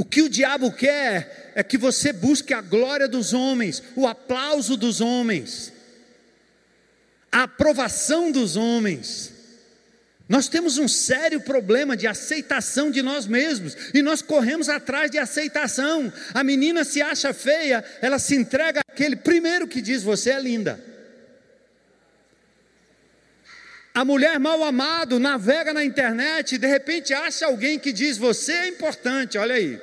O 0.00 0.04
que 0.04 0.22
o 0.22 0.30
diabo 0.30 0.72
quer 0.72 1.52
é 1.54 1.62
que 1.62 1.76
você 1.76 2.10
busque 2.10 2.54
a 2.54 2.62
glória 2.62 3.06
dos 3.06 3.34
homens, 3.34 3.82
o 3.94 4.06
aplauso 4.06 4.74
dos 4.74 5.02
homens, 5.02 5.70
a 7.30 7.42
aprovação 7.42 8.32
dos 8.32 8.56
homens. 8.56 9.30
Nós 10.26 10.48
temos 10.48 10.78
um 10.78 10.88
sério 10.88 11.42
problema 11.42 11.98
de 11.98 12.06
aceitação 12.06 12.90
de 12.90 13.02
nós 13.02 13.26
mesmos 13.26 13.76
e 13.92 14.00
nós 14.00 14.22
corremos 14.22 14.70
atrás 14.70 15.10
de 15.10 15.18
aceitação. 15.18 16.10
A 16.32 16.42
menina 16.42 16.82
se 16.82 17.02
acha 17.02 17.34
feia, 17.34 17.84
ela 18.00 18.18
se 18.18 18.34
entrega 18.34 18.80
àquele 18.80 19.16
primeiro 19.16 19.68
que 19.68 19.82
diz: 19.82 20.02
Você 20.02 20.30
é 20.30 20.40
linda. 20.40 20.82
A 23.92 24.04
mulher 24.04 24.38
mal 24.38 24.62
amado 24.62 25.18
navega 25.18 25.72
na 25.72 25.84
internet 25.84 26.54
e 26.54 26.58
de 26.58 26.66
repente 26.66 27.12
acha 27.12 27.46
alguém 27.46 27.78
que 27.78 27.92
diz: 27.92 28.16
Você 28.16 28.52
é 28.52 28.68
importante, 28.68 29.36
olha 29.36 29.54
aí. 29.54 29.80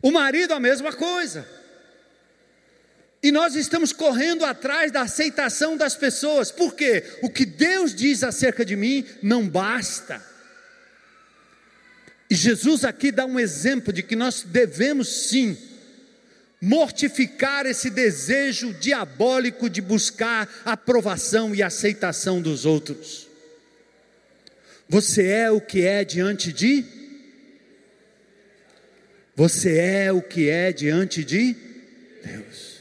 O 0.00 0.12
marido, 0.12 0.54
a 0.54 0.60
mesma 0.60 0.92
coisa. 0.92 1.48
E 3.22 3.32
nós 3.32 3.54
estamos 3.56 3.90
correndo 3.90 4.44
atrás 4.44 4.92
da 4.92 5.00
aceitação 5.00 5.78
das 5.78 5.96
pessoas, 5.96 6.50
porque 6.50 7.02
o 7.22 7.30
que 7.30 7.46
Deus 7.46 7.94
diz 7.94 8.22
acerca 8.22 8.64
de 8.64 8.76
mim 8.76 9.04
não 9.22 9.48
basta. 9.48 10.22
E 12.28 12.34
Jesus 12.34 12.84
aqui 12.84 13.10
dá 13.10 13.24
um 13.24 13.40
exemplo 13.40 13.92
de 13.92 14.02
que 14.02 14.14
nós 14.14 14.42
devemos 14.42 15.28
sim 15.28 15.56
mortificar 16.64 17.66
esse 17.66 17.90
desejo 17.90 18.72
diabólico 18.72 19.68
de 19.68 19.82
buscar 19.82 20.48
aprovação 20.64 21.54
e 21.54 21.62
aceitação 21.62 22.40
dos 22.40 22.64
outros. 22.64 23.28
Você 24.88 25.26
é 25.26 25.50
o 25.50 25.60
que 25.60 25.82
é 25.82 26.04
diante 26.04 26.52
de 26.52 26.84
Você 29.36 29.78
é 29.78 30.12
o 30.12 30.22
que 30.22 30.48
é 30.48 30.72
diante 30.72 31.22
de 31.22 31.54
Deus. 32.24 32.74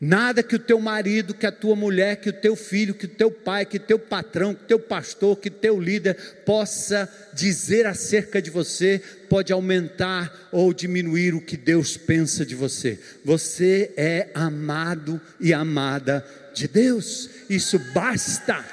Nada 0.00 0.42
que 0.42 0.56
o 0.56 0.58
teu 0.58 0.80
marido, 0.80 1.32
que 1.32 1.46
a 1.46 1.52
tua 1.52 1.76
mulher, 1.76 2.16
que 2.16 2.28
o 2.28 2.32
teu 2.32 2.56
filho, 2.56 2.94
que 2.94 3.06
o 3.06 3.08
teu 3.08 3.30
pai, 3.30 3.64
que 3.64 3.76
o 3.76 3.80
teu 3.80 3.98
patrão, 3.98 4.54
que 4.54 4.64
o 4.64 4.66
teu 4.66 4.78
pastor, 4.78 5.38
que 5.38 5.48
o 5.48 5.52
teu 5.52 5.80
líder 5.80 6.14
possa 6.44 7.08
dizer 7.32 7.86
acerca 7.86 8.42
de 8.42 8.50
você, 8.50 9.00
pode 9.34 9.52
aumentar 9.52 10.48
ou 10.52 10.72
diminuir 10.72 11.34
o 11.34 11.40
que 11.40 11.56
Deus 11.56 11.96
pensa 11.96 12.46
de 12.46 12.54
você. 12.54 13.00
Você 13.24 13.92
é 13.96 14.28
amado 14.32 15.20
e 15.40 15.52
amada 15.52 16.24
de 16.54 16.68
Deus, 16.68 17.28
isso 17.50 17.76
basta. 17.92 18.64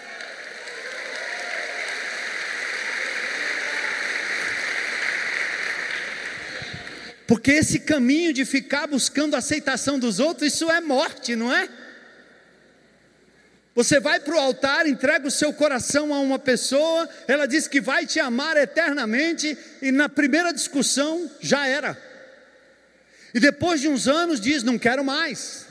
Porque 7.25 7.53
esse 7.53 7.79
caminho 7.79 8.31
de 8.31 8.45
ficar 8.45 8.85
buscando 8.85 9.33
a 9.33 9.39
aceitação 9.39 9.97
dos 9.97 10.19
outros, 10.19 10.53
isso 10.53 10.69
é 10.69 10.79
morte, 10.79 11.35
não 11.35 11.51
é? 11.51 11.67
Você 13.73 14.01
vai 14.01 14.19
para 14.19 14.35
o 14.35 14.39
altar, 14.39 14.85
entrega 14.85 15.27
o 15.27 15.31
seu 15.31 15.53
coração 15.53 16.13
a 16.13 16.19
uma 16.19 16.37
pessoa, 16.37 17.07
ela 17.27 17.45
diz 17.45 17.67
que 17.67 17.79
vai 17.79 18.05
te 18.05 18.19
amar 18.19 18.57
eternamente, 18.57 19.57
e 19.81 19.91
na 19.91 20.09
primeira 20.09 20.51
discussão 20.51 21.31
já 21.39 21.65
era. 21.65 21.97
E 23.33 23.39
depois 23.39 23.79
de 23.79 23.87
uns 23.87 24.09
anos 24.09 24.41
diz: 24.41 24.61
Não 24.61 24.77
quero 24.77 25.05
mais. 25.05 25.67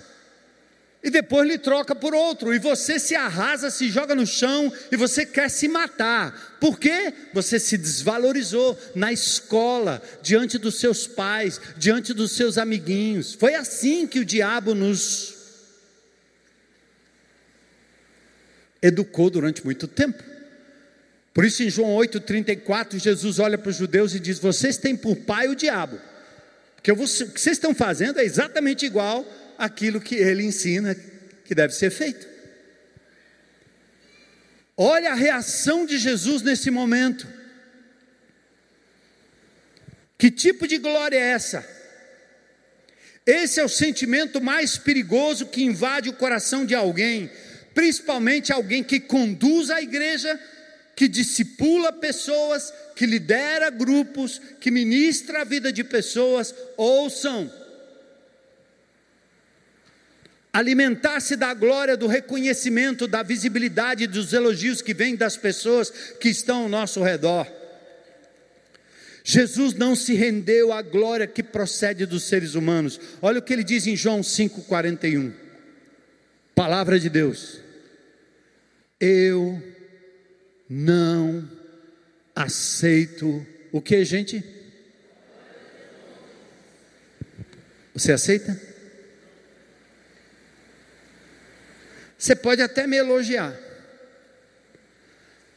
e 1.03 1.11
depois 1.11 1.49
lhe 1.49 1.59
troca 1.59 1.95
por 1.95 2.15
outro, 2.15 2.55
e 2.55 2.59
você 2.59 2.99
se 2.99 3.15
arrasa, 3.15 3.71
se 3.71 3.89
joga 3.89 4.15
no 4.15 4.27
chão 4.27 4.73
e 4.93 4.97
você 4.97 5.25
quer 5.25 5.51
se 5.51 5.67
matar. 5.69 6.57
Por 6.61 6.79
quê? 6.79 7.13
Você 7.33 7.59
se 7.59 7.79
desvalorizou 7.79 8.79
na 8.95 9.11
escola, 9.11 10.03
diante 10.23 10.59
dos 10.59 10.79
seus 10.79 11.07
pais, 11.07 11.61
diante 11.77 12.13
dos 12.13 12.33
seus 12.33 12.59
amiguinhos. 12.59 13.35
Foi 13.35 13.55
assim 13.55 14.07
que 14.07 14.21
o 14.21 14.25
diabo 14.25 14.75
nos 14.75 15.40
educou 18.83 19.31
durante 19.31 19.65
muito 19.65 19.87
tempo. 19.87 20.23
Por 21.33 21.45
isso, 21.45 21.63
em 21.63 21.71
João 21.71 21.97
8,34, 21.97 22.99
Jesus 22.99 23.39
olha 23.39 23.57
para 23.57 23.71
os 23.71 23.77
judeus 23.77 24.15
e 24.15 24.21
diz: 24.21 24.39
Vocês 24.39 24.77
têm 24.77 24.97
por 24.97 25.17
pai 25.17 25.49
o 25.49 25.55
diabo, 25.55 26.01
porque 26.75 26.91
o 26.91 26.97
que 26.97 27.01
vocês 27.07 27.57
estão 27.57 27.75
fazendo 27.75 28.19
é 28.19 28.25
exatamente 28.25 28.85
igual 28.85 29.27
aquilo 29.57 30.01
que 30.01 30.17
ele 30.17 30.43
ensina 30.43 30.97
que 31.45 31.55
deve 31.55 31.75
ser 31.75 31.91
feito. 31.91 32.27
Olha 34.77 35.13
a 35.13 35.15
reação 35.15 35.85
de 35.85 35.99
Jesus 35.99 36.43
nesse 36.43 36.71
momento. 36.71 37.27
Que 40.17 40.31
tipo 40.31 40.67
de 40.67 40.79
glória 40.79 41.17
é 41.17 41.33
essa? 41.33 41.67
Esse 43.27 43.61
é 43.61 43.65
o 43.65 43.69
sentimento 43.69 44.41
mais 44.41 44.79
perigoso 44.79 45.47
que 45.47 45.63
invade 45.63 46.09
o 46.09 46.15
coração 46.15 46.65
de 46.65 46.75
alguém, 46.75 47.31
principalmente 47.75 48.53
alguém 48.53 48.83
que 48.83 49.01
conduz 49.01 49.71
a 49.71 49.81
igreja, 49.81 50.39
que 50.97 51.09
discipula 51.09 51.93
pessoas, 51.93 52.73
que 52.95 53.07
lidera 53.07 53.71
grupos, 53.71 54.41
que 54.61 54.71
ministra 54.71 55.41
a 55.41 55.45
vida 55.45 55.73
de 55.73 55.83
pessoas. 55.83 56.55
Ouçam, 56.77 57.51
alimentar-se 60.53 61.37
da 61.37 61.55
glória, 61.55 61.97
do 61.97 62.07
reconhecimento, 62.07 63.07
da 63.07 63.23
visibilidade, 63.23 64.07
dos 64.07 64.33
elogios 64.33 64.83
que 64.83 64.93
vêm 64.93 65.17
das 65.17 65.37
pessoas 65.37 65.91
que 66.21 66.29
estão 66.29 66.65
ao 66.65 66.69
nosso 66.69 67.03
redor. 67.03 67.47
Jesus 69.23 69.75
não 69.75 69.95
se 69.95 70.15
rendeu 70.15 70.73
à 70.73 70.83
glória 70.83 71.27
que 71.27 71.43
procede 71.43 72.07
dos 72.07 72.25
seres 72.25 72.55
humanos. 72.55 72.99
Olha 73.23 73.39
o 73.39 73.43
que 73.43 73.53
ele 73.53 73.63
diz 73.63 73.87
em 73.87 73.97
João 73.97 74.21
5,41. 74.21 75.50
Palavra 76.61 77.01
de 77.01 77.09
Deus. 77.09 77.59
Eu 79.01 79.63
não 80.69 81.51
aceito 82.37 83.47
o 83.73 83.81
que, 83.81 84.05
gente? 84.05 84.45
Você 87.95 88.13
aceita? 88.13 88.61
Você 92.19 92.37
pode 92.37 92.61
até 92.61 92.87
me 92.87 92.99
elogiar, 92.99 93.59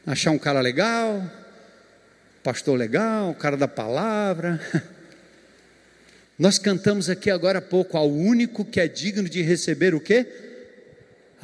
achar 0.06 0.30
um 0.30 0.38
cara 0.38 0.62
legal, 0.62 1.22
pastor 2.42 2.78
legal, 2.78 3.34
cara 3.34 3.58
da 3.58 3.68
palavra. 3.68 4.58
Nós 6.38 6.58
cantamos 6.58 7.10
aqui 7.10 7.30
agora 7.30 7.58
há 7.58 7.62
pouco 7.62 7.98
ao 7.98 8.10
único 8.10 8.64
que 8.64 8.80
é 8.80 8.88
digno 8.88 9.28
de 9.28 9.42
receber 9.42 9.94
o 9.94 10.00
quê? 10.00 10.43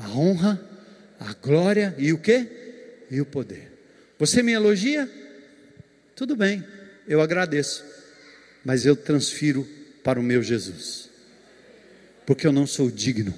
A 0.01 0.09
honra, 0.11 0.61
a 1.19 1.35
glória 1.35 1.95
e 1.99 2.13
o 2.13 2.19
quê? 2.19 2.49
E 3.11 3.21
o 3.21 3.27
poder. 3.27 3.71
Você 4.19 4.43
me 4.43 4.53
elogia? 4.53 5.09
Tudo 6.17 6.35
bem, 6.35 6.65
eu 7.07 7.21
agradeço. 7.21 7.85
Mas 8.65 8.87
eu 8.87 8.97
transfiro 8.97 9.67
para 10.03 10.19
o 10.19 10.23
meu 10.23 10.43
Jesus. 10.43 11.09
Porque 12.27 12.47
eu 12.47 12.53
não 12.53 12.67
sou 12.67 12.91
digno 12.91 13.35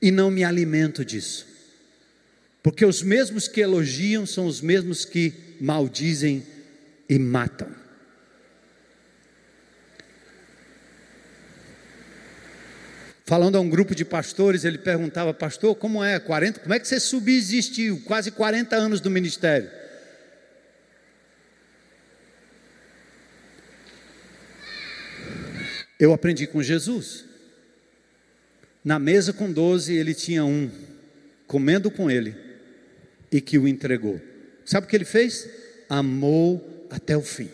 e 0.00 0.10
não 0.10 0.30
me 0.30 0.44
alimento 0.44 1.04
disso. 1.04 1.46
Porque 2.62 2.84
os 2.84 3.02
mesmos 3.02 3.46
que 3.46 3.60
elogiam 3.60 4.24
são 4.24 4.46
os 4.46 4.60
mesmos 4.60 5.04
que 5.04 5.34
maldizem 5.60 6.44
e 7.08 7.18
matam. 7.18 7.83
Falando 13.26 13.56
a 13.56 13.60
um 13.60 13.70
grupo 13.70 13.94
de 13.94 14.04
pastores, 14.04 14.66
ele 14.66 14.76
perguntava, 14.76 15.32
pastor, 15.32 15.74
como 15.74 16.04
é? 16.04 16.20
40, 16.20 16.60
como 16.60 16.74
é 16.74 16.78
que 16.78 16.86
você 16.86 17.00
subsistiu? 17.00 18.02
Quase 18.04 18.30
40 18.30 18.76
anos 18.76 19.00
do 19.00 19.10
ministério. 19.10 19.70
Eu 25.98 26.12
aprendi 26.12 26.46
com 26.46 26.62
Jesus. 26.62 27.24
Na 28.84 28.98
mesa 28.98 29.32
com 29.32 29.50
doze, 29.50 29.94
ele 29.94 30.12
tinha 30.12 30.44
um, 30.44 30.70
comendo 31.46 31.90
com 31.90 32.10
ele, 32.10 32.36
e 33.32 33.40
que 33.40 33.56
o 33.56 33.66
entregou. 33.66 34.20
Sabe 34.66 34.86
o 34.86 34.90
que 34.90 34.94
ele 34.94 35.06
fez? 35.06 35.48
Amou 35.88 36.86
até 36.90 37.16
o 37.16 37.22
fim. 37.22 37.50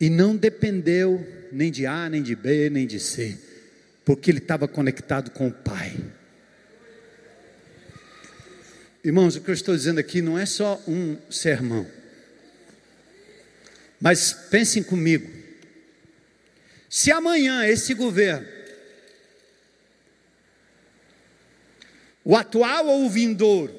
E 0.00 0.08
não 0.08 0.36
dependeu 0.36 1.41
nem 1.52 1.70
de 1.70 1.86
A, 1.86 2.08
nem 2.08 2.22
de 2.22 2.34
B, 2.34 2.70
nem 2.70 2.86
de 2.86 2.98
C, 2.98 3.38
porque 4.04 4.30
ele 4.30 4.38
estava 4.38 4.66
conectado 4.66 5.30
com 5.30 5.48
o 5.48 5.52
Pai. 5.52 5.94
Irmãos, 9.04 9.36
o 9.36 9.40
que 9.40 9.50
eu 9.50 9.54
estou 9.54 9.76
dizendo 9.76 9.98
aqui 9.98 10.22
não 10.22 10.38
é 10.38 10.46
só 10.46 10.82
um 10.86 11.16
sermão, 11.30 11.86
mas 14.00 14.32
pensem 14.32 14.82
comigo. 14.82 15.30
Se 16.88 17.10
amanhã 17.10 17.66
esse 17.66 17.94
governo, 17.94 18.46
o 22.24 22.36
atual 22.36 22.86
ou 22.86 23.06
o 23.06 23.10
vindouro, 23.10 23.74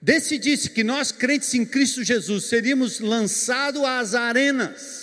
decidisse 0.00 0.70
que 0.70 0.84
nós, 0.84 1.10
crentes 1.10 1.52
em 1.54 1.64
Cristo 1.64 2.04
Jesus, 2.04 2.44
seríamos 2.44 3.00
lançados 3.00 3.82
às 3.82 4.14
arenas, 4.14 5.01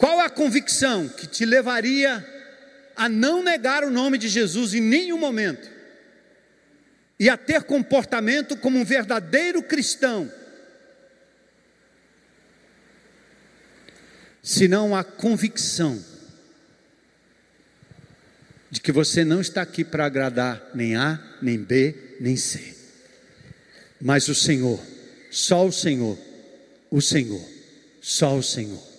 qual 0.00 0.18
a 0.18 0.30
convicção 0.30 1.06
que 1.06 1.26
te 1.26 1.44
levaria 1.44 2.26
a 2.96 3.06
não 3.06 3.44
negar 3.44 3.84
o 3.84 3.90
nome 3.90 4.16
de 4.16 4.28
Jesus 4.28 4.72
em 4.72 4.80
nenhum 4.80 5.18
momento 5.18 5.68
e 7.18 7.28
a 7.28 7.36
ter 7.36 7.64
comportamento 7.64 8.56
como 8.56 8.78
um 8.78 8.84
verdadeiro 8.84 9.62
cristão? 9.62 10.32
senão 14.42 14.96
a 14.96 15.04
convicção 15.04 16.02
de 18.70 18.80
que 18.80 18.92
você 18.92 19.24
não 19.24 19.40
está 19.40 19.62
aqui 19.62 19.84
para 19.84 20.06
agradar 20.06 20.70
nem 20.74 20.96
A, 20.96 21.20
nem 21.42 21.58
B, 21.58 22.16
nem 22.20 22.36
C, 22.36 22.74
mas 24.00 24.28
o 24.28 24.34
Senhor, 24.34 24.80
só 25.30 25.66
o 25.66 25.72
Senhor, 25.72 26.18
o 26.90 27.00
Senhor, 27.00 27.44
só 28.00 28.36
o 28.36 28.42
Senhor. 28.42 28.89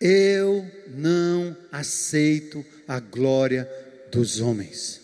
Eu 0.00 0.70
não 0.88 1.56
aceito 1.72 2.64
a 2.86 3.00
glória 3.00 3.68
dos 4.10 4.40
homens. 4.40 5.00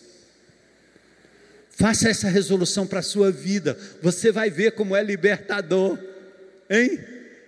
Faça 1.69 2.09
essa 2.09 2.29
resolução 2.29 2.87
para 2.87 2.99
a 2.99 3.03
sua 3.03 3.31
vida. 3.31 3.77
Você 4.01 4.31
vai 4.31 4.49
ver 4.49 4.71
como 4.71 4.95
é 4.95 5.03
libertador. 5.03 5.99
Hein? 6.69 6.99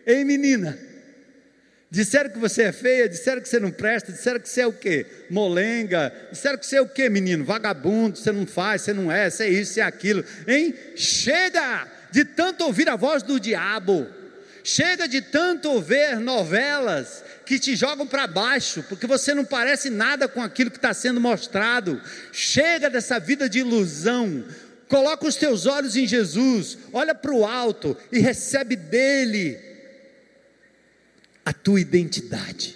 Hein, 0.05 0.25
menina? 0.25 0.77
Disseram 1.89 2.29
que 2.29 2.37
você 2.37 2.63
é 2.63 2.71
feia, 2.73 3.07
disseram 3.07 3.41
que 3.41 3.47
você 3.47 3.59
não 3.61 3.71
presta, 3.71 4.11
disseram 4.11 4.41
que 4.41 4.49
você 4.49 4.61
é 4.61 4.67
o 4.67 4.73
quê? 4.73 5.05
Molenga, 5.29 6.13
disseram 6.29 6.57
que 6.57 6.65
você 6.65 6.75
é 6.75 6.81
o 6.81 6.89
quê, 6.89 7.09
menino? 7.09 7.45
Vagabundo, 7.45 8.17
você 8.17 8.33
não 8.33 8.45
faz, 8.45 8.81
você 8.81 8.91
não 8.91 9.09
é, 9.09 9.29
você 9.29 9.45
é 9.45 9.49
isso, 9.49 9.73
você 9.73 9.79
é 9.79 9.83
aquilo. 9.83 10.23
Hein? 10.45 10.75
Chega 10.97 11.87
de 12.11 12.25
tanto 12.25 12.65
ouvir 12.65 12.89
a 12.89 12.97
voz 12.97 13.23
do 13.23 13.39
diabo. 13.39 14.05
Chega 14.69 15.07
de 15.07 15.21
tanto 15.21 15.79
ver 15.79 16.19
novelas 16.19 17.23
que 17.45 17.57
te 17.57 17.73
jogam 17.73 18.05
para 18.05 18.27
baixo, 18.27 18.83
porque 18.89 19.07
você 19.07 19.33
não 19.33 19.45
parece 19.45 19.89
nada 19.89 20.27
com 20.27 20.41
aquilo 20.41 20.69
que 20.69 20.75
está 20.75 20.93
sendo 20.93 21.21
mostrado. 21.21 22.01
Chega 22.33 22.89
dessa 22.89 23.17
vida 23.17 23.47
de 23.47 23.59
ilusão. 23.59 24.43
Coloca 24.89 25.25
os 25.25 25.37
teus 25.37 25.65
olhos 25.65 25.95
em 25.95 26.05
Jesus, 26.05 26.77
olha 26.91 27.15
para 27.15 27.31
o 27.31 27.45
alto 27.45 27.95
e 28.11 28.19
recebe 28.19 28.75
dele 28.75 29.57
a 31.45 31.53
tua 31.53 31.79
identidade. 31.79 32.75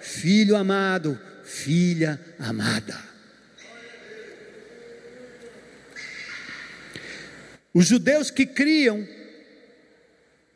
Filho 0.00 0.56
amado, 0.56 1.20
filha 1.44 2.18
amada. 2.38 2.98
Os 7.74 7.86
judeus 7.86 8.30
que 8.30 8.46
criam 8.46 9.06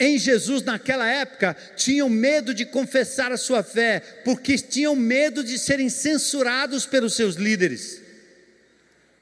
em 0.02 0.18
Jesus 0.18 0.64
naquela 0.64 1.08
época 1.08 1.56
tinham 1.76 2.08
medo 2.08 2.52
de 2.52 2.66
confessar 2.66 3.30
a 3.30 3.36
sua 3.36 3.62
fé, 3.62 4.00
porque 4.24 4.58
tinham 4.58 4.96
medo 4.96 5.44
de 5.44 5.56
serem 5.56 5.88
censurados 5.88 6.84
pelos 6.84 7.14
seus 7.14 7.36
líderes. 7.36 8.02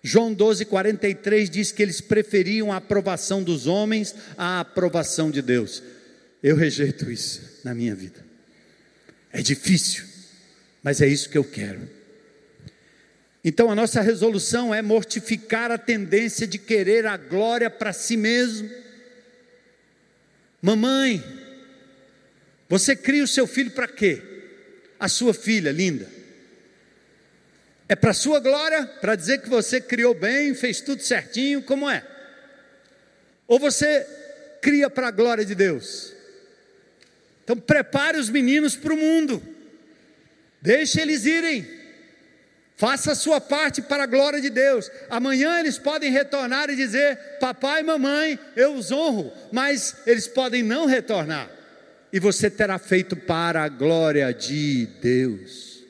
João 0.03 0.33
12, 0.33 0.65
43 0.65 1.51
diz 1.51 1.71
que 1.71 1.83
eles 1.83 2.01
preferiam 2.01 2.73
a 2.73 2.77
aprovação 2.77 3.43
dos 3.43 3.67
homens 3.67 4.15
à 4.39 4.61
aprovação 4.61 5.31
de 5.31 5.43
Deus. 5.43 5.83
Eu 6.43 6.57
rejeito 6.57 7.11
isso 7.11 7.43
na 7.63 7.75
minha 7.75 7.95
vida. 7.95 8.25
É 9.31 9.43
difícil, 9.43 10.05
mas 10.83 11.03
é 11.03 11.07
isso 11.07 11.29
que 11.29 11.37
eu 11.37 11.45
quero. 11.45 11.87
Então 13.45 13.71
a 13.71 13.75
nossa 13.75 14.01
resolução 14.01 14.75
é 14.75 14.81
mortificar 14.81 15.71
a 15.71 15.77
tendência 15.77 16.47
de 16.47 16.59
querer 16.59 17.05
a 17.05 17.19
glória 17.19 17.69
para 17.69 17.93
si 17.93 18.17
mesmo. 18.17 18.80
Mamãe, 20.63 21.23
você 22.69 22.95
cria 22.95 23.25
o 23.25 23.29
seu 23.29 23.47
filho 23.47 23.71
para 23.71 23.89
quê? 23.89 24.23
A 24.99 25.09
sua 25.09 25.33
filha 25.33 25.73
linda. 25.73 26.09
É 27.89 27.97
para 27.97 28.13
sua 28.13 28.39
glória, 28.39 28.87
para 28.87 29.17
dizer 29.17 29.43
que 29.43 29.49
você 29.49 29.81
criou 29.81 30.15
bem, 30.15 30.55
fez 30.55 30.81
tudo 30.81 31.03
certinho, 31.03 31.63
como 31.63 31.91
é? 31.91 32.07
Ou 33.49 33.59
você 33.59 34.07
cria 34.63 34.89
para 34.89 35.09
a 35.09 35.11
glória 35.11 35.45
de 35.45 35.55
Deus? 35.55 36.15
Então 37.43 37.57
prepare 37.57 38.19
os 38.19 38.31
meninos 38.31 38.77
para 38.77 38.95
o 38.95 38.97
mundo. 38.97 39.43
Deixe 40.63 41.01
eles 41.01 41.25
irem. 41.25 41.80
Faça 42.81 43.13
a 43.13 43.15
sua 43.15 43.41
parte 43.41 43.81
para 43.81 44.03
a 44.03 44.07
glória 44.07 44.41
de 44.41 44.51
Deus. 44.51 44.91
Amanhã 45.09 45.61
eles 45.61 45.79
podem 45.79 46.11
retornar 46.11 46.69
e 46.69 46.75
dizer: 46.75 47.17
Papai 47.39 47.83
e 47.83 47.85
mamãe, 47.85 48.37
eu 48.57 48.75
os 48.75 48.91
honro, 48.91 49.31
mas 49.53 49.95
eles 50.05 50.27
podem 50.27 50.65
não 50.65 50.87
retornar 50.87 51.61
e 52.13 52.19
você 52.19 52.51
terá 52.51 52.79
feito 52.79 53.17
para 53.17 53.63
a 53.63 53.69
glória 53.69 54.33
de 54.33 54.87
Deus. 55.01 55.85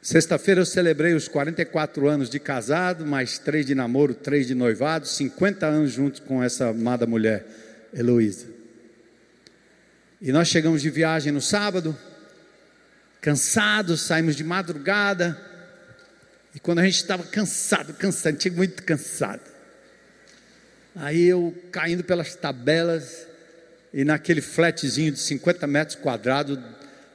Sexta-feira 0.00 0.60
eu 0.60 0.66
celebrei 0.66 1.14
os 1.14 1.26
44 1.26 2.08
anos 2.08 2.30
de 2.30 2.38
casado, 2.38 3.04
mais 3.04 3.38
três 3.38 3.66
de 3.66 3.74
namoro, 3.74 4.14
três 4.14 4.46
de 4.46 4.54
noivado, 4.54 5.06
50 5.06 5.66
anos 5.66 5.90
juntos 5.90 6.20
com 6.20 6.42
essa 6.42 6.68
amada 6.68 7.06
mulher, 7.06 7.44
Heloísa. 7.92 8.46
E 10.22 10.30
nós 10.30 10.46
chegamos 10.46 10.80
de 10.80 10.90
viagem 10.90 11.32
no 11.32 11.40
sábado, 11.42 11.96
cansados, 13.26 14.02
saímos 14.02 14.36
de 14.36 14.44
madrugada. 14.44 15.36
E 16.54 16.60
quando 16.60 16.78
a 16.78 16.84
gente 16.84 16.94
estava 16.94 17.24
cansado, 17.24 17.92
cansado, 17.94 18.36
tinha 18.36 18.54
muito 18.54 18.84
cansado. 18.84 19.40
Aí 20.94 21.24
eu 21.24 21.52
caindo 21.72 22.04
pelas 22.04 22.36
tabelas 22.36 23.26
e 23.92 24.04
naquele 24.04 24.40
flatzinho 24.40 25.10
de 25.10 25.18
50 25.18 25.66
metros 25.66 25.98
quadrados, 25.98 26.56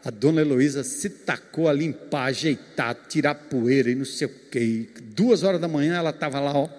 a 0.04 0.10
dona 0.10 0.42
Heloísa 0.42 0.84
se 0.84 1.10
tacou 1.10 1.70
a 1.70 1.74
limpar, 1.74 2.26
ajeitar, 2.26 2.94
tirar 3.08 3.34
poeira 3.34 3.90
e 3.90 3.96
não 3.96 4.04
sei 4.04 4.28
o 4.28 4.30
que. 4.52 4.90
Duas 5.16 5.44
horas 5.44 5.62
da 5.62 5.68
manhã 5.70 5.96
ela 5.96 6.10
estava 6.10 6.42
lá, 6.42 6.54
ó. 6.54 6.70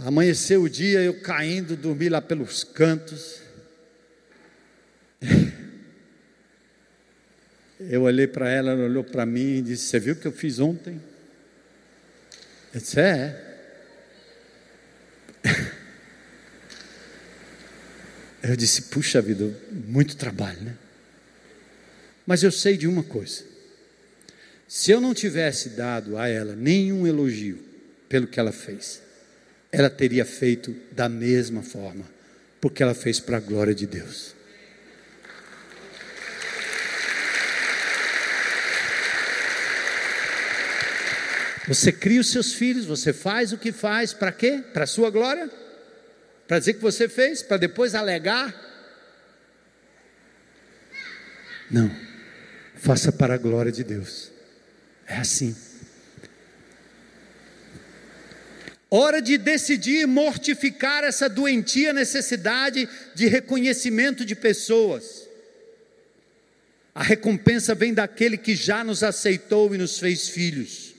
Amanheceu 0.00 0.62
o 0.64 0.68
dia, 0.68 1.00
eu 1.00 1.22
caindo, 1.22 1.74
dormi 1.74 2.10
lá 2.10 2.20
pelos 2.20 2.64
cantos. 2.64 3.41
Eu 7.88 8.02
olhei 8.02 8.26
para 8.26 8.50
ela, 8.50 8.72
ela 8.72 8.84
olhou 8.84 9.04
para 9.04 9.24
mim 9.26 9.58
e 9.58 9.62
disse: 9.62 9.86
Você 9.86 9.98
viu 10.00 10.14
o 10.14 10.16
que 10.16 10.26
eu 10.26 10.32
fiz 10.32 10.58
ontem? 10.58 11.00
Eu 12.74 12.80
disse: 12.80 13.00
É. 13.00 13.48
Eu 18.42 18.56
disse: 18.56 18.82
puxa 18.82 19.22
vida, 19.22 19.56
muito 19.70 20.16
trabalho, 20.16 20.60
né? 20.62 20.76
Mas 22.26 22.42
eu 22.42 22.50
sei 22.50 22.76
de 22.76 22.88
uma 22.88 23.04
coisa: 23.04 23.44
se 24.66 24.90
eu 24.90 25.00
não 25.00 25.14
tivesse 25.14 25.70
dado 25.70 26.18
a 26.18 26.26
ela 26.26 26.56
nenhum 26.56 27.06
elogio 27.06 27.58
pelo 28.08 28.26
que 28.26 28.40
ela 28.40 28.50
fez, 28.50 29.00
ela 29.70 29.88
teria 29.88 30.24
feito 30.24 30.74
da 30.90 31.08
mesma 31.08 31.62
forma, 31.62 32.04
porque 32.60 32.82
ela 32.82 32.94
fez 32.94 33.20
para 33.20 33.36
a 33.36 33.40
glória 33.40 33.74
de 33.74 33.86
Deus. 33.86 34.34
Você 41.68 41.92
cria 41.92 42.20
os 42.20 42.30
seus 42.30 42.54
filhos, 42.54 42.84
você 42.84 43.12
faz 43.12 43.52
o 43.52 43.58
que 43.58 43.70
faz, 43.70 44.12
para 44.12 44.32
quê? 44.32 44.62
Para 44.72 44.84
a 44.84 44.86
sua 44.86 45.10
glória? 45.10 45.48
Para 46.48 46.58
dizer 46.58 46.74
que 46.74 46.80
você 46.80 47.08
fez? 47.08 47.42
Para 47.42 47.56
depois 47.56 47.94
alegar? 47.94 48.54
Não. 51.70 51.90
Faça 52.76 53.12
para 53.12 53.34
a 53.34 53.38
glória 53.38 53.70
de 53.70 53.84
Deus. 53.84 54.30
É 55.06 55.16
assim. 55.16 55.56
Hora 58.90 59.22
de 59.22 59.38
decidir 59.38 60.06
mortificar 60.06 61.04
essa 61.04 61.28
doentia 61.28 61.92
necessidade 61.92 62.86
de 63.14 63.26
reconhecimento 63.26 64.24
de 64.24 64.34
pessoas. 64.34 65.28
A 66.94 67.02
recompensa 67.02 67.74
vem 67.74 67.94
daquele 67.94 68.36
que 68.36 68.54
já 68.54 68.84
nos 68.84 69.02
aceitou 69.02 69.74
e 69.74 69.78
nos 69.78 69.98
fez 69.98 70.28
filhos. 70.28 70.91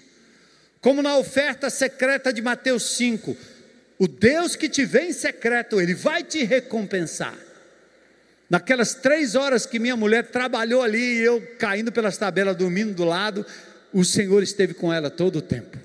Como 0.84 1.02
na 1.02 1.16
oferta 1.16 1.70
secreta 1.70 2.34
de 2.34 2.42
Mateus 2.42 2.98
5, 2.98 3.38
o 3.98 4.06
Deus 4.06 4.54
que 4.58 4.68
te 4.68 4.84
vê 4.84 5.04
em 5.04 5.14
secreto, 5.14 5.80
Ele 5.80 5.96
vai 5.96 6.26
te 6.26 6.44
recompensar. 6.44 7.38
Naquelas 8.50 8.94
três 8.94 9.34
horas 9.34 9.66
que 9.66 9.80
minha 9.80 9.96
mulher 9.96 10.28
trabalhou 10.28 10.84
ali, 10.84 11.00
e 11.00 11.24
eu 11.24 11.42
caindo 11.58 11.90
pelas 11.90 12.18
tabelas, 12.18 12.58
dormindo 12.58 12.94
do 12.94 13.06
lado, 13.06 13.46
o 13.94 14.04
Senhor 14.04 14.44
esteve 14.44 14.74
com 14.74 14.92
ela 14.92 15.10
todo 15.10 15.38
o 15.38 15.42
tempo. 15.42 15.80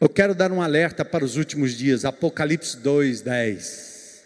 Eu 0.00 0.08
quero 0.08 0.36
dar 0.36 0.52
um 0.52 0.62
alerta 0.62 1.04
para 1.04 1.24
os 1.24 1.36
últimos 1.36 1.72
dias, 1.72 2.04
Apocalipse 2.04 2.76
2, 2.76 3.22
10. 3.22 4.24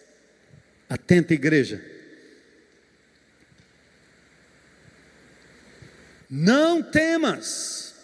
Atenta, 0.90 1.32
igreja. 1.32 1.93
Não 6.36 6.82
temas 6.82 7.94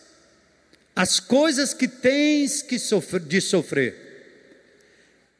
as 0.95 1.19
coisas 1.19 1.75
que 1.75 1.89
tens 1.89 2.63
que 2.63 2.79
sofrer, 2.79 3.23
de 3.23 3.41
sofrer. 3.41 3.97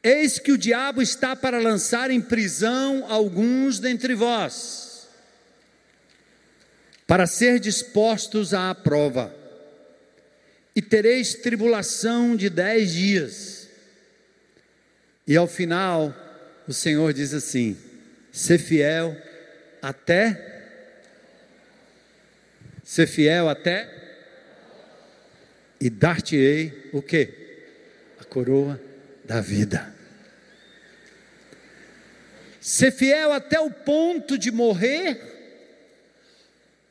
Eis 0.03 0.37
que 0.37 0.51
o 0.51 0.57
diabo 0.57 1.01
está 1.01 1.33
para 1.33 1.57
lançar 1.57 2.11
em 2.11 2.19
prisão 2.19 3.05
alguns 3.09 3.79
dentre 3.79 4.13
vós, 4.13 5.07
para 7.07 7.25
ser 7.25 7.61
dispostos 7.61 8.53
à 8.53 8.75
prova, 8.75 9.33
e 10.75 10.81
tereis 10.81 11.33
tribulação 11.35 12.35
de 12.35 12.49
dez 12.49 12.91
dias. 12.91 13.69
E 15.25 15.37
ao 15.37 15.47
final, 15.47 16.13
o 16.67 16.73
Senhor 16.73 17.13
diz 17.13 17.33
assim: 17.33 17.77
ser 18.33 18.57
fiel 18.57 19.15
até 19.81 20.50
ser 22.83 23.07
fiel 23.07 23.49
até 23.49 23.89
e 25.79 25.89
dar-te-ei 25.89 26.89
o 26.93 27.01
que? 27.01 27.29
A 28.19 28.23
coroa 28.23 28.79
da 29.23 29.41
vida. 29.41 29.93
Ser 32.59 32.91
fiel 32.91 33.31
até 33.31 33.59
o 33.59 33.71
ponto 33.71 34.37
de 34.37 34.51
morrer 34.51 35.31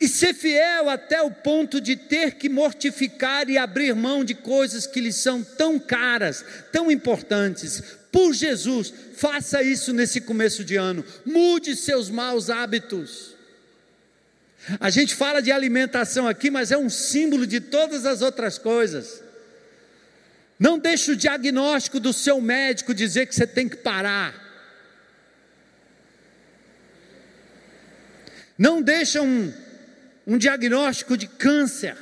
e 0.01 0.09
ser 0.09 0.32
fiel 0.32 0.88
até 0.88 1.20
o 1.20 1.30
ponto 1.30 1.80
de 1.80 1.95
ter 1.95 2.36
que 2.36 2.49
mortificar 2.49 3.51
e 3.51 3.59
abrir 3.59 3.95
mão 3.95 4.24
de 4.24 4.34
coisas 4.34 4.86
que 4.86 5.01
lhe 5.01 5.12
são 5.12 5.45
tão 5.45 5.78
caras, 5.78 6.43
tão 6.72 6.91
importantes. 6.91 7.82
Por 8.11 8.32
Jesus, 8.32 8.93
faça 9.14 9.62
isso 9.62 9.93
nesse 9.93 10.22
começo 10.22 10.64
de 10.64 10.76
ano. 10.76 11.05
Mude 11.24 11.76
seus 11.76 12.09
maus 12.09 12.49
hábitos. 12.49 13.36
A 14.79 14.91
gente 14.91 15.14
fala 15.14 15.41
de 15.41 15.51
alimentação 15.51 16.29
aqui, 16.29 16.51
mas 16.51 16.71
é 16.71 16.77
um 16.77 16.91
símbolo 16.91 17.47
de 17.47 17.61
todas 17.61 18.05
as 18.05 18.23
outras 18.23 18.59
coisas. 18.59 19.23
Não 20.59 20.79
deixe 20.79 21.12
o 21.12 21.16
diagnóstico 21.16 21.99
do 21.99 22.12
seu 22.12 22.39
médico 22.41 22.93
dizer 22.93 23.27
que 23.27 23.35
você 23.35 23.47
tem 23.47 23.66
que 23.66 23.77
parar. 23.77 24.49
Não 28.59 28.83
deixa 28.83 29.23
um, 29.23 29.51
um 30.27 30.37
diagnóstico 30.37 31.16
de 31.16 31.27
câncer. 31.27 31.97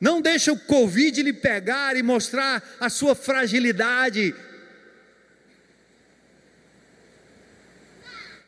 Não 0.00 0.20
deixa 0.20 0.52
o 0.52 0.58
Covid 0.58 1.22
lhe 1.22 1.32
pegar 1.32 1.96
e 1.96 2.02
mostrar 2.02 2.68
a 2.80 2.90
sua 2.90 3.14
fragilidade. 3.14 4.34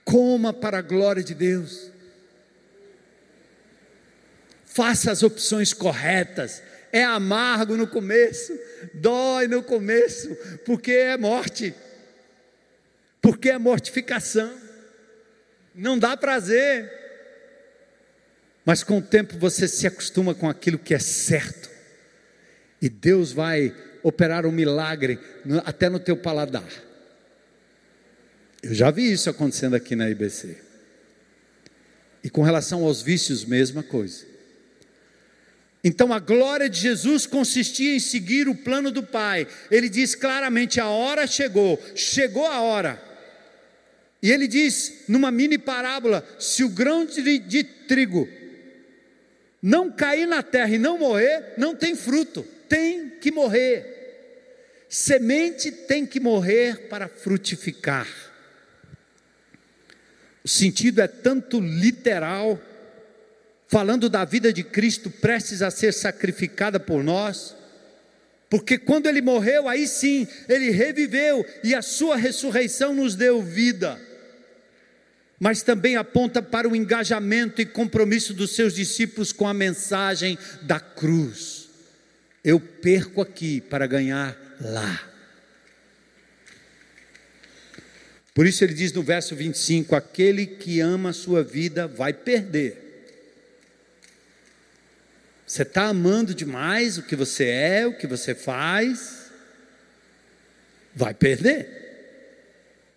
Coma 0.04 0.52
para 0.52 0.78
a 0.78 0.82
glória 0.82 1.22
de 1.22 1.34
Deus. 1.34 1.91
Faça 4.72 5.12
as 5.12 5.22
opções 5.22 5.74
corretas. 5.74 6.62
É 6.90 7.04
amargo 7.04 7.76
no 7.76 7.86
começo, 7.86 8.58
dói 8.94 9.46
no 9.46 9.62
começo, 9.62 10.34
porque 10.64 10.92
é 10.92 11.16
morte, 11.16 11.74
porque 13.20 13.50
é 13.50 13.58
mortificação. 13.58 14.52
não 15.74 15.98
dá 15.98 16.16
prazer. 16.16 16.90
Mas 18.64 18.82
com 18.82 18.98
o 18.98 19.02
tempo 19.02 19.38
você 19.38 19.66
se 19.66 19.86
acostuma 19.86 20.34
com 20.34 20.48
aquilo 20.48 20.78
que 20.78 20.94
é 20.94 20.98
certo. 20.98 21.70
E 22.80 22.88
Deus 22.88 23.32
vai 23.32 23.74
operar 24.02 24.44
um 24.46 24.52
milagre 24.52 25.18
até 25.64 25.88
no 25.88 25.98
teu 25.98 26.16
paladar. 26.16 26.68
Eu 28.62 28.74
já 28.74 28.90
vi 28.90 29.10
isso 29.10 29.28
acontecendo 29.28 29.74
aqui 29.74 29.96
na 29.96 30.08
IBC. 30.10 30.56
E 32.22 32.30
com 32.30 32.42
relação 32.42 32.84
aos 32.84 33.02
vícios, 33.02 33.44
mesma 33.44 33.82
coisa. 33.82 34.31
Então 35.84 36.12
a 36.12 36.20
glória 36.20 36.68
de 36.68 36.78
Jesus 36.78 37.26
consistia 37.26 37.96
em 37.96 38.00
seguir 38.00 38.48
o 38.48 38.54
plano 38.54 38.90
do 38.90 39.02
Pai. 39.02 39.46
Ele 39.70 39.88
diz 39.88 40.14
claramente: 40.14 40.80
a 40.80 40.88
hora 40.88 41.26
chegou, 41.26 41.82
chegou 41.94 42.46
a 42.46 42.60
hora. 42.60 43.02
E 44.22 44.30
ele 44.30 44.46
diz 44.46 45.04
numa 45.08 45.32
mini 45.32 45.58
parábola: 45.58 46.24
se 46.38 46.62
o 46.62 46.68
grão 46.68 47.04
de, 47.04 47.38
de 47.38 47.64
trigo 47.64 48.28
não 49.60 49.90
cair 49.90 50.26
na 50.26 50.42
terra 50.42 50.74
e 50.74 50.78
não 50.78 50.98
morrer, 50.98 51.54
não 51.56 51.74
tem 51.74 51.96
fruto, 51.96 52.42
tem 52.68 53.10
que 53.20 53.32
morrer. 53.32 54.00
Semente 54.88 55.72
tem 55.72 56.06
que 56.06 56.20
morrer 56.20 56.88
para 56.88 57.08
frutificar. 57.08 58.06
O 60.44 60.48
sentido 60.48 61.00
é 61.00 61.06
tanto 61.06 61.60
literal, 61.60 62.60
falando 63.72 64.10
da 64.10 64.22
vida 64.22 64.52
de 64.52 64.62
Cristo 64.62 65.08
prestes 65.08 65.62
a 65.62 65.70
ser 65.70 65.94
sacrificada 65.94 66.78
por 66.78 67.02
nós, 67.02 67.56
porque 68.50 68.76
quando 68.76 69.06
ele 69.06 69.22
morreu, 69.22 69.66
aí 69.66 69.88
sim, 69.88 70.28
ele 70.46 70.68
reviveu 70.68 71.42
e 71.64 71.74
a 71.74 71.80
sua 71.80 72.14
ressurreição 72.16 72.94
nos 72.94 73.14
deu 73.14 73.42
vida. 73.42 73.98
Mas 75.40 75.62
também 75.62 75.96
aponta 75.96 76.42
para 76.42 76.68
o 76.68 76.76
engajamento 76.76 77.62
e 77.62 77.66
compromisso 77.66 78.34
dos 78.34 78.54
seus 78.54 78.74
discípulos 78.74 79.32
com 79.32 79.48
a 79.48 79.54
mensagem 79.54 80.36
da 80.60 80.78
cruz. 80.78 81.70
Eu 82.44 82.60
perco 82.60 83.22
aqui 83.22 83.62
para 83.62 83.86
ganhar 83.86 84.36
lá. 84.60 85.02
Por 88.34 88.46
isso 88.46 88.62
ele 88.62 88.74
diz 88.74 88.92
no 88.92 89.02
verso 89.02 89.34
25: 89.34 89.96
aquele 89.96 90.44
que 90.44 90.78
ama 90.78 91.08
a 91.08 91.14
sua 91.14 91.42
vida 91.42 91.88
vai 91.88 92.12
perder. 92.12 92.81
Você 95.52 95.62
está 95.64 95.84
amando 95.84 96.34
demais 96.34 96.96
o 96.96 97.02
que 97.02 97.14
você 97.14 97.44
é, 97.44 97.86
o 97.86 97.92
que 97.94 98.06
você 98.06 98.34
faz, 98.34 99.30
vai 100.94 101.12
perder. 101.12 101.68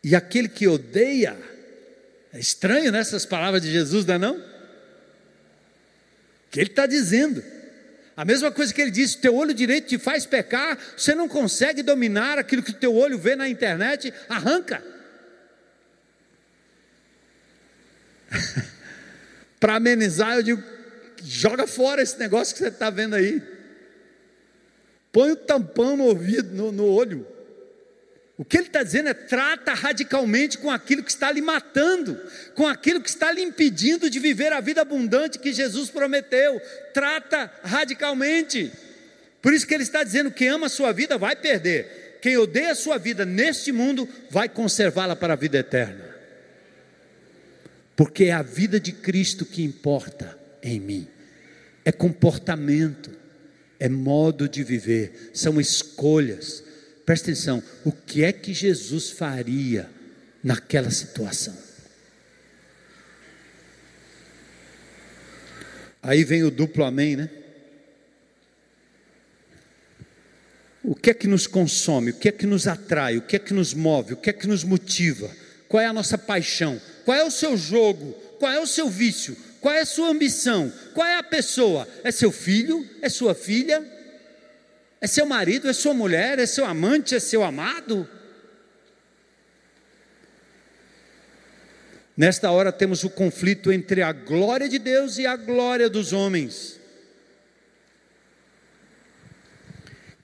E 0.02 0.16
aquele 0.16 0.48
que 0.48 0.66
odeia, 0.66 1.38
é 2.32 2.40
estranho 2.40 2.94
nessas 2.94 3.26
palavras 3.26 3.62
de 3.62 3.70
Jesus, 3.70 4.06
não 4.06 4.16
é 4.16 4.18
não? 4.18 4.42
Que 6.50 6.62
ele 6.62 6.70
está 6.70 6.86
dizendo. 6.86 7.44
A 8.16 8.24
mesma 8.24 8.50
coisa 8.50 8.74
que 8.74 8.82
ele 8.82 8.92
disse: 8.92 9.18
teu 9.18 9.36
olho 9.36 9.54
direito 9.54 9.90
te 9.90 9.98
faz 9.98 10.26
pecar, 10.26 10.80
você 10.96 11.14
não 11.14 11.28
consegue 11.28 11.84
dominar 11.84 12.40
aquilo 12.40 12.64
que 12.64 12.72
teu 12.72 12.96
olho 12.96 13.20
vê 13.20 13.36
na 13.36 13.50
internet, 13.50 14.14
arranca. 14.30 14.82
Para 19.60 19.76
amenizar, 19.76 20.38
eu 20.38 20.42
digo: 20.42 20.75
joga 21.26 21.68
fora 21.68 22.02
esse 22.02 22.18
negócio 22.20 22.54
que 22.54 22.60
você 22.60 22.70
está 22.70 22.90
vendo 22.90 23.16
aí. 23.16 23.42
Põe 25.12 25.32
o 25.32 25.36
tampão 25.36 25.98
no 25.98 26.06
ouvido, 26.06 26.56
no, 26.56 26.72
no 26.72 26.86
olho. 26.86 27.26
O 28.38 28.44
que 28.44 28.58
ele 28.58 28.68
está 28.68 28.84
dizendo 28.84 29.10
é: 29.10 29.14
trata 29.14 29.74
radicalmente 29.74 30.58
com 30.58 30.70
aquilo 30.70 31.04
que 31.04 31.12
está 31.12 31.32
lhe 31.32 31.42
matando, 31.42 32.20
com 32.54 32.68
aquilo 32.68 33.02
que 33.02 33.10
está 33.10 33.32
lhe 33.32 33.42
impedindo 33.42 34.10
de 34.10 34.20
viver 34.20 34.52
a 34.52 34.60
vida 34.60 34.82
abundante 34.82 35.40
que 35.40 35.54
Jesus 35.54 35.90
prometeu. 35.90 36.62
Trata 36.94 37.52
radicalmente. 37.64 38.72
Por 39.42 39.54
isso 39.54 39.66
que 39.66 39.74
ele 39.74 39.84
está 39.84 40.04
dizendo: 40.04 40.32
quem 40.32 40.50
ama 40.50 40.68
a 40.68 40.70
sua 40.70 40.92
vida 40.92 41.18
vai 41.18 41.36
perder, 41.36 42.20
quem 42.22 42.38
odeia 42.38 42.74
a 42.74 42.76
sua 42.76 42.98
vida 42.98 43.26
neste 43.26 43.72
mundo 43.72 44.08
vai 44.30 44.50
conservá-la 44.50 45.16
para 45.16 45.34
a 45.34 45.38
vida 45.38 45.58
eterna 45.58 46.16
porque 47.96 48.26
é 48.26 48.32
a 48.34 48.42
vida 48.42 48.80
de 48.80 48.92
Cristo 48.92 49.46
que 49.46 49.64
importa 49.64 50.38
em 50.62 50.80
mim, 50.80 51.08
é 51.86 51.92
comportamento, 51.92 53.12
é 53.80 53.88
modo 53.88 54.50
de 54.50 54.64
viver, 54.64 55.30
são 55.34 55.62
escolhas. 55.62 56.64
Presta 57.06 57.30
atenção, 57.30 57.64
o 57.86 57.92
que 57.92 58.24
é 58.24 58.34
que 58.34 58.52
Jesus 58.52 59.12
faria 59.12 59.88
naquela 60.44 60.90
situação? 60.90 61.56
Aí 66.02 66.24
vem 66.24 66.44
o 66.44 66.52
duplo 66.52 66.84
amém, 66.84 67.16
né? 67.16 67.30
O 70.84 70.94
que 70.94 71.10
é 71.10 71.14
que 71.14 71.28
nos 71.28 71.48
consome? 71.48 72.12
O 72.12 72.14
que 72.14 72.30
é 72.30 72.32
que 72.32 72.46
nos 72.46 72.68
atrai? 72.68 73.18
O 73.18 73.24
que 73.24 73.36
é 73.36 73.40
que 73.40 73.54
nos 73.54 73.74
move? 73.74 74.14
O 74.14 74.18
que 74.18 74.30
é 74.30 74.34
que 74.34 74.48
nos 74.48 74.64
motiva? 74.64 75.32
Qual 75.68 75.82
é 75.82 75.88
a 75.88 75.94
nossa 75.94 76.16
paixão? 76.16 76.80
Qual 77.04 77.18
é 77.18 77.24
o 77.24 77.32
seu 77.32 77.58
jogo? 77.58 78.12
Qual 78.40 78.52
é 78.52 78.60
o 78.60 78.68
seu 78.68 78.88
vício? 78.88 79.36
Qual 79.66 79.74
é 79.74 79.82
a 79.82 79.86
sua 79.88 80.10
ambição? 80.10 80.72
Qual 80.94 81.08
é 81.08 81.16
a 81.16 81.24
pessoa? 81.24 81.88
É 82.04 82.12
seu 82.12 82.32
filho? 82.32 82.88
É 83.02 83.10
sua 83.10 83.34
filha? 83.34 83.84
É 85.02 85.08
seu 85.08 85.26
marido? 85.26 85.68
É 85.68 85.74
sua 85.74 85.92
mulher? 85.92 86.38
É 86.38 86.46
seu 86.46 86.66
amante? 86.66 87.16
É 87.16 87.20
seu 87.20 87.44
amado? 87.44 88.08
Nesta 92.16 92.52
hora 92.52 92.72
temos 92.72 93.04
o 93.04 93.10
conflito 93.10 93.72
entre 93.72 94.04
a 94.04 94.12
glória 94.12 94.70
de 94.70 94.78
Deus 94.78 95.18
e 95.18 95.26
a 95.26 95.36
glória 95.36 95.90
dos 95.90 96.14
homens. 96.14 96.80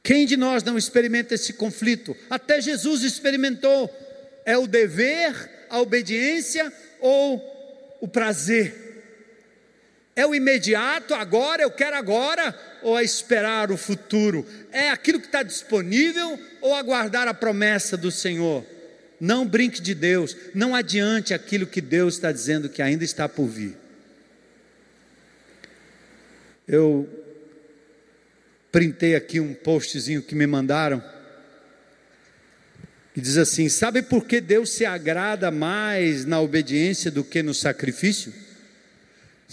Quem 0.03 0.27
de 0.27 0.37
nós 0.37 0.61
não 0.61 0.77
experimenta 0.77 1.33
esse 1.33 1.53
conflito? 1.53 2.15
Até 2.29 2.61
Jesus 2.61 3.01
experimentou. 3.01 3.89
É 4.45 4.55
o 4.55 4.67
dever 4.67 5.65
a 5.67 5.81
obediência 5.81 6.71
ou 6.99 7.97
o 7.99 8.07
prazer? 8.07 8.90
É 10.15 10.25
o 10.25 10.35
imediato, 10.35 11.13
agora, 11.13 11.63
eu 11.63 11.71
quero 11.71 11.95
agora, 11.95 12.53
ou 12.81 12.99
é 12.99 13.03
esperar 13.03 13.71
o 13.71 13.77
futuro? 13.77 14.45
É 14.71 14.89
aquilo 14.89 15.19
que 15.19 15.27
está 15.27 15.41
disponível 15.41 16.37
ou 16.59 16.75
aguardar 16.75 17.27
a 17.27 17.33
promessa 17.33 17.95
do 17.95 18.11
Senhor? 18.11 18.65
Não 19.19 19.47
brinque 19.47 19.81
de 19.81 19.93
Deus, 19.93 20.35
não 20.53 20.75
adiante 20.75 21.33
aquilo 21.33 21.65
que 21.65 21.79
Deus 21.79 22.15
está 22.15 22.31
dizendo 22.31 22.67
que 22.67 22.81
ainda 22.81 23.03
está 23.03 23.29
por 23.29 23.47
vir. 23.47 23.77
Eu 26.67 27.07
printei 28.71 29.15
aqui 29.15 29.39
um 29.39 29.53
postzinho 29.53 30.21
que 30.21 30.35
me 30.35 30.47
mandaram 30.47 31.03
que 33.13 33.21
diz 33.21 33.37
assim: 33.37 33.69
Sabe 33.69 34.01
por 34.01 34.25
que 34.25 34.39
Deus 34.39 34.71
se 34.71 34.85
agrada 34.85 35.51
mais 35.51 36.25
na 36.25 36.39
obediência 36.39 37.11
do 37.11 37.23
que 37.23 37.43
no 37.43 37.53
sacrifício? 37.53 38.33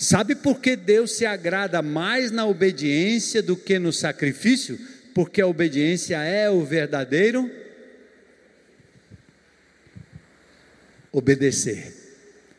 Sabe 0.01 0.37
por 0.37 0.61
que 0.61 0.77
Deus 0.77 1.17
se 1.17 1.27
agrada 1.27 1.83
mais 1.83 2.31
na 2.31 2.47
obediência 2.47 3.43
do 3.43 3.57
que 3.57 3.81
no 3.81 3.93
sacrifício? 3.93 4.79
Porque 5.13 5.41
a 5.41 5.47
obediência 5.49 6.23
é 6.23 6.49
o 6.49 6.65
verdadeiro 6.65 7.51
obedecer. 11.11 11.93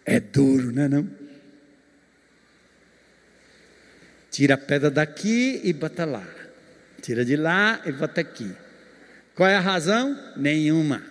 É 0.05 0.19
duro, 0.19 0.73
não 0.73 0.83
é 0.83 0.89
não? 0.89 1.09
Tira 4.29 4.55
a 4.55 4.57
pedra 4.57 4.91
daqui 4.91 5.61
e 5.63 5.71
bota 5.71 6.03
lá. 6.03 6.27
Tira 7.01 7.23
de 7.23 7.37
lá 7.37 7.81
e 7.85 7.93
bota 7.93 8.19
aqui. 8.19 8.53
Qual 9.33 9.47
é 9.47 9.55
a 9.55 9.61
razão? 9.61 10.33
Nenhuma. 10.35 11.01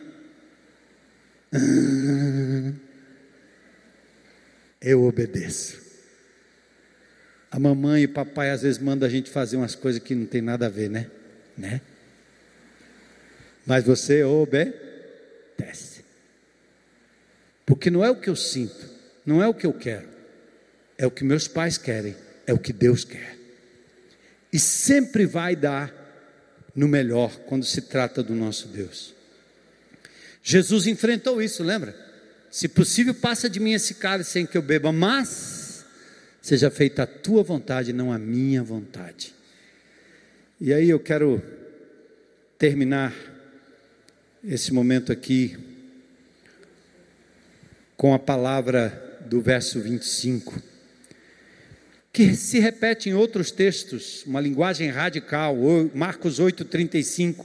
Eu 4.79 5.05
obedeço. 5.05 5.88
A 7.51 7.59
mamãe 7.59 8.03
e 8.03 8.07
o 8.07 8.11
papai 8.11 8.51
às 8.51 8.63
vezes 8.63 8.79
mandam 8.79 9.07
a 9.07 9.11
gente 9.11 9.31
fazer 9.31 9.57
umas 9.57 9.75
coisas 9.75 10.03
que 10.03 10.15
não 10.15 10.27
tem 10.27 10.43
nada 10.43 10.67
a 10.67 10.69
ver, 10.69 10.91
né? 10.91 11.11
né? 11.57 11.81
Mas 13.65 13.85
você 13.85 14.23
obedece. 14.23 16.05
Porque 17.65 17.91
não 17.91 18.05
é 18.05 18.11
o 18.11 18.17
que 18.17 18.31
eu 18.31 18.37
sinto, 18.37 18.89
não 19.25 19.43
é 19.43 19.49
o 19.49 19.55
que 19.55 19.67
eu 19.67 19.73
quero, 19.73 20.09
é 20.97 21.07
o 21.07 21.11
que 21.11 21.25
meus 21.25 21.47
pais 21.47 21.77
querem, 21.77 22.17
é 22.47 22.53
o 22.53 22.59
que 22.59 22.73
Deus 22.73 23.05
quer. 23.05 23.37
E 24.53 24.59
sempre 24.59 25.27
vai 25.27 25.55
dar 25.55 25.93
no 26.75 26.89
melhor 26.89 27.37
quando 27.41 27.65
se 27.65 27.83
trata 27.83 28.23
do 28.23 28.35
nosso 28.35 28.69
Deus. 28.69 29.15
Jesus 30.43 30.87
enfrentou 30.87 31.43
isso, 31.43 31.63
lembra? 31.63 31.95
Se 32.51 32.69
possível, 32.69 33.15
passa 33.15 33.51
de 33.51 33.61
mim 33.61 33.73
esse 33.73 33.95
cálice 33.95 34.31
sem 34.31 34.47
que 34.47 34.57
eu 34.57 34.63
beba, 34.63 34.91
mas 34.91 35.58
seja 36.41 36.71
feita 36.71 37.03
a 37.03 37.07
tua 37.07 37.43
vontade, 37.43 37.93
não 37.93 38.13
a 38.13 38.19
minha 38.19 38.63
vontade. 38.63 39.35
E 40.61 40.73
aí 40.73 40.91
eu 40.91 40.99
quero 40.99 41.43
terminar 42.59 43.15
esse 44.43 44.73
momento 44.73 45.13
aqui 45.13 45.57
com 47.97 48.15
a 48.15 48.19
palavra 48.19 49.21
do 49.27 49.41
verso 49.41 49.81
25, 49.81 50.61
que 52.13 52.35
se 52.35 52.59
repete 52.59 53.09
em 53.09 53.15
outros 53.15 53.51
textos, 53.51 54.25
uma 54.27 54.41
linguagem 54.41 54.89
radical, 54.89 55.57
Marcos 55.95 56.41
8,35. 56.41 57.45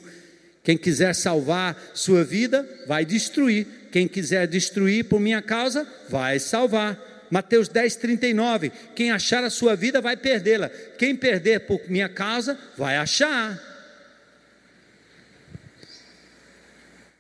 Quem 0.64 0.78
quiser 0.78 1.14
salvar 1.14 1.92
sua 1.94 2.24
vida, 2.24 2.68
vai 2.88 3.06
destruir. 3.06 3.68
Quem 3.92 4.08
quiser 4.08 4.48
destruir 4.48 5.06
por 5.06 5.20
minha 5.20 5.42
causa, 5.42 5.88
vai 6.10 6.40
salvar. 6.40 7.13
Mateus 7.34 7.68
10, 7.68 7.96
39. 7.96 8.72
Quem 8.96 9.10
achar 9.10 9.44
a 9.44 9.50
sua 9.50 9.76
vida 9.76 10.00
vai 10.00 10.16
perdê-la. 10.16 10.70
Quem 10.70 11.16
perder 11.16 11.62
por 11.62 11.82
minha 11.90 12.08
causa, 12.08 12.56
vai 12.78 12.96
achar. 12.96 13.60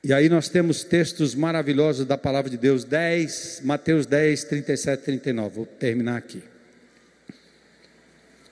E 0.03 0.13
aí 0.13 0.29
nós 0.29 0.49
temos 0.49 0.83
textos 0.83 1.33
maravilhosos 1.33 2.05
da 2.05 2.15
palavra 2.15 2.47
de 2.47 2.57
Deus, 2.57 2.83
10, 2.83 3.61
Mateus 3.63 4.05
10, 4.05 4.43
37, 4.43 5.01
39. 5.01 5.55
Vou 5.55 5.65
terminar 5.65 6.17
aqui. 6.17 6.43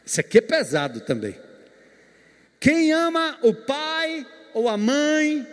Isso 0.03 0.19
aqui 0.19 0.39
é 0.39 0.41
pesado 0.41 1.01
também. 1.01 1.35
Quem 2.59 2.91
ama 2.91 3.37
o 3.43 3.53
pai 3.53 4.25
ou 4.55 4.67
a 4.67 4.77
mãe 4.77 5.45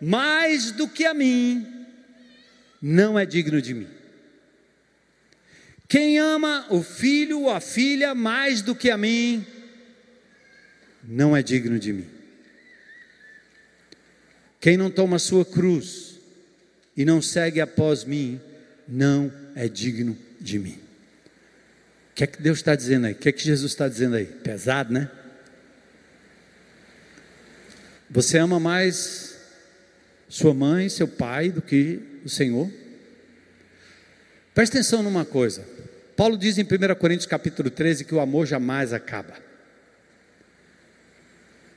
mais 0.00 0.72
do 0.72 0.88
que 0.88 1.06
a 1.06 1.14
mim, 1.14 1.86
não 2.82 3.16
é 3.16 3.24
digno 3.24 3.62
de 3.62 3.74
mim. 3.74 3.95
Quem 5.88 6.18
ama 6.18 6.66
o 6.70 6.82
filho 6.82 7.42
ou 7.42 7.50
a 7.50 7.60
filha 7.60 8.14
mais 8.14 8.60
do 8.60 8.74
que 8.74 8.90
a 8.90 8.96
mim, 8.96 9.46
não 11.04 11.36
é 11.36 11.42
digno 11.42 11.78
de 11.78 11.92
mim. 11.92 12.06
Quem 14.60 14.76
não 14.76 14.90
toma 14.90 15.18
sua 15.18 15.44
cruz 15.44 16.18
e 16.96 17.04
não 17.04 17.22
segue 17.22 17.60
após 17.60 18.04
mim, 18.04 18.40
não 18.88 19.32
é 19.54 19.68
digno 19.68 20.18
de 20.40 20.58
mim. 20.58 20.78
O 22.10 22.14
que 22.16 22.24
é 22.24 22.26
que 22.26 22.42
Deus 22.42 22.58
está 22.58 22.74
dizendo 22.74 23.06
aí? 23.06 23.12
O 23.12 23.16
que 23.16 23.28
é 23.28 23.32
que 23.32 23.44
Jesus 23.44 23.70
está 23.70 23.86
dizendo 23.86 24.16
aí? 24.16 24.24
Pesado, 24.24 24.92
né? 24.92 25.08
Você 28.10 28.38
ama 28.38 28.58
mais 28.58 29.38
sua 30.28 30.54
mãe, 30.54 30.88
seu 30.88 31.06
pai 31.06 31.50
do 31.50 31.62
que 31.62 32.00
o 32.24 32.28
Senhor? 32.28 32.70
Preste 34.54 34.72
atenção 34.72 35.02
numa 35.02 35.24
coisa. 35.24 35.75
Paulo 36.16 36.38
diz 36.38 36.56
em 36.56 36.62
1 36.62 36.94
Coríntios 36.98 37.26
capítulo 37.26 37.68
13 37.70 38.04
que 38.06 38.14
o 38.14 38.20
amor 38.20 38.46
jamais 38.46 38.92
acaba. 38.92 39.34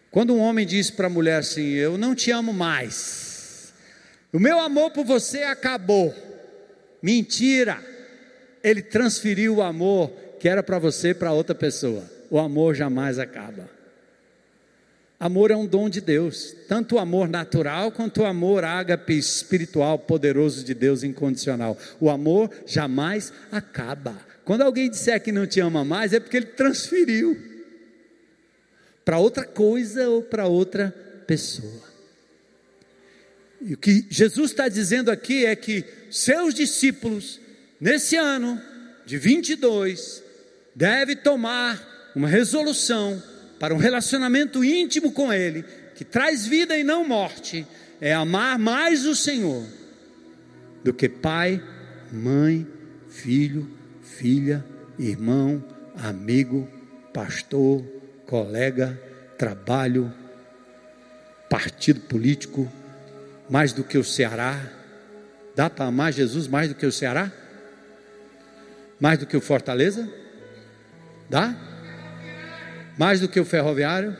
Quando 0.09 0.33
um 0.33 0.39
homem 0.39 0.65
diz 0.65 0.89
para 0.89 1.07
a 1.07 1.09
mulher 1.09 1.39
assim: 1.39 1.73
Eu 1.73 1.97
não 1.97 2.15
te 2.15 2.31
amo 2.31 2.53
mais, 2.53 3.73
o 4.31 4.39
meu 4.39 4.59
amor 4.59 4.91
por 4.91 5.03
você 5.03 5.43
acabou. 5.43 6.15
Mentira! 7.01 7.83
Ele 8.63 8.81
transferiu 8.81 9.57
o 9.57 9.61
amor 9.61 10.09
que 10.39 10.47
era 10.47 10.63
para 10.63 10.79
você 10.79 11.13
para 11.13 11.31
outra 11.31 11.55
pessoa. 11.55 12.03
O 12.29 12.39
amor 12.39 12.75
jamais 12.75 13.19
acaba. 13.19 13.69
Amor 15.19 15.51
é 15.51 15.55
um 15.55 15.65
dom 15.65 15.89
de 15.89 15.99
Deus, 15.99 16.55
tanto 16.67 16.95
o 16.95 16.99
amor 16.99 17.27
natural 17.27 17.91
quanto 17.91 18.21
o 18.21 18.25
amor 18.25 18.63
ágape 18.63 19.17
espiritual 19.17 19.99
poderoso 19.99 20.63
de 20.63 20.73
Deus 20.73 21.03
incondicional. 21.03 21.77
O 21.99 22.09
amor 22.09 22.49
jamais 22.65 23.33
acaba. 23.51 24.28
Quando 24.49 24.63
alguém 24.63 24.89
disser 24.89 25.21
que 25.21 25.31
não 25.31 25.45
te 25.45 25.59
ama 25.59 25.85
mais, 25.85 26.11
é 26.11 26.19
porque 26.19 26.35
ele 26.35 26.47
transferiu 26.47 27.39
para 29.05 29.19
outra 29.19 29.45
coisa 29.45 30.09
ou 30.09 30.23
para 30.23 30.47
outra 30.47 30.89
pessoa. 31.27 31.83
E 33.61 33.75
o 33.75 33.77
que 33.77 34.07
Jesus 34.09 34.49
está 34.49 34.67
dizendo 34.67 35.11
aqui 35.11 35.45
é 35.45 35.55
que 35.55 35.85
seus 36.09 36.55
discípulos, 36.55 37.39
nesse 37.79 38.15
ano 38.15 38.59
de 39.05 39.19
22, 39.19 40.23
devem 40.73 41.15
tomar 41.15 42.11
uma 42.15 42.27
resolução 42.27 43.21
para 43.59 43.75
um 43.75 43.77
relacionamento 43.77 44.63
íntimo 44.63 45.11
com 45.11 45.31
Ele, 45.31 45.63
que 45.93 46.03
traz 46.03 46.47
vida 46.47 46.75
e 46.75 46.83
não 46.83 47.07
morte, 47.07 47.67
é 48.01 48.15
amar 48.15 48.57
mais 48.57 49.05
o 49.05 49.15
Senhor 49.15 49.63
do 50.83 50.91
que 50.91 51.07
pai, 51.07 51.63
mãe, 52.11 52.65
filho, 53.09 53.77
filha, 54.17 54.65
irmão, 54.97 55.63
amigo, 55.95 56.67
pastor, 57.13 57.83
colega, 58.25 58.99
trabalho, 59.37 60.13
partido 61.49 62.01
político, 62.01 62.71
mais 63.49 63.71
do 63.71 63.83
que 63.83 63.97
o 63.97 64.03
Ceará. 64.03 64.59
Dá 65.55 65.69
para 65.69 65.85
amar 65.85 66.11
Jesus 66.11 66.47
mais 66.47 66.69
do 66.69 66.75
que 66.75 66.85
o 66.85 66.91
Ceará? 66.91 67.31
Mais 68.99 69.17
do 69.19 69.25
que 69.25 69.37
o 69.37 69.41
Fortaleza? 69.41 70.07
Dá? 71.29 71.55
Mais 72.97 73.19
do 73.19 73.29
que 73.29 73.39
o 73.39 73.45
Ferroviário? 73.45 74.15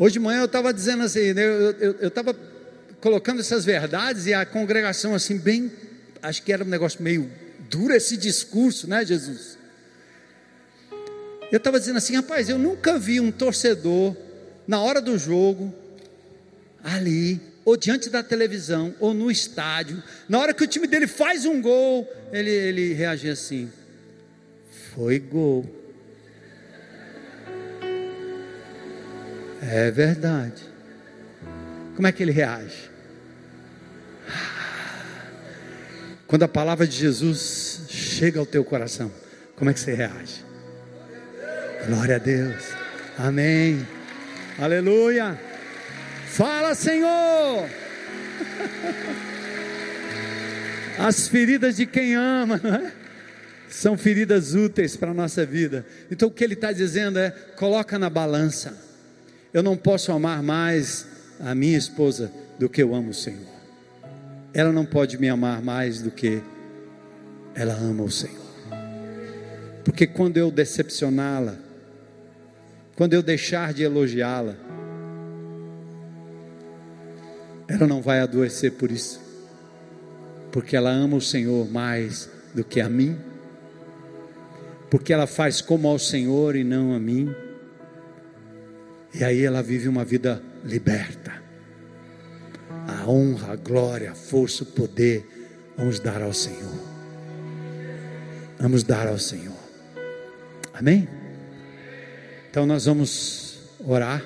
Hoje 0.00 0.14
de 0.14 0.18
manhã 0.18 0.40
eu 0.40 0.46
estava 0.46 0.72
dizendo 0.72 1.02
assim, 1.02 1.34
né, 1.34 1.44
eu 2.00 2.08
estava 2.08 2.34
colocando 3.02 3.40
essas 3.40 3.66
verdades 3.66 4.24
e 4.24 4.32
a 4.32 4.46
congregação 4.46 5.14
assim 5.14 5.36
bem, 5.36 5.70
acho 6.22 6.42
que 6.42 6.50
era 6.50 6.64
um 6.64 6.68
negócio 6.68 7.02
meio 7.02 7.30
duro 7.68 7.92
esse 7.92 8.16
discurso, 8.16 8.88
né, 8.88 9.04
Jesus? 9.04 9.58
Eu 11.52 11.58
estava 11.58 11.78
dizendo 11.78 11.98
assim, 11.98 12.16
rapaz, 12.16 12.48
eu 12.48 12.56
nunca 12.56 12.98
vi 12.98 13.20
um 13.20 13.30
torcedor 13.30 14.16
na 14.66 14.80
hora 14.80 15.02
do 15.02 15.18
jogo 15.18 15.70
ali 16.82 17.38
ou 17.62 17.76
diante 17.76 18.08
da 18.08 18.22
televisão 18.22 18.94
ou 19.00 19.12
no 19.12 19.30
estádio, 19.30 20.02
na 20.26 20.38
hora 20.38 20.54
que 20.54 20.64
o 20.64 20.66
time 20.66 20.86
dele 20.86 21.06
faz 21.06 21.44
um 21.44 21.60
gol, 21.60 22.10
ele 22.32 22.48
ele 22.48 22.94
reage 22.94 23.28
assim: 23.28 23.70
foi 24.94 25.18
gol. 25.18 25.79
É 29.62 29.90
verdade. 29.90 30.62
Como 31.94 32.06
é 32.06 32.12
que 32.12 32.22
ele 32.22 32.32
reage? 32.32 32.90
Quando 36.26 36.44
a 36.44 36.48
palavra 36.48 36.86
de 36.86 36.96
Jesus 36.96 37.82
chega 37.88 38.38
ao 38.38 38.46
teu 38.46 38.64
coração, 38.64 39.12
como 39.56 39.70
é 39.70 39.74
que 39.74 39.80
você 39.80 39.92
reage? 39.92 40.44
Glória 41.86 42.16
a 42.16 42.18
Deus. 42.18 42.64
Amém. 43.18 43.86
Aleluia. 44.58 45.38
Fala, 46.26 46.74
Senhor. 46.74 47.68
As 50.98 51.28
feridas 51.28 51.76
de 51.76 51.86
quem 51.86 52.14
ama, 52.14 52.60
não 52.62 52.74
é? 52.74 52.92
São 53.68 53.96
feridas 53.96 54.54
úteis 54.54 54.96
para 54.96 55.10
a 55.10 55.14
nossa 55.14 55.44
vida. 55.44 55.84
Então 56.10 56.28
o 56.28 56.30
que 56.30 56.44
ele 56.44 56.54
está 56.54 56.72
dizendo 56.72 57.18
é: 57.18 57.30
coloca 57.56 57.98
na 57.98 58.08
balança. 58.08 58.89
Eu 59.52 59.62
não 59.62 59.76
posso 59.76 60.12
amar 60.12 60.42
mais 60.42 61.06
a 61.40 61.54
minha 61.54 61.76
esposa 61.76 62.30
do 62.58 62.68
que 62.68 62.82
eu 62.82 62.94
amo 62.94 63.10
o 63.10 63.14
Senhor. 63.14 63.48
Ela 64.54 64.72
não 64.72 64.84
pode 64.84 65.18
me 65.18 65.28
amar 65.28 65.60
mais 65.60 66.00
do 66.00 66.10
que 66.10 66.42
ela 67.54 67.74
ama 67.74 68.04
o 68.04 68.10
Senhor. 68.10 68.38
Porque 69.84 70.06
quando 70.06 70.36
eu 70.36 70.50
decepcioná-la, 70.50 71.56
quando 72.94 73.14
eu 73.14 73.22
deixar 73.22 73.72
de 73.72 73.82
elogiá-la, 73.82 74.54
ela 77.66 77.86
não 77.86 78.02
vai 78.02 78.20
adoecer 78.20 78.72
por 78.72 78.90
isso, 78.90 79.20
porque 80.52 80.76
ela 80.76 80.90
ama 80.90 81.16
o 81.16 81.20
Senhor 81.20 81.70
mais 81.70 82.28
do 82.54 82.62
que 82.62 82.80
a 82.80 82.88
mim, 82.88 83.16
porque 84.90 85.12
ela 85.12 85.26
faz 85.26 85.60
como 85.60 85.88
ao 85.88 85.98
Senhor 85.98 86.56
e 86.56 86.64
não 86.64 86.92
a 86.94 86.98
mim, 86.98 87.34
e 89.12 89.24
aí 89.24 89.44
ela 89.44 89.62
vive 89.62 89.88
uma 89.88 90.04
vida 90.04 90.42
liberta 90.64 91.40
a 92.90 93.08
honra, 93.08 93.52
a 93.52 93.56
glória, 93.56 94.10
a 94.10 94.14
força, 94.14 94.64
o 94.64 94.66
poder, 94.66 95.26
vamos 95.76 96.00
dar 96.00 96.22
ao 96.22 96.34
Senhor. 96.34 96.74
Vamos 98.58 98.82
dar 98.82 99.06
ao 99.06 99.18
Senhor. 99.18 99.56
Amém? 100.72 101.08
Então 102.50 102.66
nós 102.66 102.84
vamos 102.86 103.60
orar. 103.80 104.24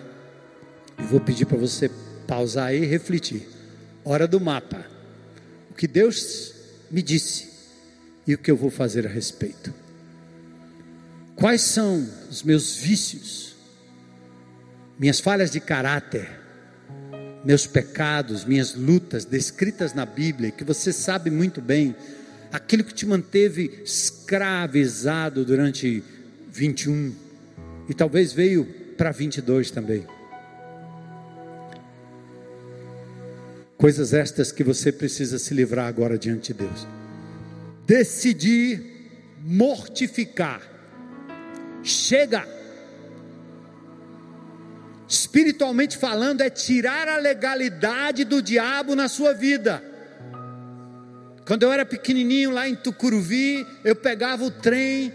E 0.99 1.03
vou 1.03 1.20
pedir 1.20 1.45
para 1.45 1.59
você 1.59 1.91
pausar 2.26 2.68
aí 2.68 2.82
e 2.82 2.87
refletir. 2.87 3.49
Hora 4.05 4.26
do 4.26 4.41
mapa. 4.41 4.85
O 5.70 5.74
que 5.74 5.87
Deus 5.87 6.55
me 6.91 7.03
disse 7.03 7.49
e 8.26 8.35
o 8.35 8.39
que 8.39 8.51
eu 8.51 8.57
vou 8.57 8.70
fazer 8.70 9.07
a 9.07 9.11
respeito. 9.11 9.74
Quais 11.37 11.62
são 11.62 12.09
os 12.30 12.43
meus 12.43 12.76
vícios, 12.76 13.54
minhas 14.99 15.21
falhas 15.21 15.51
de 15.51 15.61
caráter, 15.61 16.29
meus 17.45 17.67
pecados, 17.67 18.45
minhas 18.45 18.75
lutas 18.75 19.25
descritas 19.25 19.93
na 19.93 20.07
Bíblia, 20.07 20.51
que 20.51 20.65
você 20.65 20.93
sabe 20.93 21.31
muito 21.31 21.61
bem, 21.61 21.95
aquilo 22.53 22.85
que 22.85 22.95
te 22.95 23.05
manteve 23.05 23.83
escravizado 23.85 25.45
durante 25.45 26.03
21 26.51 27.15
e 27.89 27.95
talvez 27.95 28.33
veio 28.33 28.65
para 28.97 29.11
22 29.11 29.71
também. 29.71 30.07
Coisas 33.77 34.15
estas 34.15 34.51
que 34.51 34.65
você 34.65 34.91
precisa 34.91 35.39
se 35.39 35.53
livrar 35.53 35.87
agora 35.87 36.17
diante 36.17 36.53
de 36.53 36.61
Deus. 36.61 36.87
Decidir 37.87 38.81
mortificar. 39.43 40.63
Chega! 41.83 42.54
Espiritualmente 45.35 45.99
falando, 45.99 46.43
é 46.43 46.49
tirar 46.49 47.09
a 47.09 47.16
legalidade 47.16 48.22
do 48.22 48.41
diabo 48.41 48.95
na 48.95 49.09
sua 49.09 49.32
vida. 49.32 49.82
Quando 51.45 51.64
eu 51.64 51.72
era 51.72 51.85
pequenininho 51.85 52.53
lá 52.53 52.68
em 52.68 52.76
Tucuruvi, 52.76 53.66
eu 53.82 53.97
pegava 53.97 54.45
o 54.45 54.51
trem 54.53 55.12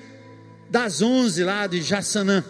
das 0.69 1.01
11 1.01 1.41
lá 1.45 1.67
de 1.67 1.81
Jaçanã 1.81 2.43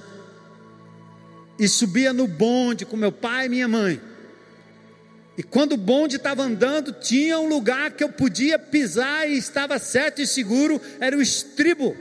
e 1.60 1.68
subia 1.68 2.12
no 2.12 2.26
bonde 2.26 2.88
com 2.88 2.98
meu 2.98 3.12
pai 3.12 3.46
e 3.46 3.50
minha 3.50 3.68
mãe. 3.68 4.02
E 5.38 5.44
quando 5.44 5.74
o 5.74 5.78
bonde 5.78 6.16
estava 6.16 6.42
andando, 6.42 6.92
tinha 6.92 7.38
um 7.38 7.48
lugar 7.48 7.92
que 7.92 8.04
eu 8.04 8.10
podia 8.10 8.58
pisar 8.58 9.30
e 9.30 9.38
estava 9.38 9.78
certo 9.78 10.24
e 10.24 10.26
seguro, 10.26 10.82
era 11.00 11.16
o 11.16 11.22
estribo. 11.22 11.96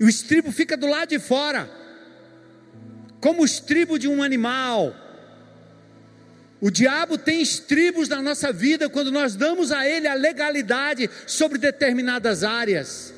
E 0.00 0.04
o 0.04 0.08
estribo 0.08 0.50
fica 0.50 0.78
do 0.78 0.86
lado 0.86 1.10
de 1.10 1.18
fora, 1.18 1.84
como 3.20 3.42
o 3.42 3.44
estribo 3.44 3.98
de 3.98 4.08
um 4.08 4.22
animal. 4.22 4.94
O 6.60 6.70
diabo 6.70 7.18
tem 7.18 7.42
estribos 7.42 8.08
na 8.08 8.22
nossa 8.22 8.52
vida 8.52 8.88
quando 8.88 9.12
nós 9.12 9.36
damos 9.36 9.70
a 9.70 9.86
ele 9.86 10.08
a 10.08 10.14
legalidade 10.14 11.10
sobre 11.26 11.58
determinadas 11.58 12.42
áreas. 12.42 13.14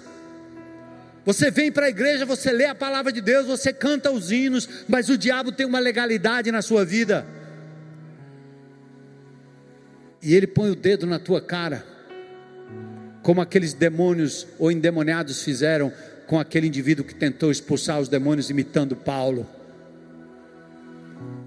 Você 1.24 1.50
vem 1.50 1.70
para 1.70 1.86
a 1.86 1.88
igreja, 1.90 2.24
você 2.24 2.50
lê 2.50 2.64
a 2.64 2.74
palavra 2.74 3.12
de 3.12 3.20
Deus, 3.20 3.46
você 3.46 3.72
canta 3.72 4.10
os 4.10 4.32
hinos, 4.32 4.68
mas 4.88 5.08
o 5.08 5.18
diabo 5.18 5.52
tem 5.52 5.66
uma 5.66 5.78
legalidade 5.78 6.50
na 6.50 6.62
sua 6.62 6.84
vida. 6.84 7.26
E 10.22 10.34
ele 10.34 10.46
põe 10.46 10.70
o 10.70 10.74
dedo 10.74 11.06
na 11.06 11.18
tua 11.18 11.40
cara, 11.40 11.86
como 13.22 13.40
aqueles 13.40 13.72
demônios 13.72 14.46
ou 14.58 14.72
endemoniados 14.72 15.42
fizeram 15.42 15.92
com 16.26 16.40
aquele 16.40 16.66
indivíduo 16.66 17.04
que 17.04 17.14
tentou 17.14 17.50
expulsar 17.50 18.00
os 18.00 18.08
demônios 18.08 18.50
imitando 18.50 18.96
Paulo. 18.96 19.57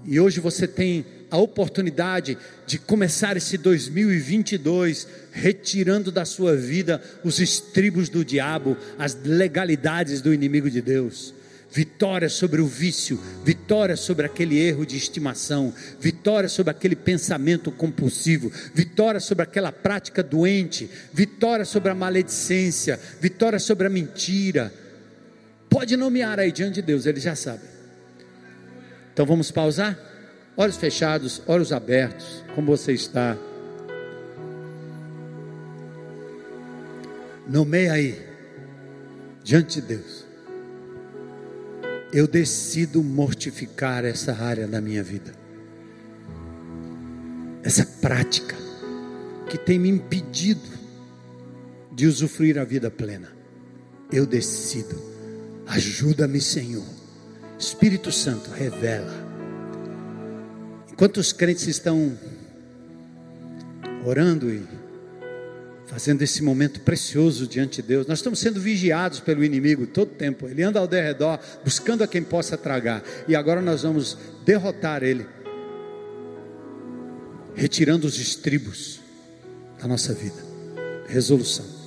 E 0.04 0.18
hoje 0.18 0.40
você 0.40 0.66
tem 0.66 1.04
a 1.30 1.36
oportunidade 1.36 2.36
de 2.66 2.78
começar 2.78 3.36
esse 3.36 3.56
2022 3.56 5.06
retirando 5.30 6.10
da 6.10 6.24
sua 6.24 6.56
vida 6.56 7.00
os 7.24 7.38
estribos 7.38 8.08
do 8.08 8.24
diabo, 8.24 8.76
as 8.98 9.14
legalidades 9.24 10.20
do 10.20 10.34
inimigo 10.34 10.68
de 10.68 10.82
Deus. 10.82 11.32
Vitória 11.70 12.28
sobre 12.28 12.60
o 12.60 12.66
vício, 12.66 13.18
vitória 13.42 13.96
sobre 13.96 14.26
aquele 14.26 14.58
erro 14.58 14.84
de 14.84 14.94
estimação, 14.96 15.72
vitória 15.98 16.48
sobre 16.48 16.70
aquele 16.70 16.94
pensamento 16.94 17.72
compulsivo, 17.72 18.52
vitória 18.74 19.20
sobre 19.20 19.44
aquela 19.44 19.72
prática 19.72 20.22
doente, 20.22 20.90
vitória 21.14 21.64
sobre 21.64 21.90
a 21.90 21.94
maledicência, 21.94 23.00
vitória 23.20 23.58
sobre 23.58 23.86
a 23.86 23.90
mentira. 23.90 24.70
Pode 25.70 25.96
nomear 25.96 26.38
aí 26.38 26.52
diante 26.52 26.74
de 26.74 26.82
Deus, 26.82 27.06
ele 27.06 27.20
já 27.20 27.34
sabe. 27.34 27.71
Então 29.12 29.26
vamos 29.26 29.50
pausar? 29.50 29.98
olhos 30.56 30.76
fechados, 30.76 31.42
olhos 31.46 31.72
abertos, 31.72 32.44
como 32.54 32.76
você 32.76 32.92
está. 32.92 33.36
Nomeia 37.48 37.92
aí, 37.92 38.26
diante 39.42 39.80
de 39.80 39.88
Deus. 39.88 40.26
Eu 42.12 42.26
decido 42.26 43.02
mortificar 43.02 44.04
essa 44.04 44.34
área 44.34 44.66
da 44.66 44.80
minha 44.80 45.02
vida, 45.02 45.32
essa 47.62 47.86
prática 47.86 48.54
que 49.48 49.56
tem 49.56 49.78
me 49.78 49.88
impedido 49.88 50.68
de 51.90 52.06
usufruir 52.06 52.58
a 52.58 52.64
vida 52.64 52.90
plena. 52.90 53.32
Eu 54.12 54.26
decido, 54.26 55.02
ajuda-me, 55.66 56.40
Senhor. 56.40 57.01
Espírito 57.62 58.10
Santo, 58.10 58.50
revela 58.50 59.32
Enquanto 61.02 61.16
os 61.16 61.32
crentes 61.32 61.66
estão 61.66 62.16
orando 64.04 64.48
e 64.50 64.62
fazendo 65.86 66.22
esse 66.22 66.42
momento 66.42 66.80
precioso 66.80 67.44
diante 67.46 67.82
de 67.82 67.88
Deus, 67.88 68.06
nós 68.06 68.18
estamos 68.18 68.38
sendo 68.38 68.60
vigiados 68.60 69.18
pelo 69.18 69.42
inimigo 69.42 69.86
todo 69.86 70.10
tempo. 70.10 70.46
Ele 70.46 70.62
anda 70.62 70.78
ao 70.78 70.86
derredor 70.86 71.40
buscando 71.64 72.04
a 72.04 72.06
quem 72.06 72.22
possa 72.22 72.56
tragar. 72.56 73.02
E 73.26 73.34
agora 73.34 73.60
nós 73.60 73.82
vamos 73.82 74.16
derrotar 74.44 75.02
ele, 75.02 75.26
retirando 77.54 78.06
os 78.06 78.18
estribos 78.18 79.00
da 79.80 79.88
nossa 79.88 80.14
vida. 80.14 80.38
Resolução. 81.08 81.81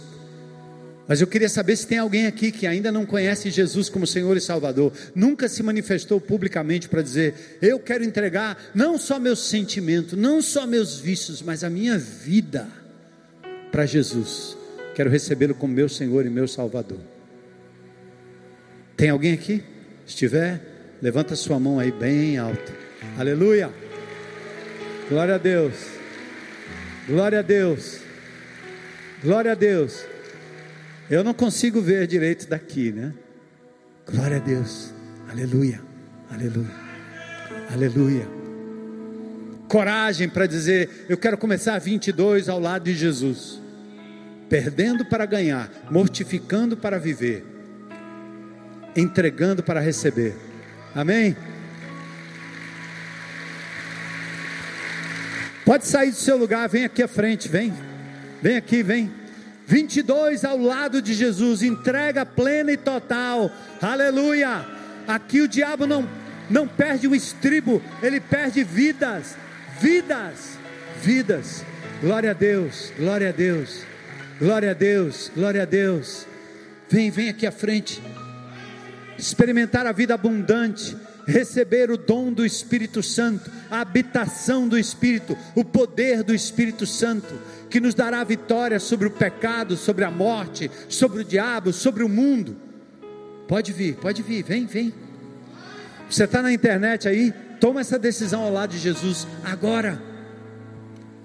Mas 1.07 1.21
eu 1.21 1.27
queria 1.27 1.47
saber 1.47 1.75
se 1.75 1.85
tem 1.85 1.99
alguém 1.99 2.25
aqui 2.25 2.51
que 2.51 2.65
ainda 2.65 2.91
não 2.91 3.05
conhece 3.05 3.51
Jesus 3.51 3.89
como 3.89 4.07
Senhor 4.07 4.35
e 4.35 4.41
Salvador, 4.41 4.91
nunca 5.13 5.47
se 5.47 5.61
manifestou 5.61 6.19
publicamente 6.19 6.89
para 6.89 7.01
dizer: 7.01 7.59
Eu 7.61 7.79
quero 7.79 8.03
entregar 8.03 8.57
não 8.73 8.97
só 8.97 9.19
meus 9.19 9.47
sentimentos, 9.47 10.17
não 10.17 10.41
só 10.41 10.65
meus 10.65 10.99
vícios, 10.99 11.41
mas 11.43 11.63
a 11.63 11.69
minha 11.69 11.97
vida 11.97 12.67
para 13.71 13.85
Jesus. 13.85 14.57
Quero 14.95 15.09
recebê-lo 15.09 15.53
como 15.53 15.73
meu 15.73 15.87
Senhor 15.87 16.25
e 16.25 16.29
meu 16.29 16.47
Salvador. 16.47 16.99
Tem 18.97 19.09
alguém 19.09 19.33
aqui? 19.33 19.63
Se 20.07 20.15
tiver, 20.15 20.61
levanta 21.01 21.35
sua 21.35 21.59
mão 21.59 21.79
aí 21.79 21.91
bem 21.91 22.37
alta. 22.37 22.73
Aleluia! 23.17 23.69
Glória 25.07 25.35
a 25.35 25.37
Deus! 25.37 25.73
Glória 27.05 27.39
a 27.39 27.41
Deus! 27.43 27.99
Glória 29.21 29.51
a 29.51 29.55
Deus! 29.55 30.14
Eu 31.09 31.23
não 31.23 31.33
consigo 31.33 31.81
ver 31.81 32.07
direito 32.07 32.47
daqui, 32.47 32.91
né? 32.91 33.13
Glória 34.07 34.37
a 34.37 34.39
Deus. 34.39 34.93
Aleluia. 35.29 35.81
Aleluia. 36.31 36.71
Aleluia. 37.71 38.27
Coragem 39.67 40.29
para 40.29 40.45
dizer, 40.47 41.05
eu 41.09 41.17
quero 41.17 41.37
começar 41.37 41.77
22 41.79 42.49
ao 42.49 42.59
lado 42.59 42.83
de 42.83 42.93
Jesus. 42.93 43.61
Perdendo 44.49 45.05
para 45.05 45.25
ganhar, 45.25 45.69
mortificando 45.89 46.77
para 46.77 46.99
viver, 46.99 47.43
entregando 48.95 49.63
para 49.63 49.79
receber. 49.79 50.35
Amém? 50.93 51.35
Pode 55.65 55.87
sair 55.87 56.11
do 56.11 56.15
seu 56.15 56.37
lugar, 56.37 56.69
vem 56.69 56.85
aqui 56.85 57.01
à 57.01 57.07
frente, 57.07 57.49
vem. 57.49 57.73
Vem 58.41 58.55
aqui, 58.55 58.83
vem. 58.83 59.11
22 59.67 60.45
ao 60.45 60.57
lado 60.57 61.01
de 61.01 61.13
Jesus, 61.13 61.63
entrega 61.63 62.25
plena 62.25 62.71
e 62.71 62.77
total, 62.77 63.51
aleluia. 63.81 64.65
Aqui 65.07 65.41
o 65.41 65.47
diabo 65.47 65.87
não, 65.87 66.07
não 66.49 66.67
perde 66.67 67.07
o 67.07 67.15
estribo, 67.15 67.81
ele 68.01 68.19
perde 68.19 68.63
vidas, 68.63 69.35
vidas, 69.79 70.57
vidas. 71.01 71.65
Glória 72.01 72.31
a 72.31 72.33
Deus, 72.33 72.91
glória 72.97 73.29
a 73.29 73.31
Deus, 73.31 73.81
glória 74.39 74.71
a 74.71 74.73
Deus, 74.73 75.31
glória 75.35 75.63
a 75.63 75.65
Deus. 75.65 76.27
Vem, 76.89 77.09
vem 77.09 77.29
aqui 77.29 77.47
à 77.47 77.51
frente, 77.51 78.01
experimentar 79.17 79.87
a 79.87 79.91
vida 79.91 80.13
abundante, 80.13 80.95
receber 81.25 81.91
o 81.91 81.97
dom 81.97 82.31
do 82.31 82.45
Espírito 82.45 83.01
Santo, 83.01 83.49
a 83.69 83.81
habitação 83.81 84.67
do 84.67 84.77
Espírito, 84.77 85.37
o 85.55 85.63
poder 85.63 86.23
do 86.23 86.33
Espírito 86.33 86.85
Santo 86.85 87.33
que 87.69 87.79
nos 87.79 87.93
dará 87.93 88.23
vitória 88.23 88.79
sobre 88.79 89.07
o 89.07 89.11
pecado, 89.11 89.75
sobre 89.75 90.05
a 90.05 90.11
morte, 90.11 90.71
sobre 90.87 91.21
o 91.21 91.25
diabo, 91.25 91.73
sobre 91.73 92.03
o 92.03 92.09
mundo. 92.09 92.55
Pode 93.47 93.73
vir, 93.73 93.95
pode 93.95 94.21
vir, 94.21 94.43
vem, 94.43 94.65
vem. 94.65 94.93
Você 96.09 96.23
está 96.23 96.41
na 96.41 96.53
internet 96.53 97.07
aí? 97.07 97.33
Toma 97.59 97.81
essa 97.81 97.99
decisão 97.99 98.43
ao 98.43 98.53
lado 98.53 98.71
de 98.71 98.77
Jesus 98.77 99.27
agora. 99.43 100.01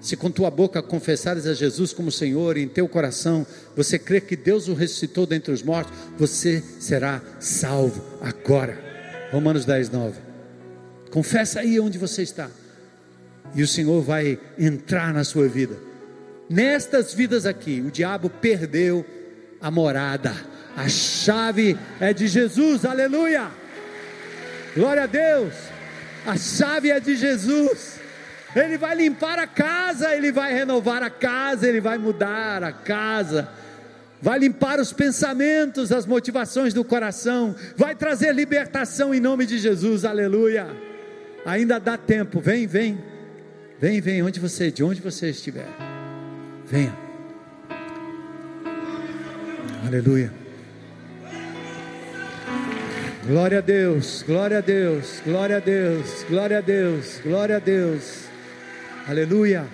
Se 0.01 0.17
com 0.17 0.31
tua 0.31 0.49
boca 0.49 0.81
confessares 0.81 1.45
a 1.45 1.53
Jesus 1.53 1.93
como 1.93 2.11
Senhor 2.11 2.57
e 2.57 2.63
em 2.63 2.67
teu 2.67 2.87
coração 2.87 3.45
você 3.75 3.99
crê 3.99 4.19
que 4.19 4.35
Deus 4.35 4.67
o 4.67 4.73
ressuscitou 4.73 5.27
dentre 5.27 5.53
os 5.53 5.61
mortos, 5.61 5.95
você 6.17 6.63
será 6.79 7.21
salvo 7.39 8.03
agora. 8.19 8.90
Romanos 9.31 9.65
10, 9.65 9.89
9. 9.89 10.19
Confessa 11.11 11.61
aí 11.61 11.79
onde 11.79 11.97
você 11.97 12.21
está, 12.21 12.49
e 13.55 13.63
o 13.63 13.67
Senhor 13.67 14.01
vai 14.01 14.39
entrar 14.57 15.13
na 15.13 15.23
sua 15.23 15.47
vida 15.47 15.91
Nestas 16.51 17.13
vidas 17.13 17.45
aqui, 17.45 17.79
o 17.79 17.89
diabo 17.89 18.29
perdeu 18.29 19.05
a 19.61 19.71
morada. 19.71 20.35
A 20.75 20.89
chave 20.89 21.77
é 21.97 22.11
de 22.11 22.27
Jesus, 22.27 22.83
aleluia! 22.83 23.47
Glória 24.75 25.03
a 25.03 25.05
Deus! 25.05 25.53
A 26.25 26.35
chave 26.35 26.91
é 26.91 26.99
de 26.99 27.15
Jesus. 27.15 28.01
Ele 28.53 28.77
vai 28.77 28.95
limpar 28.95 29.39
a 29.39 29.47
casa, 29.47 30.13
ele 30.13 30.29
vai 30.29 30.53
renovar 30.53 31.01
a 31.01 31.09
casa, 31.09 31.69
ele 31.69 31.79
vai 31.79 31.97
mudar 31.97 32.65
a 32.65 32.73
casa, 32.73 33.47
vai 34.21 34.39
limpar 34.39 34.79
os 34.79 34.93
pensamentos, 34.93 35.91
as 35.91 36.05
motivações 36.05 36.73
do 36.73 36.83
coração, 36.83 37.55
vai 37.75 37.95
trazer 37.95 38.33
libertação 38.33 39.13
em 39.13 39.19
nome 39.19 39.45
de 39.45 39.57
Jesus, 39.57 40.05
aleluia. 40.05 40.67
Ainda 41.45 41.79
dá 41.79 41.97
tempo, 41.97 42.39
vem, 42.39 42.67
vem. 42.67 43.03
Vem, 43.79 43.99
vem, 43.99 44.21
onde 44.21 44.39
você, 44.39 44.69
de 44.69 44.83
onde 44.83 45.01
você 45.01 45.31
estiver. 45.31 45.67
Venha. 46.67 46.95
Aleluia. 49.87 50.31
Glória 53.25 53.57
a 53.57 53.61
Deus, 53.61 54.23
glória 54.25 54.59
a 54.59 54.61
Deus, 54.61 55.21
glória 55.25 55.57
a 55.57 55.59
Deus, 55.59 56.25
glória 56.29 56.57
a 56.57 56.61
Deus, 56.61 57.19
glória 57.23 57.55
a 57.57 57.59
Deus. 57.59 58.25
Aleluia. 59.07 59.65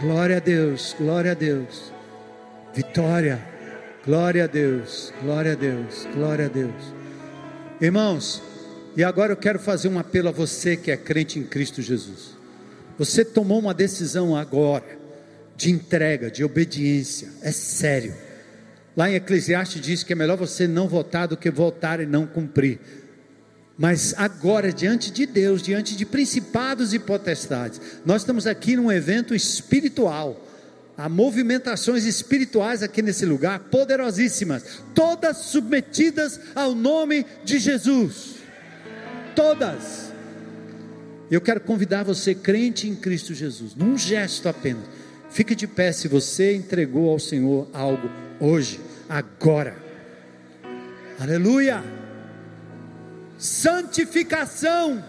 Glória 0.00 0.36
a 0.36 0.40
Deus, 0.40 0.94
glória 0.98 1.32
a 1.32 1.34
Deus. 1.34 1.97
Vitória. 2.74 3.42
Glória 4.04 4.44
a 4.44 4.46
Deus, 4.46 5.12
glória 5.22 5.52
a 5.52 5.54
Deus, 5.54 6.06
glória 6.14 6.46
a 6.46 6.48
Deus. 6.48 6.94
Irmãos, 7.80 8.42
e 8.96 9.04
agora 9.04 9.32
eu 9.32 9.36
quero 9.36 9.58
fazer 9.58 9.88
um 9.88 9.98
apelo 9.98 10.28
a 10.28 10.32
você 10.32 10.76
que 10.76 10.90
é 10.90 10.96
crente 10.96 11.38
em 11.38 11.44
Cristo 11.44 11.82
Jesus. 11.82 12.36
Você 12.98 13.24
tomou 13.24 13.58
uma 13.58 13.74
decisão 13.74 14.34
agora 14.34 14.98
de 15.56 15.70
entrega, 15.70 16.30
de 16.30 16.42
obediência. 16.42 17.28
É 17.42 17.52
sério. 17.52 18.14
Lá 18.96 19.10
em 19.10 19.14
Eclesiastes 19.14 19.80
diz 19.80 20.02
que 20.02 20.12
é 20.12 20.16
melhor 20.16 20.36
você 20.36 20.66
não 20.66 20.88
votar 20.88 21.28
do 21.28 21.36
que 21.36 21.50
votar 21.50 22.00
e 22.00 22.06
não 22.06 22.26
cumprir. 22.26 22.80
Mas 23.76 24.12
agora, 24.16 24.72
diante 24.72 25.12
de 25.12 25.24
Deus, 25.24 25.62
diante 25.62 25.96
de 25.96 26.04
principados 26.04 26.92
e 26.92 26.98
potestades, 26.98 27.80
nós 28.04 28.22
estamos 28.22 28.46
aqui 28.46 28.74
num 28.74 28.90
evento 28.90 29.34
espiritual. 29.34 30.47
Há 30.98 31.08
movimentações 31.08 32.04
espirituais 32.04 32.82
aqui 32.82 33.00
nesse 33.00 33.24
lugar, 33.24 33.60
poderosíssimas, 33.60 34.82
todas 34.92 35.36
submetidas 35.36 36.40
ao 36.56 36.74
nome 36.74 37.24
de 37.44 37.60
Jesus. 37.60 38.34
Todas. 39.36 40.12
Eu 41.30 41.40
quero 41.40 41.60
convidar 41.60 42.02
você, 42.02 42.34
crente 42.34 42.88
em 42.88 42.96
Cristo 42.96 43.32
Jesus, 43.32 43.76
num 43.76 43.96
gesto 43.96 44.48
apenas. 44.48 44.82
Fique 45.30 45.54
de 45.54 45.68
pé 45.68 45.92
se 45.92 46.08
você 46.08 46.56
entregou 46.56 47.10
ao 47.10 47.20
Senhor 47.20 47.68
algo 47.72 48.10
hoje, 48.40 48.80
agora. 49.08 49.76
Aleluia! 51.16 51.80
Santificação. 53.38 55.04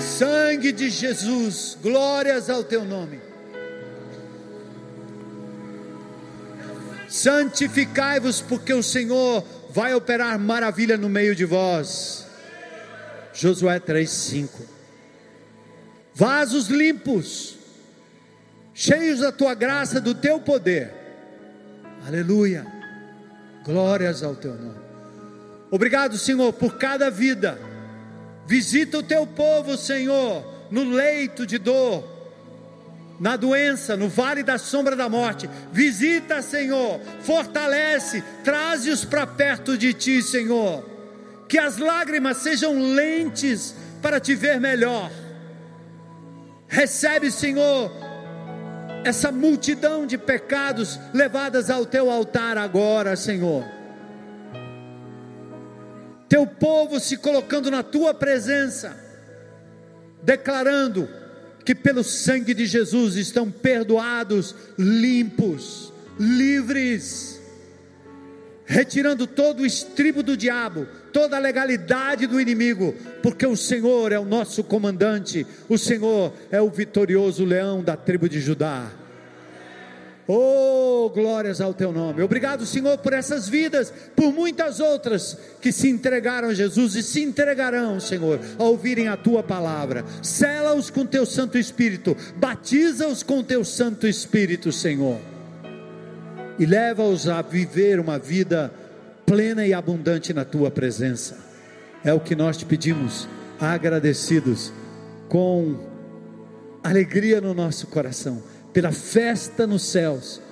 Sangue 0.00 0.72
de 0.72 0.90
Jesus, 0.90 1.76
glórias 1.82 2.50
ao 2.50 2.62
teu 2.64 2.84
nome. 2.84 3.20
Santificai-vos, 7.08 8.40
porque 8.40 8.72
o 8.72 8.82
Senhor 8.82 9.44
vai 9.70 9.94
operar 9.94 10.38
maravilha 10.38 10.96
no 10.96 11.08
meio 11.08 11.34
de 11.34 11.44
vós. 11.44 12.26
Josué 13.32 13.78
3:5. 13.78 14.66
Vasos 16.14 16.68
limpos, 16.68 17.56
cheios 18.72 19.20
da 19.20 19.32
tua 19.32 19.54
graça, 19.54 20.00
do 20.00 20.14
teu 20.14 20.40
poder. 20.40 20.92
Aleluia. 22.06 22.66
Glórias 23.64 24.22
ao 24.22 24.36
teu 24.36 24.54
nome. 24.54 24.78
Obrigado, 25.70 26.18
Senhor, 26.18 26.52
por 26.52 26.76
cada 26.78 27.10
vida 27.10 27.58
Visita 28.46 28.98
o 28.98 29.02
teu 29.02 29.26
povo, 29.26 29.76
Senhor, 29.76 30.44
no 30.70 30.84
leito 30.84 31.46
de 31.46 31.58
dor, 31.58 32.04
na 33.18 33.36
doença, 33.36 33.96
no 33.96 34.08
vale 34.08 34.42
da 34.42 34.58
sombra 34.58 34.94
da 34.94 35.08
morte. 35.08 35.48
Visita, 35.72 36.42
Senhor, 36.42 37.00
fortalece, 37.20 38.22
traze-os 38.42 39.04
para 39.04 39.26
perto 39.26 39.78
de 39.78 39.94
ti, 39.94 40.22
Senhor. 40.22 40.84
Que 41.48 41.58
as 41.58 41.78
lágrimas 41.78 42.38
sejam 42.38 42.94
lentes 42.94 43.74
para 44.02 44.20
te 44.20 44.34
ver 44.34 44.60
melhor. 44.60 45.10
Recebe, 46.66 47.30
Senhor, 47.30 47.90
essa 49.04 49.30
multidão 49.30 50.06
de 50.06 50.18
pecados 50.18 50.98
levadas 51.12 51.70
ao 51.70 51.86
teu 51.86 52.10
altar 52.10 52.58
agora, 52.58 53.16
Senhor 53.16 53.83
teu 56.34 56.48
povo 56.48 56.98
se 56.98 57.16
colocando 57.16 57.70
na 57.70 57.84
tua 57.84 58.12
presença, 58.12 58.96
declarando 60.20 61.08
que 61.64 61.76
pelo 61.76 62.02
sangue 62.02 62.52
de 62.52 62.66
Jesus 62.66 63.14
estão 63.14 63.48
perdoados, 63.52 64.52
limpos, 64.76 65.92
livres, 66.18 67.40
retirando 68.66 69.28
todo 69.28 69.60
o 69.60 69.66
estribo 69.66 70.24
do 70.24 70.36
diabo, 70.36 70.88
toda 71.12 71.36
a 71.36 71.38
legalidade 71.38 72.26
do 72.26 72.40
inimigo, 72.40 72.96
porque 73.22 73.46
o 73.46 73.56
Senhor 73.56 74.10
é 74.10 74.18
o 74.18 74.24
nosso 74.24 74.64
comandante, 74.64 75.46
o 75.68 75.78
Senhor 75.78 76.32
é 76.50 76.60
o 76.60 76.68
vitorioso 76.68 77.44
leão 77.44 77.80
da 77.80 77.96
tribo 77.96 78.28
de 78.28 78.40
Judá. 78.40 78.90
Oh, 80.26 81.10
glórias 81.10 81.60
ao 81.60 81.74
teu 81.74 81.92
nome. 81.92 82.22
Obrigado, 82.22 82.64
Senhor, 82.64 82.96
por 82.98 83.12
essas 83.12 83.46
vidas, 83.46 83.92
por 84.16 84.32
muitas 84.32 84.80
outras 84.80 85.36
que 85.60 85.70
se 85.70 85.88
entregaram 85.88 86.48
a 86.48 86.54
Jesus 86.54 86.94
e 86.94 87.02
se 87.02 87.22
entregarão, 87.22 88.00
Senhor, 88.00 88.40
a 88.58 88.62
ouvirem 88.64 89.08
a 89.08 89.16
tua 89.16 89.42
palavra. 89.42 90.04
Sela-os 90.22 90.88
com 90.88 91.04
teu 91.04 91.26
Santo 91.26 91.58
Espírito, 91.58 92.16
batiza-os 92.36 93.22
com 93.22 93.42
teu 93.42 93.64
Santo 93.64 94.06
Espírito, 94.06 94.72
Senhor. 94.72 95.20
E 96.58 96.64
leva-os 96.64 97.28
a 97.28 97.42
viver 97.42 98.00
uma 98.00 98.18
vida 98.18 98.72
plena 99.26 99.66
e 99.66 99.74
abundante 99.74 100.32
na 100.32 100.44
tua 100.44 100.70
presença. 100.70 101.36
É 102.02 102.14
o 102.14 102.20
que 102.20 102.34
nós 102.34 102.56
te 102.56 102.64
pedimos, 102.64 103.28
agradecidos, 103.60 104.72
com 105.28 105.76
alegria 106.82 107.40
no 107.42 107.52
nosso 107.52 107.86
coração 107.88 108.53
pela 108.74 108.92
festa 108.92 109.66
nos 109.66 109.82
céus, 109.82 110.42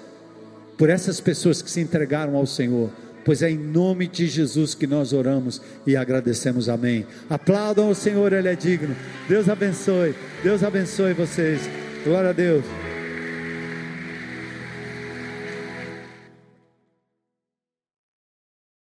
por 0.78 0.88
essas 0.88 1.20
pessoas 1.20 1.60
que 1.60 1.70
se 1.70 1.80
entregaram 1.80 2.36
ao 2.36 2.46
Senhor, 2.46 2.88
pois 3.24 3.42
é 3.42 3.50
em 3.50 3.58
nome 3.58 4.06
de 4.06 4.26
Jesus 4.28 4.74
que 4.74 4.86
nós 4.86 5.12
oramos 5.12 5.60
e 5.86 5.96
agradecemos, 5.96 6.68
amém. 6.68 7.04
Aplaudam 7.28 7.90
o 7.90 7.94
Senhor, 7.94 8.32
Ele 8.32 8.48
é 8.48 8.54
digno. 8.54 8.96
Deus 9.28 9.48
abençoe, 9.48 10.14
Deus 10.42 10.62
abençoe 10.62 11.12
vocês. 11.12 11.68
Glória 12.04 12.30
a 12.30 12.32
Deus. 12.32 12.64